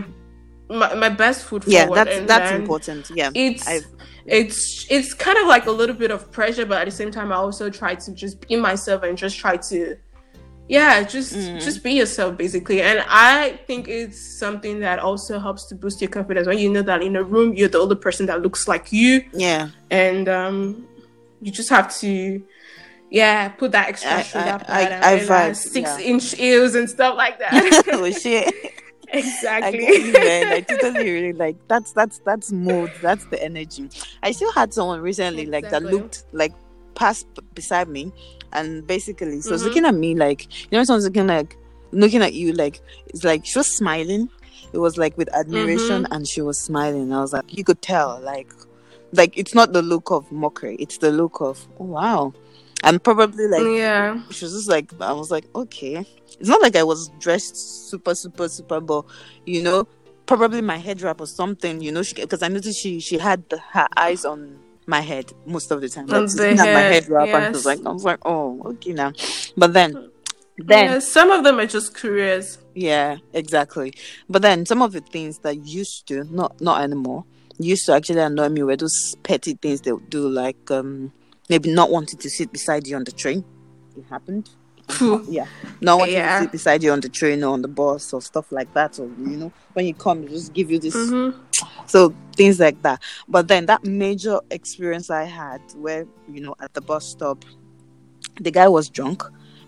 my, 0.81 0.95
my 1.05 1.09
best 1.23 1.41
foot 1.49 1.63
yeah 1.67 1.87
forward. 1.87 1.97
that's 1.99 2.17
and 2.19 2.29
that's 2.33 2.51
important 2.63 3.11
yeah 3.21 3.31
It's 3.35 3.67
I've- 3.67 3.87
it's 4.27 4.61
it's 4.97 5.11
kind 5.27 5.39
of 5.43 5.47
like 5.55 5.67
a 5.67 5.75
little 5.81 5.97
bit 6.05 6.11
of 6.17 6.21
pressure 6.39 6.65
but 6.71 6.79
at 6.83 6.85
the 6.91 6.97
same 7.01 7.11
time 7.11 7.29
i 7.33 7.39
also 7.47 7.65
try 7.81 7.93
to 8.05 8.11
just 8.23 8.35
be 8.47 8.55
myself 8.71 9.03
and 9.07 9.19
just 9.25 9.37
try 9.45 9.57
to 9.73 9.79
yeah 10.77 11.03
just 11.03 11.35
Mhm. 11.35 11.61
just 11.66 11.83
be 11.83 11.93
yourself 12.01 12.37
basically 12.39 12.81
and 12.81 12.99
i 13.09 13.59
think 13.66 13.89
it's 13.89 14.39
something 14.39 14.79
that 14.87 14.99
also 15.09 15.39
helps 15.47 15.62
to 15.68 15.75
boost 15.75 16.01
your 16.01 16.11
confidence 16.11 16.47
when 16.47 16.59
you 16.59 16.71
know 16.71 16.83
that 16.91 17.03
in 17.03 17.16
a 17.16 17.25
room 17.35 17.49
you're 17.59 17.68
the 17.77 17.79
only 17.85 17.97
person 18.07 18.27
that 18.31 18.39
looks 18.41 18.62
like 18.73 18.87
you 18.93 19.12
Yeah. 19.33 19.68
and 19.91 20.29
um 20.29 20.87
you 21.43 21.51
just 21.51 21.71
have 21.71 21.89
to 22.03 22.41
yeah 23.11 23.49
put 23.61 23.73
that 23.73 23.89
extra 23.89 24.11
I- 24.11 24.25
I- 24.68 24.87
I- 24.87 25.01
I 25.12 25.14
wear, 25.16 25.47
like, 25.49 25.57
six 25.57 25.91
yeah. 25.99 26.07
inch 26.11 26.27
heels 26.37 26.77
and 26.79 26.89
stuff 26.89 27.16
like 27.16 27.37
that 27.41 27.51
oh 27.93 28.11
shit. 28.25 28.55
Exactly 29.12 29.79
get 29.79 30.05
you, 30.07 30.12
man. 30.12 30.53
I 30.53 30.61
totally 30.68 31.11
really 31.11 31.33
like 31.33 31.57
that's 31.66 31.91
that's 31.99 32.21
that's 32.25 32.53
mood. 32.53 32.93
That's 33.03 33.25
the 33.33 33.43
energy. 33.43 33.91
I 34.23 34.31
still 34.31 34.53
had 34.53 34.73
someone 34.73 35.01
recently 35.01 35.47
like 35.47 35.68
that 35.71 35.83
looked 35.83 36.23
like 36.31 36.53
passed 36.95 37.26
beside 37.55 37.88
me, 37.88 38.12
and 38.53 38.86
basically, 38.86 39.41
so 39.41 39.53
was 39.53 39.62
Mhm. 39.62 39.66
looking 39.66 39.84
at 39.86 39.95
me 39.95 40.14
like 40.14 40.47
you 40.70 40.78
know, 40.78 40.84
someone's 40.84 41.05
looking 41.05 41.26
like 41.26 41.57
looking 41.93 42.22
at 42.22 42.34
you 42.34 42.53
like 42.53 42.80
it's 43.09 43.24
like 43.24 43.45
she 43.47 43.59
was 43.59 43.68
smiling. 43.68 44.28
It 44.72 44.78
was 44.78 44.97
like 44.97 45.16
with 45.18 45.28
admiration, 45.34 46.05
Mm-hmm. 46.05 46.12
and 46.14 46.28
she 46.28 46.43
was 46.43 46.59
smiling. 46.59 47.12
I 47.12 47.20
was 47.20 47.32
like, 47.32 47.57
you 47.57 47.64
could 47.64 47.82
tell, 47.82 48.20
like, 48.22 48.53
like 49.12 49.36
it's 49.36 49.55
not 49.55 49.72
the 49.72 49.82
look 49.82 50.11
of 50.11 50.30
mockery. 50.30 50.76
It's 50.78 50.99
the 50.99 51.11
look 51.11 51.41
of 51.41 51.66
oh, 51.80 51.84
wow, 51.86 52.32
and 52.84 53.03
probably 53.03 53.49
like 53.49 53.64
yeah 53.66 54.20
she 54.30 54.45
was 54.45 54.53
just 54.55 54.68
like 54.68 54.93
I 55.01 55.12
was 55.12 55.30
like, 55.30 55.47
okay. 55.55 56.07
It's 56.38 56.49
not 56.49 56.62
like 56.62 56.76
I 56.76 56.84
was 56.84 57.09
dressed 57.18 57.57
super, 57.91 58.14
super, 58.14 58.49
super, 58.49 58.80
but 58.80 59.05
you 59.45 59.62
know, 59.62 59.86
probably 60.26 60.62
my 60.62 60.76
head 60.78 61.03
wrap 61.03 61.20
or 61.20 61.26
something, 61.26 61.80
you 61.82 61.91
know, 61.91 62.03
because 62.14 62.43
I 62.43 62.49
noticed 62.49 62.78
she 62.80 63.01
she 63.01 63.18
had 63.18 63.49
the, 63.51 63.59
her 63.59 63.88
eyes 63.97 64.24
on 64.24 64.59
my 64.87 65.01
head 65.01 65.33
most 65.47 65.70
of 65.70 65.81
the 65.81 65.89
time. 65.89 66.07
Like, 66.07 66.31
the 66.31 66.51
at 66.51 66.57
my 66.57 66.64
head, 66.64 66.93
head 66.93 67.09
wrap 67.09 67.28
and 67.28 67.45
she 67.45 67.51
was 67.51 67.64
yes. 67.64 67.66
like, 67.66 67.87
I 67.87 67.91
was 67.91 68.05
like, 68.05 68.18
oh, 68.24 68.61
okay 68.66 68.93
now. 68.93 69.12
But 69.57 69.72
then, 69.72 70.11
then 70.57 70.85
yeah, 70.85 70.99
some 70.99 71.31
of 71.31 71.45
them 71.45 71.59
are 71.59 71.66
just 71.66 71.97
curious 71.97 72.59
yeah, 72.74 73.18
exactly. 73.33 73.95
But 74.28 74.43
then 74.43 74.66
some 74.66 74.83
of 74.83 74.93
the 74.93 75.01
things 75.01 75.39
that 75.39 75.66
used 75.66 76.07
to, 76.09 76.24
not 76.24 76.61
not 76.61 76.83
anymore, 76.83 77.24
used 77.59 77.87
to 77.87 77.95
actually 77.95 78.20
annoy 78.20 78.49
me 78.49 78.62
were 78.62 78.76
those 78.76 79.16
petty 79.22 79.55
things 79.55 79.83
they 79.83 79.93
would 79.93 80.11
do, 80.11 80.28
like 80.28 80.70
um 80.70 81.12
maybe 81.49 81.72
not 81.72 81.91
wanting 81.91 82.18
to 82.20 82.31
sit 82.31 82.53
beside 82.53 82.87
you 82.87 82.97
on 82.97 83.05
the 83.05 83.12
train. 83.12 83.45
It 83.97 84.05
happened. 84.09 84.51
Yeah. 85.28 85.47
Not 85.80 85.99
wanting 85.99 86.14
Yeah. 86.16 86.38
to 86.38 86.45
sit 86.45 86.53
beside 86.53 86.82
you 86.82 86.93
on 86.93 87.01
the 87.01 87.09
train 87.09 87.43
or 87.45 87.53
on 87.55 87.62
the 87.62 87.68
bus 87.68 88.12
or 88.12 88.20
stuff 88.22 88.51
like 88.53 88.72
that. 88.74 88.99
Or 88.99 89.07
you 89.18 89.36
know, 89.36 89.53
when 89.72 89.86
you 89.86 89.95
come, 89.95 90.22
they 90.22 90.28
just 90.28 90.53
give 90.53 90.70
you 90.70 90.78
this 90.78 90.95
Mhm. 90.95 91.34
so 91.86 92.14
things 92.36 92.61
like 92.61 92.82
that. 92.82 93.03
But 93.28 93.49
then 93.49 93.66
that 93.66 93.84
major 93.84 94.41
experience 94.51 95.11
I 95.11 95.24
had 95.24 95.61
where, 95.76 96.07
you 96.32 96.41
know, 96.41 96.55
at 96.61 96.74
the 96.74 96.80
bus 96.80 97.07
stop, 97.07 97.45
the 98.41 98.51
guy 98.51 98.68
was 98.68 98.88
drunk, 98.88 99.22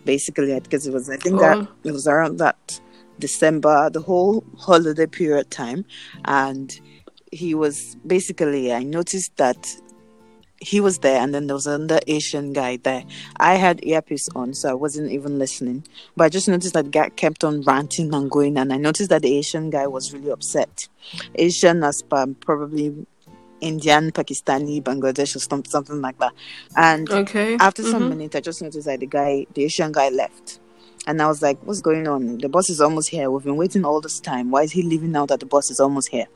basically, 0.05 0.59
because 0.61 0.87
it 0.87 0.93
was 0.93 1.09
I 1.11 1.17
think 1.17 1.41
that 1.41 1.59
Oh. 1.59 1.69
it 1.85 1.93
was 1.93 2.07
around 2.07 2.39
that 2.39 2.81
December, 3.19 3.91
the 3.91 4.01
whole 4.01 4.45
holiday 4.59 5.07
period 5.07 5.51
time, 5.51 5.85
and 6.25 6.79
he 7.31 7.55
was 7.55 7.97
basically. 8.07 8.73
I 8.73 8.83
noticed 8.83 9.37
that 9.37 9.67
he 10.63 10.81
was 10.81 10.99
there, 10.99 11.21
and 11.21 11.35
then 11.35 11.49
there 11.49 11.57
was 11.57 11.67
another 11.67 12.01
Asian 12.07 12.53
guy 12.53 12.77
there. 12.77 13.05
I 13.39 13.55
had 13.55 13.85
earpiece 13.85 14.29
on, 14.35 14.55
so 14.55 14.71
I 14.71 14.75
wasn't 14.75 15.11
even 15.11 15.39
listening. 15.39 15.85
But 16.17 16.25
I 16.25 16.29
just 16.29 16.49
noticed 16.49 16.75
that 16.75 16.91
guy 16.91 17.09
kept 17.11 17.45
on 17.45 17.63
ranting 17.63 18.15
and 18.15 18.31
going, 18.31 18.57
and 18.57 18.73
I 18.73 18.77
noticed 18.77 19.11
that 19.11 19.23
the 19.23 19.37
Asian 19.37 19.71
guy 19.71 19.87
was 19.87 20.13
really 20.13 20.31
upset. 20.31 20.89
Asian 21.35 21.83
as 21.83 22.03
probably 22.03 23.07
Indian, 23.61 24.11
Pakistani, 24.13 24.83
Bangladesh, 24.83 25.37
or 25.37 25.39
something 25.39 26.01
like 26.01 26.19
that. 26.19 26.33
And 26.77 27.11
okay 27.11 27.57
after 27.61 27.83
some 27.83 28.05
Mhm. 28.05 28.09
minutes, 28.11 28.37
I 28.37 28.41
just 28.41 28.63
noticed 28.63 28.87
that 28.87 29.01
the 29.01 29.07
guy, 29.07 29.47
the 29.55 29.65
Asian 29.65 29.93
guy, 29.93 30.09
left. 30.09 30.61
And 31.07 31.21
I 31.21 31.27
was 31.27 31.43
like, 31.43 31.59
what's 31.65 31.81
going 31.81 32.07
on? 32.07 32.39
The 32.39 32.49
bus 32.49 32.71
is 32.71 32.81
almost 32.81 33.09
here. 33.09 33.31
We've 33.31 33.45
been 33.45 33.57
waiting 33.57 33.85
all 33.85 34.01
this 34.01 34.21
time. 34.21 34.51
Why 34.53 34.63
is 34.63 34.73
he 34.73 34.83
leaving 34.83 35.11
now 35.13 35.27
that 35.27 35.41
the 35.41 35.47
bus 35.47 35.71
is 35.71 35.81
almost 35.81 36.09
here? 36.09 36.27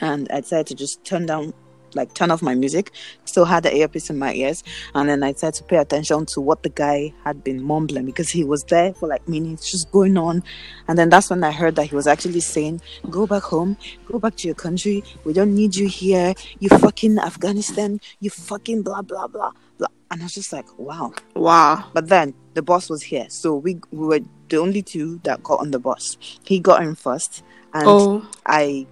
And 0.00 0.28
I 0.30 0.40
decided 0.40 0.68
to 0.68 0.74
just 0.76 1.04
turn 1.04 1.26
down, 1.26 1.52
like, 1.94 2.14
turn 2.14 2.30
off 2.30 2.42
my 2.42 2.54
music. 2.54 2.92
Still 3.24 3.44
had 3.44 3.62
the 3.64 3.74
earpiece 3.76 4.10
in 4.10 4.18
my 4.18 4.32
ears. 4.34 4.64
And 4.94 5.08
then 5.08 5.22
I 5.22 5.32
decided 5.32 5.54
to 5.56 5.64
pay 5.64 5.76
attention 5.76 6.26
to 6.26 6.40
what 6.40 6.62
the 6.62 6.68
guy 6.68 7.12
had 7.24 7.44
been 7.44 7.62
mumbling 7.62 8.06
because 8.06 8.28
he 8.28 8.44
was 8.44 8.64
there 8.64 8.94
for 8.94 9.08
like 9.08 9.26
minutes, 9.28 9.70
just 9.70 9.90
going 9.92 10.16
on. 10.16 10.42
And 10.86 10.98
then 10.98 11.08
that's 11.08 11.30
when 11.30 11.44
I 11.44 11.50
heard 11.50 11.76
that 11.76 11.86
he 11.86 11.94
was 11.94 12.06
actually 12.06 12.40
saying, 12.40 12.80
go 13.10 13.26
back 13.26 13.42
home, 13.42 13.76
go 14.06 14.18
back 14.18 14.36
to 14.36 14.48
your 14.48 14.54
country. 14.54 15.04
We 15.24 15.32
don't 15.32 15.54
need 15.54 15.76
you 15.76 15.88
here. 15.88 16.34
You 16.60 16.68
fucking 16.68 17.18
Afghanistan. 17.18 18.00
You 18.20 18.30
fucking 18.30 18.82
blah, 18.82 19.02
blah, 19.02 19.26
blah, 19.26 19.52
blah. 19.78 19.88
And 20.10 20.22
I 20.22 20.24
was 20.24 20.34
just 20.34 20.52
like, 20.52 20.66
wow. 20.78 21.12
wow 21.34 21.84
But 21.92 22.08
then 22.08 22.34
the 22.54 22.62
boss 22.62 22.90
was 22.90 23.02
here, 23.02 23.26
so 23.28 23.54
we 23.54 23.78
we 23.92 24.06
were 24.06 24.20
the 24.48 24.56
only 24.56 24.82
two 24.82 25.20
that 25.22 25.42
got 25.44 25.60
on 25.60 25.70
the 25.70 25.78
bus. 25.78 26.16
He 26.44 26.58
got 26.58 26.82
in 26.82 26.96
first, 26.96 27.44
and 27.72 27.84
oh 27.86 28.26
I 28.46 28.86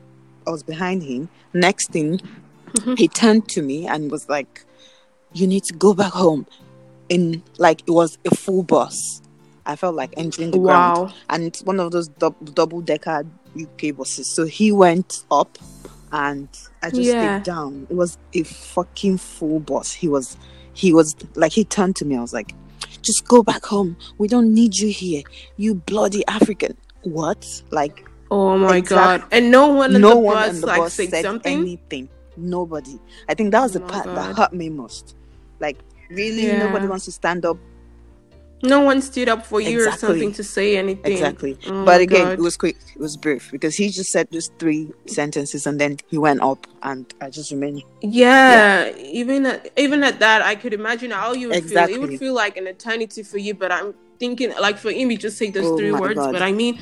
I 0.46 0.50
was 0.50 0.62
behind 0.62 1.02
him. 1.02 1.28
Next 1.52 1.90
thing, 1.90 2.20
Mhm. 2.76 2.98
he 2.98 3.08
turned 3.08 3.48
to 3.50 3.62
me 3.62 3.86
and 3.86 4.10
was 4.10 4.28
like, 4.28 4.64
"You 5.32 5.46
need 5.46 5.64
to 5.64 5.74
go 5.74 5.94
back 5.94 6.12
home." 6.12 6.46
In 7.08 7.42
like 7.58 7.82
it 7.86 7.90
was 7.92 8.18
a 8.24 8.34
full 8.34 8.62
bus. 8.64 9.22
I 9.64 9.76
felt 9.76 9.94
like 9.94 10.12
entering 10.16 10.50
the 10.52 10.58
ground, 10.58 11.12
and 11.30 11.44
it's 11.44 11.62
one 11.62 11.78
of 11.80 11.90
those 11.92 12.08
double 12.08 12.80
decker 12.80 13.24
UK 13.56 13.90
buses. 13.96 14.28
So 14.28 14.44
he 14.44 14.70
went 14.72 15.24
up, 15.30 15.58
and 16.12 16.48
I 16.82 16.90
just 16.90 17.02
Yeah. 17.02 17.38
stayed 17.40 17.44
down. 17.52 17.86
It 17.90 17.94
was 17.96 18.18
a 18.32 18.42
fucking 18.42 19.18
full 19.18 19.60
bus. 19.60 19.92
He 19.92 20.08
was, 20.08 20.36
he 20.72 20.92
was 20.92 21.14
like 21.36 21.52
he 21.52 21.64
turned 21.64 21.96
to 21.96 22.04
me. 22.04 22.16
I 22.16 22.20
was 22.20 22.32
like, 22.32 22.54
"Just 23.02 23.26
go 23.28 23.42
back 23.42 23.64
home. 23.64 23.96
We 24.18 24.26
don't 24.28 24.52
need 24.52 24.76
you 24.76 24.88
here. 24.88 25.22
You 25.56 25.74
bloody 25.76 26.24
African." 26.26 26.76
What? 27.02 27.46
Like 27.70 28.04
oh 28.32 28.58
my 28.58 28.78
Exact- 28.78 29.22
god 29.22 29.28
and 29.30 29.52
no 29.52 29.68
one 29.68 29.94
in 29.94 30.00
no 30.00 30.10
the 30.10 30.16
one 30.16 30.34
bus 30.48 30.60
the 30.60 30.66
like 30.66 30.80
bus 30.80 30.94
said 30.94 31.10
said 31.10 31.22
something 31.22 31.58
anything. 31.60 32.08
Nobody. 32.36 32.98
I 33.28 33.34
think 33.34 33.52
that 33.52 33.60
was 33.62 33.72
the 33.72 33.82
Oh 33.82 33.86
part 33.86 34.04
that 34.06 34.36
hurt 34.36 34.52
me 34.52 34.68
most. 34.68 35.14
Like 35.60 35.78
really, 36.10 36.46
Yeah. 36.46 36.58
nobody 36.66 36.86
wants 36.86 37.04
to 37.06 37.12
stand 37.12 37.44
up. 37.44 37.56
no 38.62 38.80
one 38.80 39.02
stood 39.02 39.28
up 39.28 39.44
for 39.44 39.60
you 39.60 39.86
or 39.86 39.92
something 39.92 40.32
to 40.32 40.42
say 40.42 40.78
anything 40.78 41.12
Exactly. 41.12 41.58
Oh 41.66 41.84
but 41.84 42.00
again, 42.00 42.24
God. 42.28 42.38
it 42.38 42.42
was 42.42 42.56
quick. 42.56 42.76
It 42.94 43.00
was 43.00 43.14
brief 43.16 43.50
because 43.52 43.76
he 43.76 43.90
just 43.90 44.10
said 44.10 44.28
those 44.32 44.50
three 44.58 44.90
sentences 45.06 45.66
and 45.66 45.78
then 45.78 45.98
he 46.08 46.16
went 46.16 46.40
up, 46.40 46.66
and 46.82 47.04
I 47.20 47.28
just 47.28 47.50
remained. 47.52 47.82
Yeah, 48.00 48.96
even 48.96 49.44
at, 49.46 49.68
even 49.76 50.02
at 50.02 50.20
that, 50.20 50.40
I 50.42 50.54
could 50.54 50.72
imagine 50.72 51.10
how 51.10 51.34
you 51.34 51.48
would 51.50 51.64
feel. 51.64 51.84
It 51.88 52.00
would 52.00 52.18
feel 52.18 52.34
like 52.34 52.56
an 52.56 52.66
eternity 52.66 53.22
for 53.22 53.36
you. 53.38 53.52
But 53.54 53.70
I'm 53.72 53.94
thinking, 54.18 54.52
like 54.58 54.78
for 54.78 54.90
him, 54.90 55.10
he 55.10 55.16
just 55.18 55.36
say 55.36 55.50
those 55.50 55.66
Oh 55.66 55.76
three 55.76 55.92
words. 55.92 56.14
God. 56.14 56.32
But 56.32 56.42
I 56.42 56.52
mean, 56.52 56.80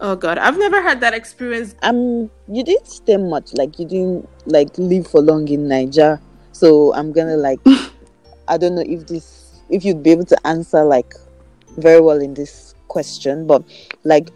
oh 0.00 0.16
god, 0.16 0.38
I've 0.38 0.58
never 0.58 0.82
had 0.82 1.00
that 1.00 1.14
experience. 1.14 1.74
Um, 1.82 2.30
you 2.48 2.64
didn't 2.64 2.88
stay 2.88 3.16
much. 3.16 3.52
Like 3.54 3.78
you 3.78 3.86
didn't 3.86 4.28
like 4.46 4.76
live 4.78 5.06
for 5.06 5.20
long 5.20 5.48
in 5.48 5.66
Naija. 5.68 6.20
So 6.52 6.94
I'm 6.94 7.12
gonna 7.12 7.36
like, 7.36 7.60
I 8.48 8.56
don't 8.56 8.74
know 8.74 8.84
if 8.86 9.06
this, 9.06 9.60
if 9.68 9.84
you'd 9.84 10.02
be 10.02 10.10
able 10.10 10.24
to 10.26 10.46
answer 10.46 10.84
like 10.84 11.14
very 11.76 12.00
well 12.00 12.20
in 12.20 12.34
this 12.34 12.74
question, 12.88 13.46
but 13.46 13.62
like, 14.04 14.30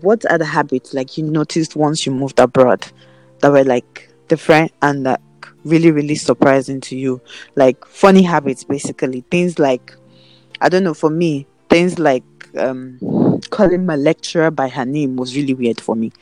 what 0.00 0.30
are 0.30 0.38
the 0.38 0.44
habits 0.44 0.94
like 0.94 1.16
you 1.16 1.24
noticed 1.24 1.76
once 1.76 2.06
you 2.06 2.12
moved 2.12 2.38
abroad 2.40 2.86
that 3.40 3.52
were 3.52 3.64
like 3.64 4.10
different 4.28 4.72
and 4.82 5.04
like 5.04 5.20
really 5.64 5.90
really 5.90 6.14
surprising 6.14 6.80
to 6.82 6.96
you? 6.96 7.20
Like 7.54 7.84
funny 7.86 8.22
habits, 8.22 8.64
basically 8.64 9.24
things 9.30 9.58
like, 9.58 9.94
I 10.60 10.68
don't 10.68 10.84
know. 10.84 10.94
For 10.94 11.10
me, 11.10 11.46
things 11.68 11.98
like 11.98 12.24
um 12.56 12.98
calling 13.40 13.86
my 13.86 13.96
lecturer 13.96 14.50
by 14.50 14.68
her 14.68 14.84
name 14.84 15.16
was 15.16 15.36
really 15.36 15.54
weird 15.54 15.80
for 15.80 15.94
me. 15.96 16.12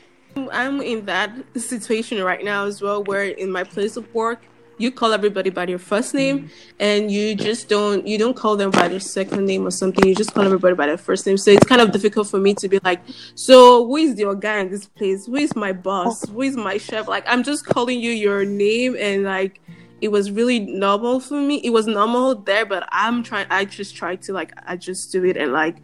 I'm 0.51 0.81
in 0.81 1.05
that 1.05 1.31
situation 1.55 2.21
right 2.23 2.43
now 2.43 2.65
as 2.65 2.81
well, 2.81 3.03
where 3.03 3.23
in 3.23 3.51
my 3.51 3.63
place 3.63 3.97
of 3.97 4.13
work, 4.13 4.41
you 4.77 4.91
call 4.91 5.11
everybody 5.11 5.49
by 5.49 5.65
their 5.65 5.79
first 5.79 6.13
name, 6.13 6.51
and 6.79 7.11
you 7.11 7.33
just 7.33 7.67
don't 7.67 8.05
you 8.05 8.17
don't 8.17 8.35
call 8.35 8.55
them 8.55 8.69
by 8.69 8.87
their 8.87 8.99
second 8.99 9.45
name 9.45 9.65
or 9.65 9.71
something. 9.71 10.07
You 10.07 10.13
just 10.13 10.33
call 10.33 10.43
everybody 10.43 10.75
by 10.75 10.85
their 10.85 10.97
first 10.97 11.25
name. 11.25 11.37
So 11.37 11.51
it's 11.51 11.65
kind 11.65 11.81
of 11.81 11.91
difficult 11.91 12.27
for 12.27 12.39
me 12.39 12.53
to 12.55 12.67
be 12.67 12.79
like, 12.83 13.01
so 13.33 13.87
who 13.87 13.97
is 13.97 14.19
your 14.19 14.35
guy 14.35 14.59
in 14.59 14.69
this 14.69 14.85
place? 14.85 15.25
Who 15.25 15.35
is 15.35 15.55
my 15.55 15.73
boss? 15.73 16.27
Who 16.29 16.43
is 16.43 16.55
my 16.55 16.77
chef? 16.77 17.07
Like 17.07 17.23
I'm 17.27 17.43
just 17.43 17.65
calling 17.65 17.99
you 17.99 18.11
your 18.11 18.45
name, 18.45 18.95
and 18.99 19.23
like 19.23 19.59
it 19.99 20.09
was 20.09 20.29
really 20.29 20.59
normal 20.59 21.19
for 21.19 21.41
me. 21.41 21.55
It 21.63 21.71
was 21.71 21.87
normal 21.87 22.35
there, 22.35 22.65
but 22.65 22.87
I'm 22.91 23.23
trying. 23.23 23.47
I 23.49 23.65
just 23.65 23.95
try 23.95 24.15
to 24.17 24.33
like 24.33 24.53
i 24.67 24.75
just 24.75 25.11
do 25.11 25.25
it 25.25 25.37
and 25.37 25.51
like 25.51 25.77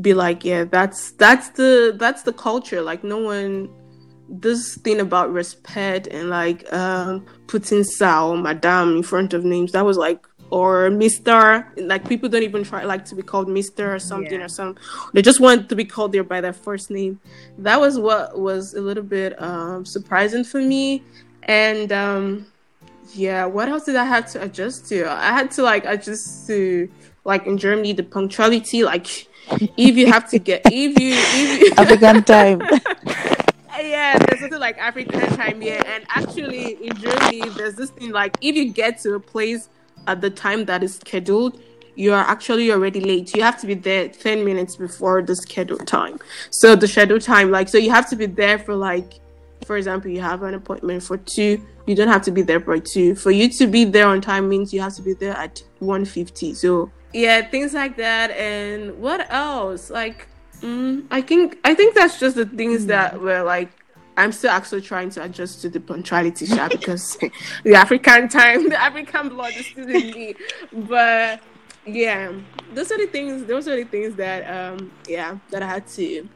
be 0.00 0.14
like, 0.14 0.44
yeah, 0.44 0.64
that's 0.64 1.12
that's 1.12 1.50
the 1.50 1.94
that's 1.98 2.22
the 2.22 2.32
culture. 2.32 2.82
Like 2.82 3.04
no 3.04 3.18
one 3.18 3.68
this 4.28 4.76
thing 4.78 5.00
about 5.00 5.32
respect 5.32 6.06
and 6.06 6.30
like 6.30 6.70
um 6.72 7.24
putting 7.46 7.84
Sal, 7.84 8.36
Madame 8.36 8.96
in 8.96 9.02
front 9.02 9.34
of 9.34 9.44
names, 9.44 9.72
that 9.72 9.84
was 9.84 9.96
like 9.96 10.26
or 10.50 10.90
Mister. 10.90 11.66
Like 11.76 12.08
people 12.08 12.28
don't 12.28 12.42
even 12.42 12.64
try 12.64 12.84
like 12.84 13.04
to 13.06 13.14
be 13.14 13.22
called 13.22 13.48
Mister 13.48 13.94
or 13.94 13.98
something 13.98 14.40
Yeah. 14.40 14.46
or 14.46 14.48
something. 14.48 14.82
They 15.12 15.22
just 15.22 15.40
want 15.40 15.68
to 15.68 15.76
be 15.76 15.84
called 15.84 16.12
there 16.12 16.24
by 16.24 16.40
their 16.40 16.52
first 16.52 16.90
name. 16.90 17.20
That 17.58 17.78
was 17.80 17.98
what 17.98 18.38
was 18.38 18.74
a 18.74 18.80
little 18.80 19.04
bit 19.04 19.40
um 19.40 19.84
surprising 19.84 20.44
for 20.44 20.60
me. 20.60 21.02
And 21.44 21.92
um 21.92 22.46
yeah, 23.12 23.44
what 23.44 23.68
else 23.68 23.84
did 23.84 23.96
I 23.96 24.04
have 24.04 24.30
to 24.32 24.42
adjust 24.42 24.88
to? 24.88 25.08
I 25.10 25.32
had 25.32 25.50
to 25.52 25.62
like 25.62 25.84
adjust 25.84 26.46
to 26.48 26.88
like 27.24 27.46
in 27.46 27.58
Germany 27.58 27.92
the 27.92 28.02
punctuality. 28.02 28.82
Like 28.84 29.28
if 29.76 29.96
you 29.96 30.06
have 30.06 30.28
to 30.30 30.38
get 30.38 30.62
if 30.66 30.98
you 30.98 31.14
if 31.14 31.60
you 31.60 31.72
African 31.76 32.22
time. 32.24 32.60
yeah, 33.80 34.18
there's 34.18 34.40
something 34.40 34.60
like 34.60 34.78
African 34.78 35.20
time 35.36 35.60
here, 35.60 35.82
and 35.86 36.04
actually 36.08 36.72
in 36.84 36.96
Germany 36.96 37.48
there's 37.50 37.74
this 37.74 37.90
thing 37.90 38.10
like 38.10 38.36
if 38.40 38.54
you 38.56 38.72
get 38.72 38.98
to 39.00 39.14
a 39.14 39.20
place 39.20 39.68
at 40.06 40.20
the 40.20 40.30
time 40.30 40.64
that 40.66 40.82
is 40.82 40.96
scheduled, 40.96 41.60
you 41.94 42.12
are 42.12 42.24
actually 42.24 42.70
already 42.70 43.00
late. 43.00 43.34
You 43.34 43.42
have 43.42 43.60
to 43.60 43.66
be 43.66 43.74
there 43.74 44.08
10 44.08 44.44
minutes 44.44 44.76
before 44.76 45.22
the 45.22 45.36
scheduled 45.36 45.86
time. 45.86 46.18
So 46.50 46.74
the 46.76 46.88
scheduled 46.88 47.22
time, 47.22 47.50
like, 47.50 47.68
so 47.68 47.78
you 47.78 47.90
have 47.90 48.08
to 48.10 48.16
be 48.16 48.26
there 48.26 48.58
for 48.58 48.74
like, 48.74 49.14
for 49.64 49.76
example, 49.76 50.10
you 50.10 50.20
have 50.20 50.42
an 50.42 50.54
appointment 50.54 51.02
for 51.02 51.16
two. 51.16 51.64
You 51.86 51.94
don't 51.94 52.08
have 52.08 52.22
to 52.22 52.30
be 52.30 52.42
there 52.42 52.60
for 52.60 52.78
two. 52.78 53.14
For 53.14 53.30
you 53.30 53.48
to 53.50 53.66
be 53.66 53.84
there 53.84 54.06
on 54.06 54.20
time 54.20 54.48
means 54.48 54.74
you 54.74 54.80
have 54.80 54.94
to 54.96 55.02
be 55.02 55.14
there 55.14 55.36
at 55.36 55.62
150. 55.78 56.54
So 56.54 56.90
yeah, 57.14 57.42
things 57.48 57.72
like 57.72 57.96
that. 57.96 58.32
And 58.32 58.98
what 58.98 59.30
else? 59.30 59.88
Like, 59.88 60.28
mm, 60.60 61.06
I 61.10 61.22
think 61.22 61.58
I 61.64 61.74
think 61.74 61.94
that's 61.94 62.18
just 62.18 62.36
the 62.36 62.44
things 62.44 62.86
that 62.86 63.18
were 63.20 63.42
like 63.42 63.70
I'm 64.16 64.32
still 64.32 64.50
actually 64.50 64.82
trying 64.82 65.10
to 65.10 65.22
adjust 65.22 65.62
to 65.62 65.68
the 65.68 65.80
punctuality 65.80 66.46
shot 66.46 66.72
because 66.72 67.16
the 67.64 67.74
African 67.74 68.28
time, 68.28 68.68
the 68.68 68.80
African 68.80 69.28
blood 69.28 69.54
is 69.56 69.66
still 69.66 69.88
in 69.88 70.10
me. 70.10 70.34
But 70.72 71.40
yeah, 71.86 72.32
those 72.74 72.90
are 72.90 72.98
the 72.98 73.06
things. 73.06 73.46
Those 73.46 73.68
are 73.68 73.76
the 73.76 73.84
things 73.84 74.16
that 74.16 74.42
um 74.50 74.92
yeah 75.08 75.38
that 75.50 75.62
I 75.62 75.66
had 75.66 75.86
to 75.88 76.28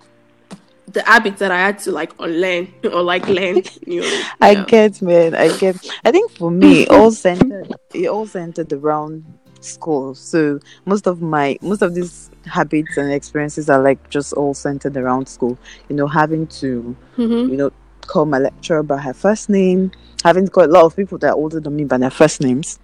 the 0.92 1.02
habits 1.04 1.38
that 1.40 1.50
I 1.50 1.58
had 1.58 1.78
to 1.80 1.92
like 1.92 2.12
unlearn 2.18 2.72
or 2.84 3.02
like 3.02 3.28
learn. 3.28 3.62
You 3.86 4.02
know, 4.02 4.22
I 4.40 4.52
yeah. 4.52 4.64
get, 4.64 5.02
man. 5.02 5.34
I 5.34 5.56
get. 5.56 5.76
I 6.04 6.10
think 6.10 6.32
for 6.32 6.50
me, 6.50 6.86
all 6.86 7.10
centered. 7.10 7.74
It 7.94 8.08
all 8.08 8.26
centered 8.26 8.72
around 8.72 9.24
school. 9.60 10.14
So 10.14 10.60
most 10.86 11.06
of 11.06 11.20
my 11.22 11.58
most 11.62 11.82
of 11.82 11.94
these 11.94 12.30
habits 12.46 12.96
and 12.96 13.12
experiences 13.12 13.68
are 13.68 13.82
like 13.82 14.10
just 14.10 14.32
all 14.32 14.54
centered 14.54 14.96
around 14.96 15.28
school. 15.28 15.58
You 15.88 15.96
know, 15.96 16.06
having 16.06 16.46
to 16.62 16.96
Mhm. 17.16 17.50
you 17.50 17.56
know 17.56 17.70
call 18.06 18.24
my 18.24 18.38
lecturer 18.38 18.82
by 18.82 18.98
her 18.98 19.12
first 19.12 19.50
name, 19.50 19.90
having 20.24 20.46
to 20.46 20.50
call 20.50 20.64
a 20.64 20.66
lot 20.66 20.84
of 20.84 20.96
people 20.96 21.18
that 21.18 21.28
are 21.30 21.36
older 21.36 21.60
than 21.60 21.76
me 21.76 21.84
by 21.84 21.98
their 21.98 22.10
first 22.10 22.40
names, 22.40 22.78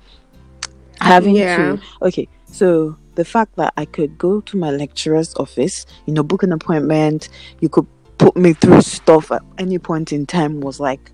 having 1.01 1.37
Yeah. 1.37 1.57
to 1.57 1.81
okay. 2.03 2.29
So 2.47 2.97
the 3.15 3.25
fact 3.25 3.57
that 3.57 3.73
I 3.77 3.85
could 3.85 4.19
go 4.19 4.41
to 4.43 4.57
my 4.57 4.71
lecturer's 4.71 5.35
office, 5.37 5.87
you 6.07 6.15
know, 6.15 6.23
book 6.23 6.43
an 6.43 6.53
appointment, 6.53 7.29
you 7.61 7.69
could 7.69 7.87
put 8.19 8.37
me 8.37 8.53
through 8.53 8.81
stuff 8.83 9.31
at 9.33 9.43
any 9.59 9.79
point 9.79 10.13
in 10.13 10.27
time 10.27 10.61
was 10.61 10.79
like, 10.81 11.11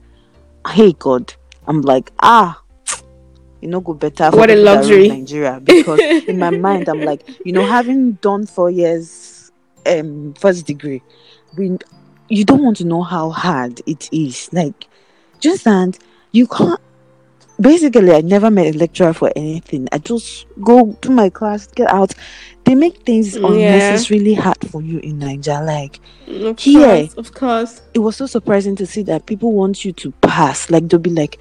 hey 0.68 0.92
God, 0.92 1.32
I'm 1.66 1.82
like 1.82 2.10
ah. 2.20 2.60
You 3.60 3.68
know, 3.68 3.80
go 3.80 3.94
better. 3.94 4.30
for 4.30 4.38
What 4.38 4.50
a 4.50 4.56
luxury. 4.56 5.08
Nigeria 5.08 5.60
because 5.60 6.00
in 6.00 6.38
my 6.38 6.50
mind 6.66 6.88
I'm 6.88 7.02
like, 7.02 7.28
you 7.44 7.52
know, 7.52 7.66
having 7.66 8.12
done 8.12 8.46
four 8.46 8.70
years 8.70 9.52
um 9.86 10.34
first 10.34 10.66
degree, 10.66 11.02
we 11.56 11.76
you 12.28 12.44
don't 12.44 12.62
want 12.62 12.76
to 12.78 12.84
know 12.84 13.02
how 13.02 13.30
hard 13.30 13.80
it 13.86 14.08
is. 14.12 14.52
Like 14.52 14.86
just 15.40 15.66
and 15.66 15.98
you 16.32 16.46
can't 16.46 16.80
basically 17.60 18.12
I 18.12 18.20
never 18.22 18.50
met 18.50 18.74
a 18.74 18.78
lecturer 18.78 19.12
for 19.12 19.30
anything. 19.36 19.88
I 19.92 19.98
just 19.98 20.46
go 20.62 20.92
to 21.02 21.10
my 21.10 21.28
class, 21.28 21.66
get 21.66 21.90
out. 21.90 22.14
They 22.70 22.76
make 22.76 22.98
things 23.02 23.34
Yeah. 23.34 23.48
unnecessarily 23.48 24.34
hard 24.34 24.58
for 24.70 24.80
you 24.80 25.00
in 25.00 25.18
Nigeria. 25.18 25.60
Like 25.60 25.98
Of 26.28 26.60
Here. 26.60 26.86
course, 26.86 27.14
of 27.14 27.34
course. 27.34 27.82
it 27.94 27.98
was 27.98 28.14
so 28.14 28.26
surprising 28.26 28.76
to 28.76 28.86
see 28.86 29.02
that 29.10 29.26
people 29.26 29.50
want 29.50 29.84
you 29.84 29.90
to 29.94 30.12
pass. 30.20 30.70
Like 30.70 30.88
they'll 30.88 31.00
be 31.00 31.10
like, 31.10 31.38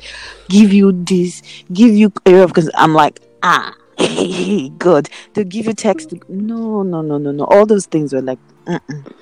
give 0.49 0.73
you 0.73 0.91
this, 0.91 1.43
give 1.71 1.91
you 1.93 2.11
area 2.25 2.43
of 2.45 2.49
because 2.49 2.71
I'm 2.73 2.95
like, 2.95 3.19
ah, 3.43 3.75
good. 4.79 5.07
They'll 5.35 5.43
give 5.45 5.67
you 5.67 5.73
text. 5.73 6.13
No, 6.29 6.81
no, 6.81 7.03
no, 7.03 7.19
no, 7.19 7.29
no. 7.31 7.43
All 7.43 7.67
those 7.67 7.85
things 7.85 8.11
were 8.11 8.23
like, 8.23 8.39
mm-mm. 8.65 9.13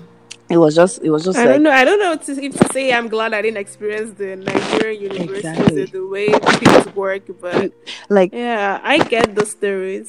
it 0.50 0.56
was 0.56 0.76
just, 0.76 1.04
it 1.04 1.10
was 1.10 1.26
just 1.26 1.38
I 1.38 1.42
like, 1.44 1.50
don't 1.56 1.64
know. 1.64 1.72
I 1.72 1.84
don't 1.84 2.00
know 2.00 2.16
to, 2.16 2.42
if 2.42 2.58
to 2.58 2.72
say 2.72 2.94
I'm 2.94 3.10
glad 3.10 3.34
I 3.34 3.42
didn't 3.42 3.58
experience 3.58 4.18
the 4.18 4.38
Nigerian 4.38 5.12
universities 5.12 5.60
Exactly. 5.60 5.86
the 5.88 6.08
way 6.08 6.30
things 6.32 6.96
work, 6.96 7.24
but 7.42 7.74
like 8.08 8.32
yeah, 8.32 8.80
I 8.82 9.00
get 9.00 9.36
the 9.36 9.46
stories. 9.46 10.08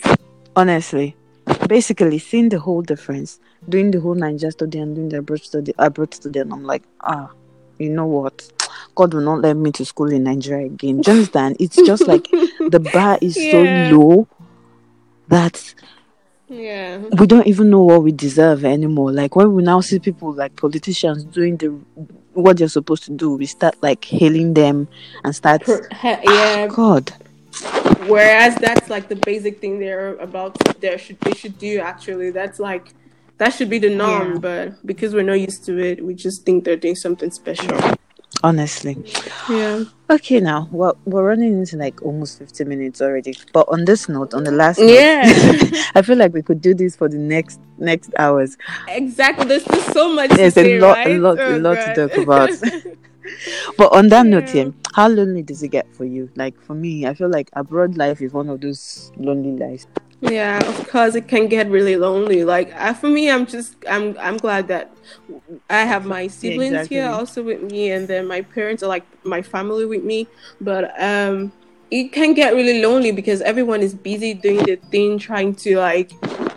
honestly, 0.54 1.16
basically 1.68 2.18
seeing 2.18 2.48
the 2.48 2.58
whole 2.58 2.82
difference, 2.82 3.38
doing 3.68 3.90
the 3.92 4.00
whole 4.00 4.16
Naija 4.16 4.50
study 4.52 4.78
and 4.78 4.94
doing 4.96 5.08
the 5.10 5.18
abroad 5.18 5.42
study, 5.42 5.72
abroad 5.78 6.14
study, 6.14 6.40
and 6.40 6.52
I'm 6.52 6.64
like, 6.64 6.82
ah, 7.02 7.30
you 7.78 7.90
know 7.90 8.06
what? 8.06 8.50
God 8.94 9.14
will 9.14 9.20
not 9.20 9.40
let 9.42 9.56
me 9.56 9.70
to 9.72 9.84
school 9.84 10.10
in 10.10 10.24
Nigeria 10.24 10.66
again. 10.66 11.00
Do 11.02 11.10
you 11.12 11.16
understand? 11.18 11.56
It's 11.60 11.76
just 11.76 12.06
like 12.08 12.26
the 12.70 12.80
bar 12.92 13.18
is 13.20 13.36
Yeah. 13.36 13.50
so 13.52 13.62
low 13.96 14.28
that 15.28 15.74
Yeah. 16.48 16.98
we 17.18 17.26
don't 17.26 17.46
even 17.46 17.70
know 17.70 17.82
what 17.82 18.02
we 18.02 18.12
deserve 18.12 18.64
anymore. 18.64 19.12
Like 19.12 19.36
when 19.36 19.52
we 19.54 19.62
now 19.62 19.80
see 19.80 19.98
people 19.98 20.32
like 20.32 20.56
politicians 20.56 21.24
doing 21.24 21.56
the 21.58 21.68
what 22.32 22.56
they're 22.56 22.68
supposed 22.68 23.04
to 23.04 23.12
do, 23.12 23.34
we 23.36 23.46
start 23.46 23.76
like 23.82 24.04
hailing 24.04 24.54
them 24.54 24.88
and 25.24 25.34
start 25.34 25.62
he- 25.66 26.08
yeah. 26.24 26.66
God. 26.68 27.12
Whereas 28.06 28.54
that's 28.56 28.88
like 28.88 29.08
the 29.08 29.16
basic 29.16 29.60
thing 29.60 29.78
they're 29.78 30.14
about. 30.16 30.56
They 30.80 30.96
should 30.96 31.20
they 31.20 31.32
should 31.34 31.58
do 31.58 31.80
actually. 31.80 32.30
That's 32.30 32.58
like 32.58 32.94
that 33.38 33.50
should 33.54 33.70
be 33.70 33.78
the 33.78 33.90
norm. 33.94 34.34
Yeah. 34.34 34.38
But 34.38 34.86
because 34.86 35.14
we're 35.14 35.22
not 35.24 35.40
used 35.40 35.64
to 35.66 35.78
it, 35.78 36.04
we 36.04 36.14
just 36.14 36.44
think 36.44 36.64
they're 36.64 36.76
doing 36.76 36.96
something 36.96 37.30
special. 37.30 37.78
Honestly. 38.44 38.96
Yeah. 39.50 39.84
Okay 40.10 40.38
now. 40.40 40.68
Well 40.70 40.96
we're 41.04 41.24
running 41.26 41.58
into 41.58 41.76
like 41.76 42.00
almost 42.02 42.38
fifty 42.38 42.64
minutes 42.64 43.02
already. 43.02 43.34
But 43.52 43.66
on 43.68 43.84
this 43.84 44.08
note, 44.08 44.32
on 44.32 44.44
the 44.44 44.52
last 44.52 44.78
note, 44.78 44.90
Yeah. 44.90 45.22
I 45.94 46.02
feel 46.02 46.16
like 46.16 46.32
we 46.32 46.42
could 46.42 46.60
do 46.60 46.72
this 46.74 46.94
for 46.94 47.08
the 47.08 47.18
next 47.18 47.58
next 47.78 48.10
hours. 48.18 48.56
exactly. 48.88 49.46
There's 49.46 49.64
just 49.64 49.92
so 49.92 50.14
much. 50.14 50.30
There's 50.30 50.56
a 50.56 50.62
say, 50.62 50.78
lot- 50.80 50.98
a 50.98 51.10
right? 51.10 51.20
lot- 51.20 51.38
a 51.38 51.54
Oh, 51.54 51.56
lot 51.58 51.74
to 51.94 52.08
talk 52.08 52.16
about. 52.18 52.50
But 53.76 53.92
on 53.92 54.08
that 54.08 54.26
note, 54.26 54.54
Yeah. 54.54 54.64
yeah, 54.64 54.70
how 54.94 55.08
lonely 55.08 55.42
does 55.42 55.62
it 55.62 55.68
get 55.68 55.86
for 55.94 56.04
you? 56.04 56.30
Like 56.36 56.60
for 56.60 56.74
me, 56.74 57.06
I 57.06 57.14
feel 57.14 57.28
like 57.30 57.50
abroad 57.52 57.96
life 57.96 58.20
is 58.20 58.32
one 58.32 58.48
of 58.48 58.60
those 58.60 59.12
lonely 59.16 59.52
lives. 59.52 59.86
Yeah, 60.20 60.58
of 60.58 60.88
course 60.88 61.14
it 61.14 61.28
can 61.28 61.46
get 61.46 61.70
really 61.70 61.96
lonely. 61.96 62.44
Like 62.44 62.72
I, 62.74 62.92
for 62.92 63.08
me, 63.08 63.30
I'm 63.30 63.46
just 63.46 63.76
I'm 63.88 64.16
I'm 64.18 64.36
glad 64.36 64.66
that 64.68 64.90
I 65.70 65.84
have 65.84 66.06
my 66.06 66.26
siblings 66.26 66.88
here 66.88 67.04
exactly. 67.04 67.18
also 67.18 67.42
with 67.42 67.62
me, 67.62 67.92
and 67.92 68.08
then 68.08 68.26
my 68.26 68.42
parents 68.42 68.82
are 68.82 68.88
like 68.88 69.04
my 69.24 69.42
family 69.42 69.86
with 69.86 70.02
me. 70.02 70.26
But 70.60 70.90
um, 71.00 71.52
it 71.90 72.12
can 72.12 72.34
get 72.34 72.54
really 72.54 72.82
lonely 72.82 73.12
because 73.12 73.40
everyone 73.42 73.80
is 73.80 73.94
busy 73.94 74.34
doing 74.34 74.64
their 74.64 74.76
thing, 74.90 75.18
trying 75.18 75.54
to 75.56 75.78
like, 75.78 76.10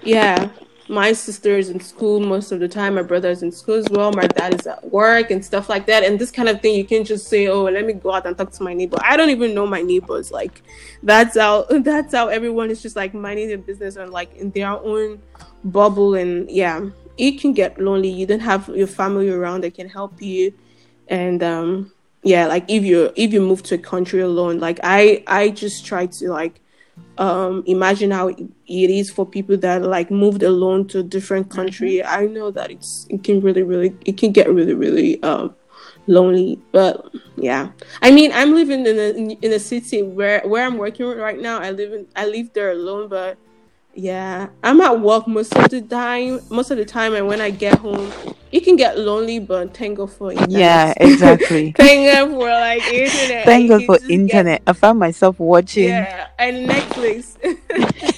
yeah. 0.04 0.50
My 0.92 1.14
sister 1.14 1.58
is 1.58 1.70
in 1.70 1.80
school 1.80 2.20
most 2.20 2.52
of 2.52 2.60
the 2.60 2.68
time. 2.68 2.96
My 2.96 3.02
brother 3.02 3.30
is 3.30 3.44
in 3.44 3.52
school 3.52 3.76
as 3.76 3.88
well. 3.90 4.12
My 4.12 4.28
dad 4.28 4.60
is 4.60 4.68
at 4.68 4.84
work 4.92 5.32
and 5.32 5.44
stuff 5.44 5.70
like 5.70 5.86
that. 5.86 6.04
And 6.04 6.20
this 6.20 6.32
kind 6.32 6.50
of 6.50 6.62
thing, 6.62 6.76
you 6.76 6.84
can 6.84 7.06
just 7.06 7.28
say, 7.28 7.48
"Oh, 7.48 7.64
let 7.64 7.86
me 7.86 7.94
go 7.94 8.12
out 8.14 8.26
and 8.26 8.38
talk 8.38 8.52
to 8.52 8.64
my 8.64 8.74
neighbor." 8.74 8.98
I 9.02 9.16
don't 9.16 9.30
even 9.30 9.54
know 9.54 9.66
my 9.66 9.82
neighbors. 9.82 10.32
Like, 10.32 10.62
that's 11.02 11.38
how 11.38 11.64
that's 11.70 12.14
how 12.14 12.28
everyone 12.28 12.70
is 12.70 12.82
just 12.82 12.96
like 12.96 13.14
minding 13.14 13.48
their 13.48 13.58
business 13.58 13.96
and 13.96 14.12
like 14.12 14.36
in 14.36 14.52
their 14.52 14.70
own 14.70 15.22
bubble 15.64 16.16
and 16.16 16.50
yeah 16.50 16.82
it 17.18 17.40
can 17.40 17.54
get 17.54 17.80
lonely 17.80 18.10
you 18.10 18.26
don't 18.26 18.40
have 18.40 18.68
your 18.70 18.88
family 18.88 19.30
around 19.30 19.64
that 19.64 19.76
can 19.76 19.88
help 19.88 20.22
you 20.22 20.54
and 21.08 21.44
um 21.44 21.92
yeah 22.24 22.48
like 22.48 22.66
if 22.68 22.84
you 22.84 23.12
if 23.16 23.32
you 23.32 23.42
move 23.42 23.62
to 23.62 23.76
a 23.76 23.78
country 23.78 24.22
alone 24.22 24.60
like 24.60 24.80
i 24.84 25.24
i 25.28 25.50
just 25.50 25.86
try 25.86 26.06
to 26.06 26.30
like 26.30 26.62
um 27.22 27.64
imagine 27.68 28.10
how 28.10 28.30
it 28.30 28.50
is 28.68 29.12
for 29.12 29.28
people 29.28 29.56
that 29.56 29.84
like 29.84 30.10
moved 30.10 30.42
alone 30.42 30.88
to 30.88 31.00
a 31.00 31.04
different 31.04 31.52
country. 31.52 32.04
I 32.04 32.26
know 32.26 32.50
that 32.50 32.72
it's 32.72 33.06
it 33.10 33.24
can 33.24 33.42
really 33.42 33.62
really 33.62 33.96
it 34.06 34.18
can 34.18 34.32
get 34.32 34.52
really 34.52 34.74
really 34.74 35.22
um 35.22 35.56
lonely 36.08 36.60
but 36.72 37.14
yeah. 37.38 37.70
I 38.02 38.10
mean 38.10 38.32
i'm 38.34 38.56
living 38.56 38.88
in 38.88 38.98
a 38.98 39.10
in 39.46 39.54
a 39.54 39.60
city 39.60 40.02
where 40.02 40.42
where 40.46 40.66
i'm 40.66 40.78
working 40.80 41.06
right 41.06 41.40
now. 41.40 41.60
I 41.60 41.70
live 41.70 41.94
in 41.94 42.08
i 42.16 42.26
live 42.26 42.52
there 42.54 42.72
alone 42.72 43.08
but 43.08 43.38
yeah. 43.94 44.48
I'm 44.64 44.82
at 44.82 45.00
work 45.00 45.28
most 45.28 45.56
of 45.56 45.70
the 45.70 45.82
time 45.82 46.40
most 46.50 46.72
of 46.72 46.78
the 46.78 46.86
time 46.86 47.14
and 47.14 47.28
when 47.28 47.40
i 47.40 47.52
get 47.52 47.78
home 47.78 48.12
it 48.52 48.62
can 48.66 48.76
get 48.76 48.98
lonely 49.00 49.40
but 49.40 49.76
thank 49.76 49.98
god 49.98 50.12
for 50.12 50.32
internet. 50.32 50.52
Yeah, 50.52 50.94
exactly. 50.98 51.72
thank 51.78 52.12
god 52.14 52.30
for 52.32 52.50
like 52.50 52.84
internet 52.94 53.46
Thank 53.46 53.70
God 53.70 53.84
for 53.86 53.96
just 53.98 54.08
get- 54.08 54.20
internet. 54.20 54.62
I 54.68 54.74
found 54.74 55.00
myself 55.00 55.40
watching. 55.40 55.86
yeah 55.90 56.28
and 56.40 56.68
netflix 56.70 57.38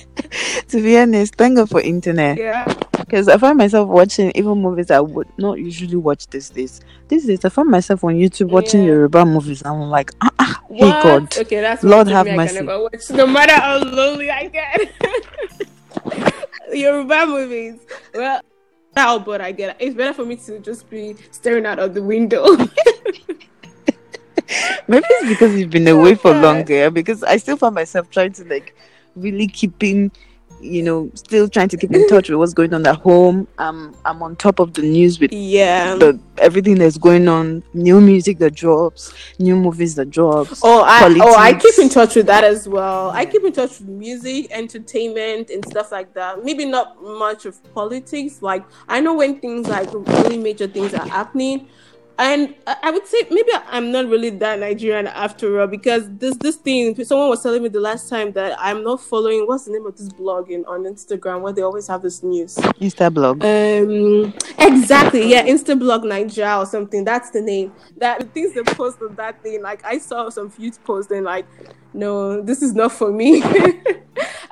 To 0.69 0.81
be 0.81 0.97
honest, 0.97 1.35
thank 1.35 1.57
God 1.57 1.69
for 1.69 1.79
internet. 1.81 2.37
yeah 2.39 2.65
Because 2.97 3.27
I 3.27 3.37
find 3.37 3.57
myself 3.57 3.87
watching 3.87 4.31
even 4.35 4.57
movies 4.59 4.89
I 4.89 4.99
would 4.99 5.27
not 5.37 5.59
usually 5.59 5.95
watch 5.95 6.25
these 6.27 6.49
days. 6.49 6.81
These 7.07 7.25
days, 7.27 7.45
I 7.45 7.49
find 7.49 7.69
myself 7.69 8.03
on 8.03 8.15
YouTube 8.15 8.49
watching 8.49 8.81
Yeah. 8.81 8.87
Yoruba 8.93 9.25
movies. 9.25 9.61
and 9.61 9.73
I'm 9.75 9.89
like, 9.89 10.11
ah, 10.21 10.29
ah, 10.39 10.61
hey 10.71 10.79
God. 10.79 11.37
Okay, 11.37 11.61
that's 11.61 11.83
Lord 11.83 12.07
have 12.07 12.25
me 12.25 12.35
mercy. 12.35 12.55
Can 12.57 12.65
never 12.65 12.81
watch, 12.83 13.09
no 13.11 13.27
matter 13.27 13.53
how 13.53 13.77
lonely 13.83 14.31
I 14.31 14.47
get. 14.47 14.91
Yoruba 16.73 17.25
movies. 17.27 17.75
Well, 18.13 18.41
how 18.95 19.19
but 19.19 19.41
I 19.41 19.51
get. 19.51 19.75
It's 19.79 19.95
better 19.95 20.13
for 20.13 20.25
me 20.25 20.35
to 20.37 20.59
just 20.59 20.89
be 20.89 21.15
staring 21.31 21.65
out 21.65 21.79
of 21.79 21.93
the 21.93 22.03
window. 22.03 22.45
Maybe 24.87 25.05
it's 25.09 25.29
because 25.29 25.55
you've 25.57 25.69
been 25.69 25.87
oh 25.89 25.99
away 25.99 26.15
for 26.15 26.33
longer. 26.33 26.91
Because 26.91 27.23
I 27.23 27.37
still 27.37 27.57
find 27.57 27.75
myself 27.75 28.09
trying 28.09 28.33
to 28.33 28.43
like 28.45 28.75
really 29.15 29.47
keeping 29.47 30.11
you 30.63 30.81
know, 30.81 31.11
still 31.13 31.47
trying 31.47 31.67
to 31.69 31.77
keep 31.77 31.91
in 31.91 32.07
touch 32.07 32.29
with 32.29 32.39
what's 32.39 32.53
going 32.53 32.73
on 32.73 32.85
at 32.87 32.95
home. 32.95 33.47
I'm 33.57 33.95
I'm 34.05 34.21
on 34.23 34.35
top 34.35 34.59
of 34.59 34.73
the 34.73 34.81
news 34.81 35.19
with 35.19 35.31
yeah 35.33 35.95
the 35.95 36.19
everything 36.37 36.75
that's 36.75 36.97
going 36.97 37.27
on, 37.27 37.63
new 37.73 37.99
music 38.01 38.37
that 38.39 38.55
drops, 38.55 39.13
new 39.39 39.55
movies 39.55 39.95
that 39.95 40.09
drops. 40.09 40.61
Oh, 40.63 40.83
I 40.83 40.99
politics. 40.99 41.25
oh 41.27 41.35
I 41.35 41.53
keep 41.53 41.77
in 41.79 41.89
touch 41.89 42.15
with 42.15 42.27
that 42.27 42.43
as 42.43 42.67
well. 42.67 43.11
I 43.11 43.25
keep 43.25 43.43
in 43.43 43.53
touch 43.53 43.79
with 43.79 43.89
music, 43.89 44.47
entertainment, 44.51 45.49
and 45.49 45.65
stuff 45.65 45.91
like 45.91 46.13
that. 46.13 46.43
Maybe 46.43 46.65
not 46.65 47.01
much 47.03 47.45
of 47.45 47.61
politics. 47.73 48.41
Like 48.41 48.65
I 48.87 48.99
know 49.01 49.13
when 49.15 49.39
things 49.39 49.67
like 49.67 49.93
really 49.93 50.37
major 50.37 50.67
things 50.67 50.93
are 50.93 51.07
happening 51.07 51.67
and 52.19 52.53
I 52.67 52.91
would 52.91 53.07
say 53.07 53.17
maybe 53.31 53.49
I'm 53.67 53.91
not 53.91 54.07
really 54.07 54.29
that 54.29 54.59
Nigerian 54.59 55.07
after 55.07 55.59
all 55.59 55.67
because 55.67 56.07
this 56.17 56.35
this 56.37 56.57
thing 56.57 57.01
someone 57.03 57.29
was 57.29 57.41
telling 57.41 57.63
me 57.63 57.69
the 57.69 57.79
last 57.79 58.07
time 58.07 58.31
that 58.33 58.55
I'm 58.59 58.83
not 58.83 59.01
following 59.01 59.47
what's 59.47 59.65
the 59.65 59.71
name 59.71 59.85
of 59.87 59.97
this 59.97 60.09
blogging 60.09 60.67
on 60.67 60.83
Instagram 60.83 61.41
where 61.41 61.53
they 61.53 61.63
always 61.63 61.87
have 61.87 62.03
this 62.03 62.21
news? 62.21 62.55
Insta 62.55 63.11
blog 63.11 63.43
um 63.43 64.33
exactly 64.59 65.27
yeah 65.29 65.43
Insta 65.43 65.77
blog 65.77 66.03
Nigeria 66.03 66.57
or 66.57 66.65
something 66.67 67.03
that's 67.03 67.31
the 67.31 67.41
name. 67.41 67.73
That 67.97 68.19
the 68.19 68.25
things 68.27 68.53
they 68.53 68.61
post 68.63 69.01
on 69.01 69.15
that 69.15 69.41
thing 69.41 69.63
like 69.63 69.83
I 69.83 69.97
saw 69.97 70.29
some 70.29 70.49
few 70.51 70.71
posts 70.71 71.11
and 71.11 71.25
like 71.25 71.47
no 71.93 72.41
this 72.41 72.61
is 72.61 72.73
not 72.73 72.91
for 72.91 73.11
me. 73.11 73.41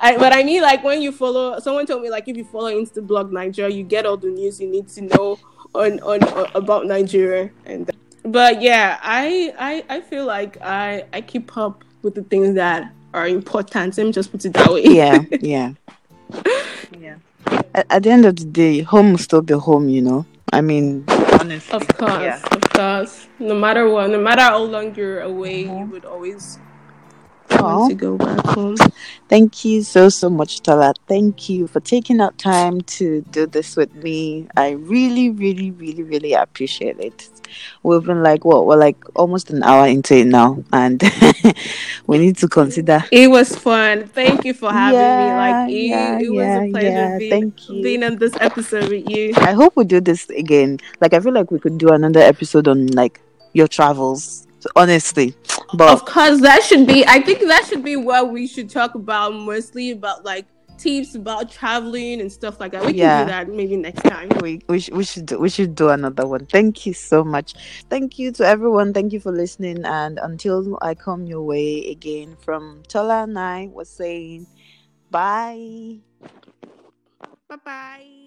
I, 0.04 0.16
but 0.18 0.32
I 0.34 0.42
mean 0.42 0.62
like 0.62 0.82
when 0.82 1.00
you 1.00 1.12
follow 1.12 1.60
someone 1.60 1.86
told 1.86 2.02
me 2.02 2.10
like 2.10 2.26
if 2.26 2.36
you 2.36 2.44
follow 2.44 2.72
Insta 2.72 3.06
blog 3.06 3.32
Nigeria 3.32 3.72
you 3.72 3.84
get 3.84 4.04
all 4.04 4.16
the 4.16 4.28
news 4.30 4.60
you 4.60 4.66
need 4.68 4.88
to 4.88 5.02
know 5.02 5.38
on, 5.74 6.00
on, 6.00 6.22
on 6.24 6.50
about 6.54 6.86
Nigeria 6.86 7.50
and 7.64 7.90
but 8.24 8.62
yeah, 8.62 8.98
I 9.02 9.52
I 9.58 9.96
I 9.96 10.00
feel 10.00 10.24
like 10.24 10.60
I 10.62 11.04
I 11.12 11.20
keep 11.20 11.56
up 11.56 11.84
with 12.02 12.14
the 12.14 12.22
things 12.22 12.54
that 12.54 12.92
are 13.14 13.26
important. 13.26 13.96
Let 13.96 14.06
me 14.06 14.12
just 14.12 14.30
put 14.30 14.44
it 14.44 14.52
that 14.54 14.70
way. 14.70 14.84
Yeah, 14.84 15.24
yeah, 15.40 15.72
yeah. 16.98 17.16
At, 17.74 17.86
at, 17.90 18.02
the 18.04 18.10
end 18.10 18.24
of 18.24 18.36
the 18.36 18.44
day, 18.44 18.82
home 18.82 19.12
will 19.12 19.18
still 19.18 19.42
be 19.42 19.54
home. 19.54 19.88
You 19.88 20.02
know. 20.02 20.26
I 20.52 20.60
mean, 20.60 21.04
honestly. 21.08 21.74
Of 21.74 21.88
course, 21.88 22.22
yeah. 22.22 22.40
of 22.52 22.60
course. 22.70 23.26
No 23.38 23.54
matter 23.54 23.88
what, 23.88 24.10
no 24.10 24.20
matter 24.20 24.42
how 24.42 24.62
long 24.62 24.94
you're 24.94 25.22
away, 25.22 25.64
mm-hmm. 25.64 25.78
you 25.78 25.86
would 25.86 26.04
always 26.04 26.58
want 27.62 27.90
to 27.90 27.96
go 27.96 28.16
back 28.16 28.44
home. 28.46 28.76
Thank 29.28 29.64
you 29.64 29.82
so 29.82 30.08
so 30.08 30.28
much, 30.28 30.60
Tola. 30.60 30.94
Thank 31.06 31.48
you 31.48 31.66
for 31.66 31.80
taking 31.80 32.20
out 32.20 32.36
time 32.38 32.80
to 32.82 33.22
do 33.30 33.46
this 33.46 33.76
with 33.76 33.94
me. 33.94 34.46
I 34.56 34.70
really, 34.70 35.30
really, 35.30 35.70
really, 35.70 36.02
really 36.02 36.32
appreciate 36.34 36.98
it. 36.98 37.28
We've 37.82 38.02
been 38.02 38.22
like 38.22 38.44
what 38.44 38.66
we're 38.66 38.76
like 38.76 38.96
almost 39.14 39.50
an 39.50 39.62
hour 39.62 39.86
into 39.86 40.16
it 40.16 40.26
now, 40.26 40.62
and 40.72 41.02
we 42.06 42.18
need 42.18 42.36
to 42.38 42.48
consider. 42.48 43.04
It 43.10 43.30
was 43.30 43.54
fun. 43.56 44.06
Thank 44.06 44.44
you 44.44 44.54
for 44.54 44.72
having 44.72 45.00
yeah, 45.00 45.18
me. 45.18 45.52
Like 45.52 45.70
it, 45.70 45.86
yeah, 45.86 46.18
it 46.18 46.30
was 46.30 46.46
yeah, 46.46 46.62
a 46.62 46.70
pleasure 46.70 47.18
being, 47.18 47.30
Thank 47.30 47.68
you. 47.68 47.82
being 47.82 48.04
on 48.04 48.16
this 48.16 48.34
episode 48.40 48.88
with 48.90 49.08
you. 49.08 49.32
I 49.36 49.52
hope 49.52 49.76
we 49.76 49.84
do 49.84 50.00
this 50.00 50.28
again. 50.30 50.78
Like 51.00 51.14
I 51.14 51.20
feel 51.20 51.32
like 51.32 51.50
we 51.50 51.58
could 51.58 51.78
do 51.78 51.88
another 51.88 52.20
episode 52.20 52.68
on 52.68 52.86
like 52.88 53.20
your 53.52 53.68
travels 53.68 54.46
honestly. 54.76 55.34
But 55.74 55.90
of 55.90 56.04
course, 56.04 56.40
that 56.40 56.62
should 56.62 56.86
be. 56.86 57.06
I 57.06 57.20
think 57.20 57.40
that 57.40 57.66
should 57.66 57.84
be 57.84 57.96
what 57.96 58.30
we 58.30 58.46
should 58.46 58.70
talk 58.70 58.94
about 58.94 59.34
mostly 59.34 59.90
about 59.90 60.24
like 60.24 60.46
tips 60.82 61.14
about 61.14 61.50
traveling 61.50 62.20
and 62.20 62.30
stuff 62.30 62.58
like 62.60 62.72
that. 62.72 62.84
We 62.84 62.94
yeah. 62.94 63.18
can 63.18 63.26
do 63.26 63.30
that 63.32 63.48
maybe 63.48 63.76
next 63.76 64.02
time. 64.02 64.28
We 64.40 64.60
we, 64.68 64.80
sh- 64.80 64.90
we 64.90 65.04
should 65.04 65.26
do, 65.26 65.38
we 65.38 65.48
should 65.48 65.74
do 65.74 65.90
another 65.90 66.26
one. 66.26 66.46
Thank 66.46 66.86
you 66.86 66.92
so 66.92 67.24
much. 67.24 67.54
Thank 67.88 68.18
you 68.18 68.32
to 68.32 68.46
everyone. 68.46 68.92
Thank 68.92 69.12
you 69.12 69.20
for 69.20 69.32
listening. 69.32 69.84
And 69.84 70.18
until 70.22 70.78
I 70.82 70.94
come 70.94 71.26
your 71.26 71.42
way 71.42 71.90
again, 71.90 72.36
from 72.40 72.82
Tola 72.88 73.24
and 73.24 73.38
I 73.38 73.68
was 73.72 73.88
saying, 73.88 74.46
bye. 75.10 75.98
Bye 77.48 77.56
bye. 77.64 78.21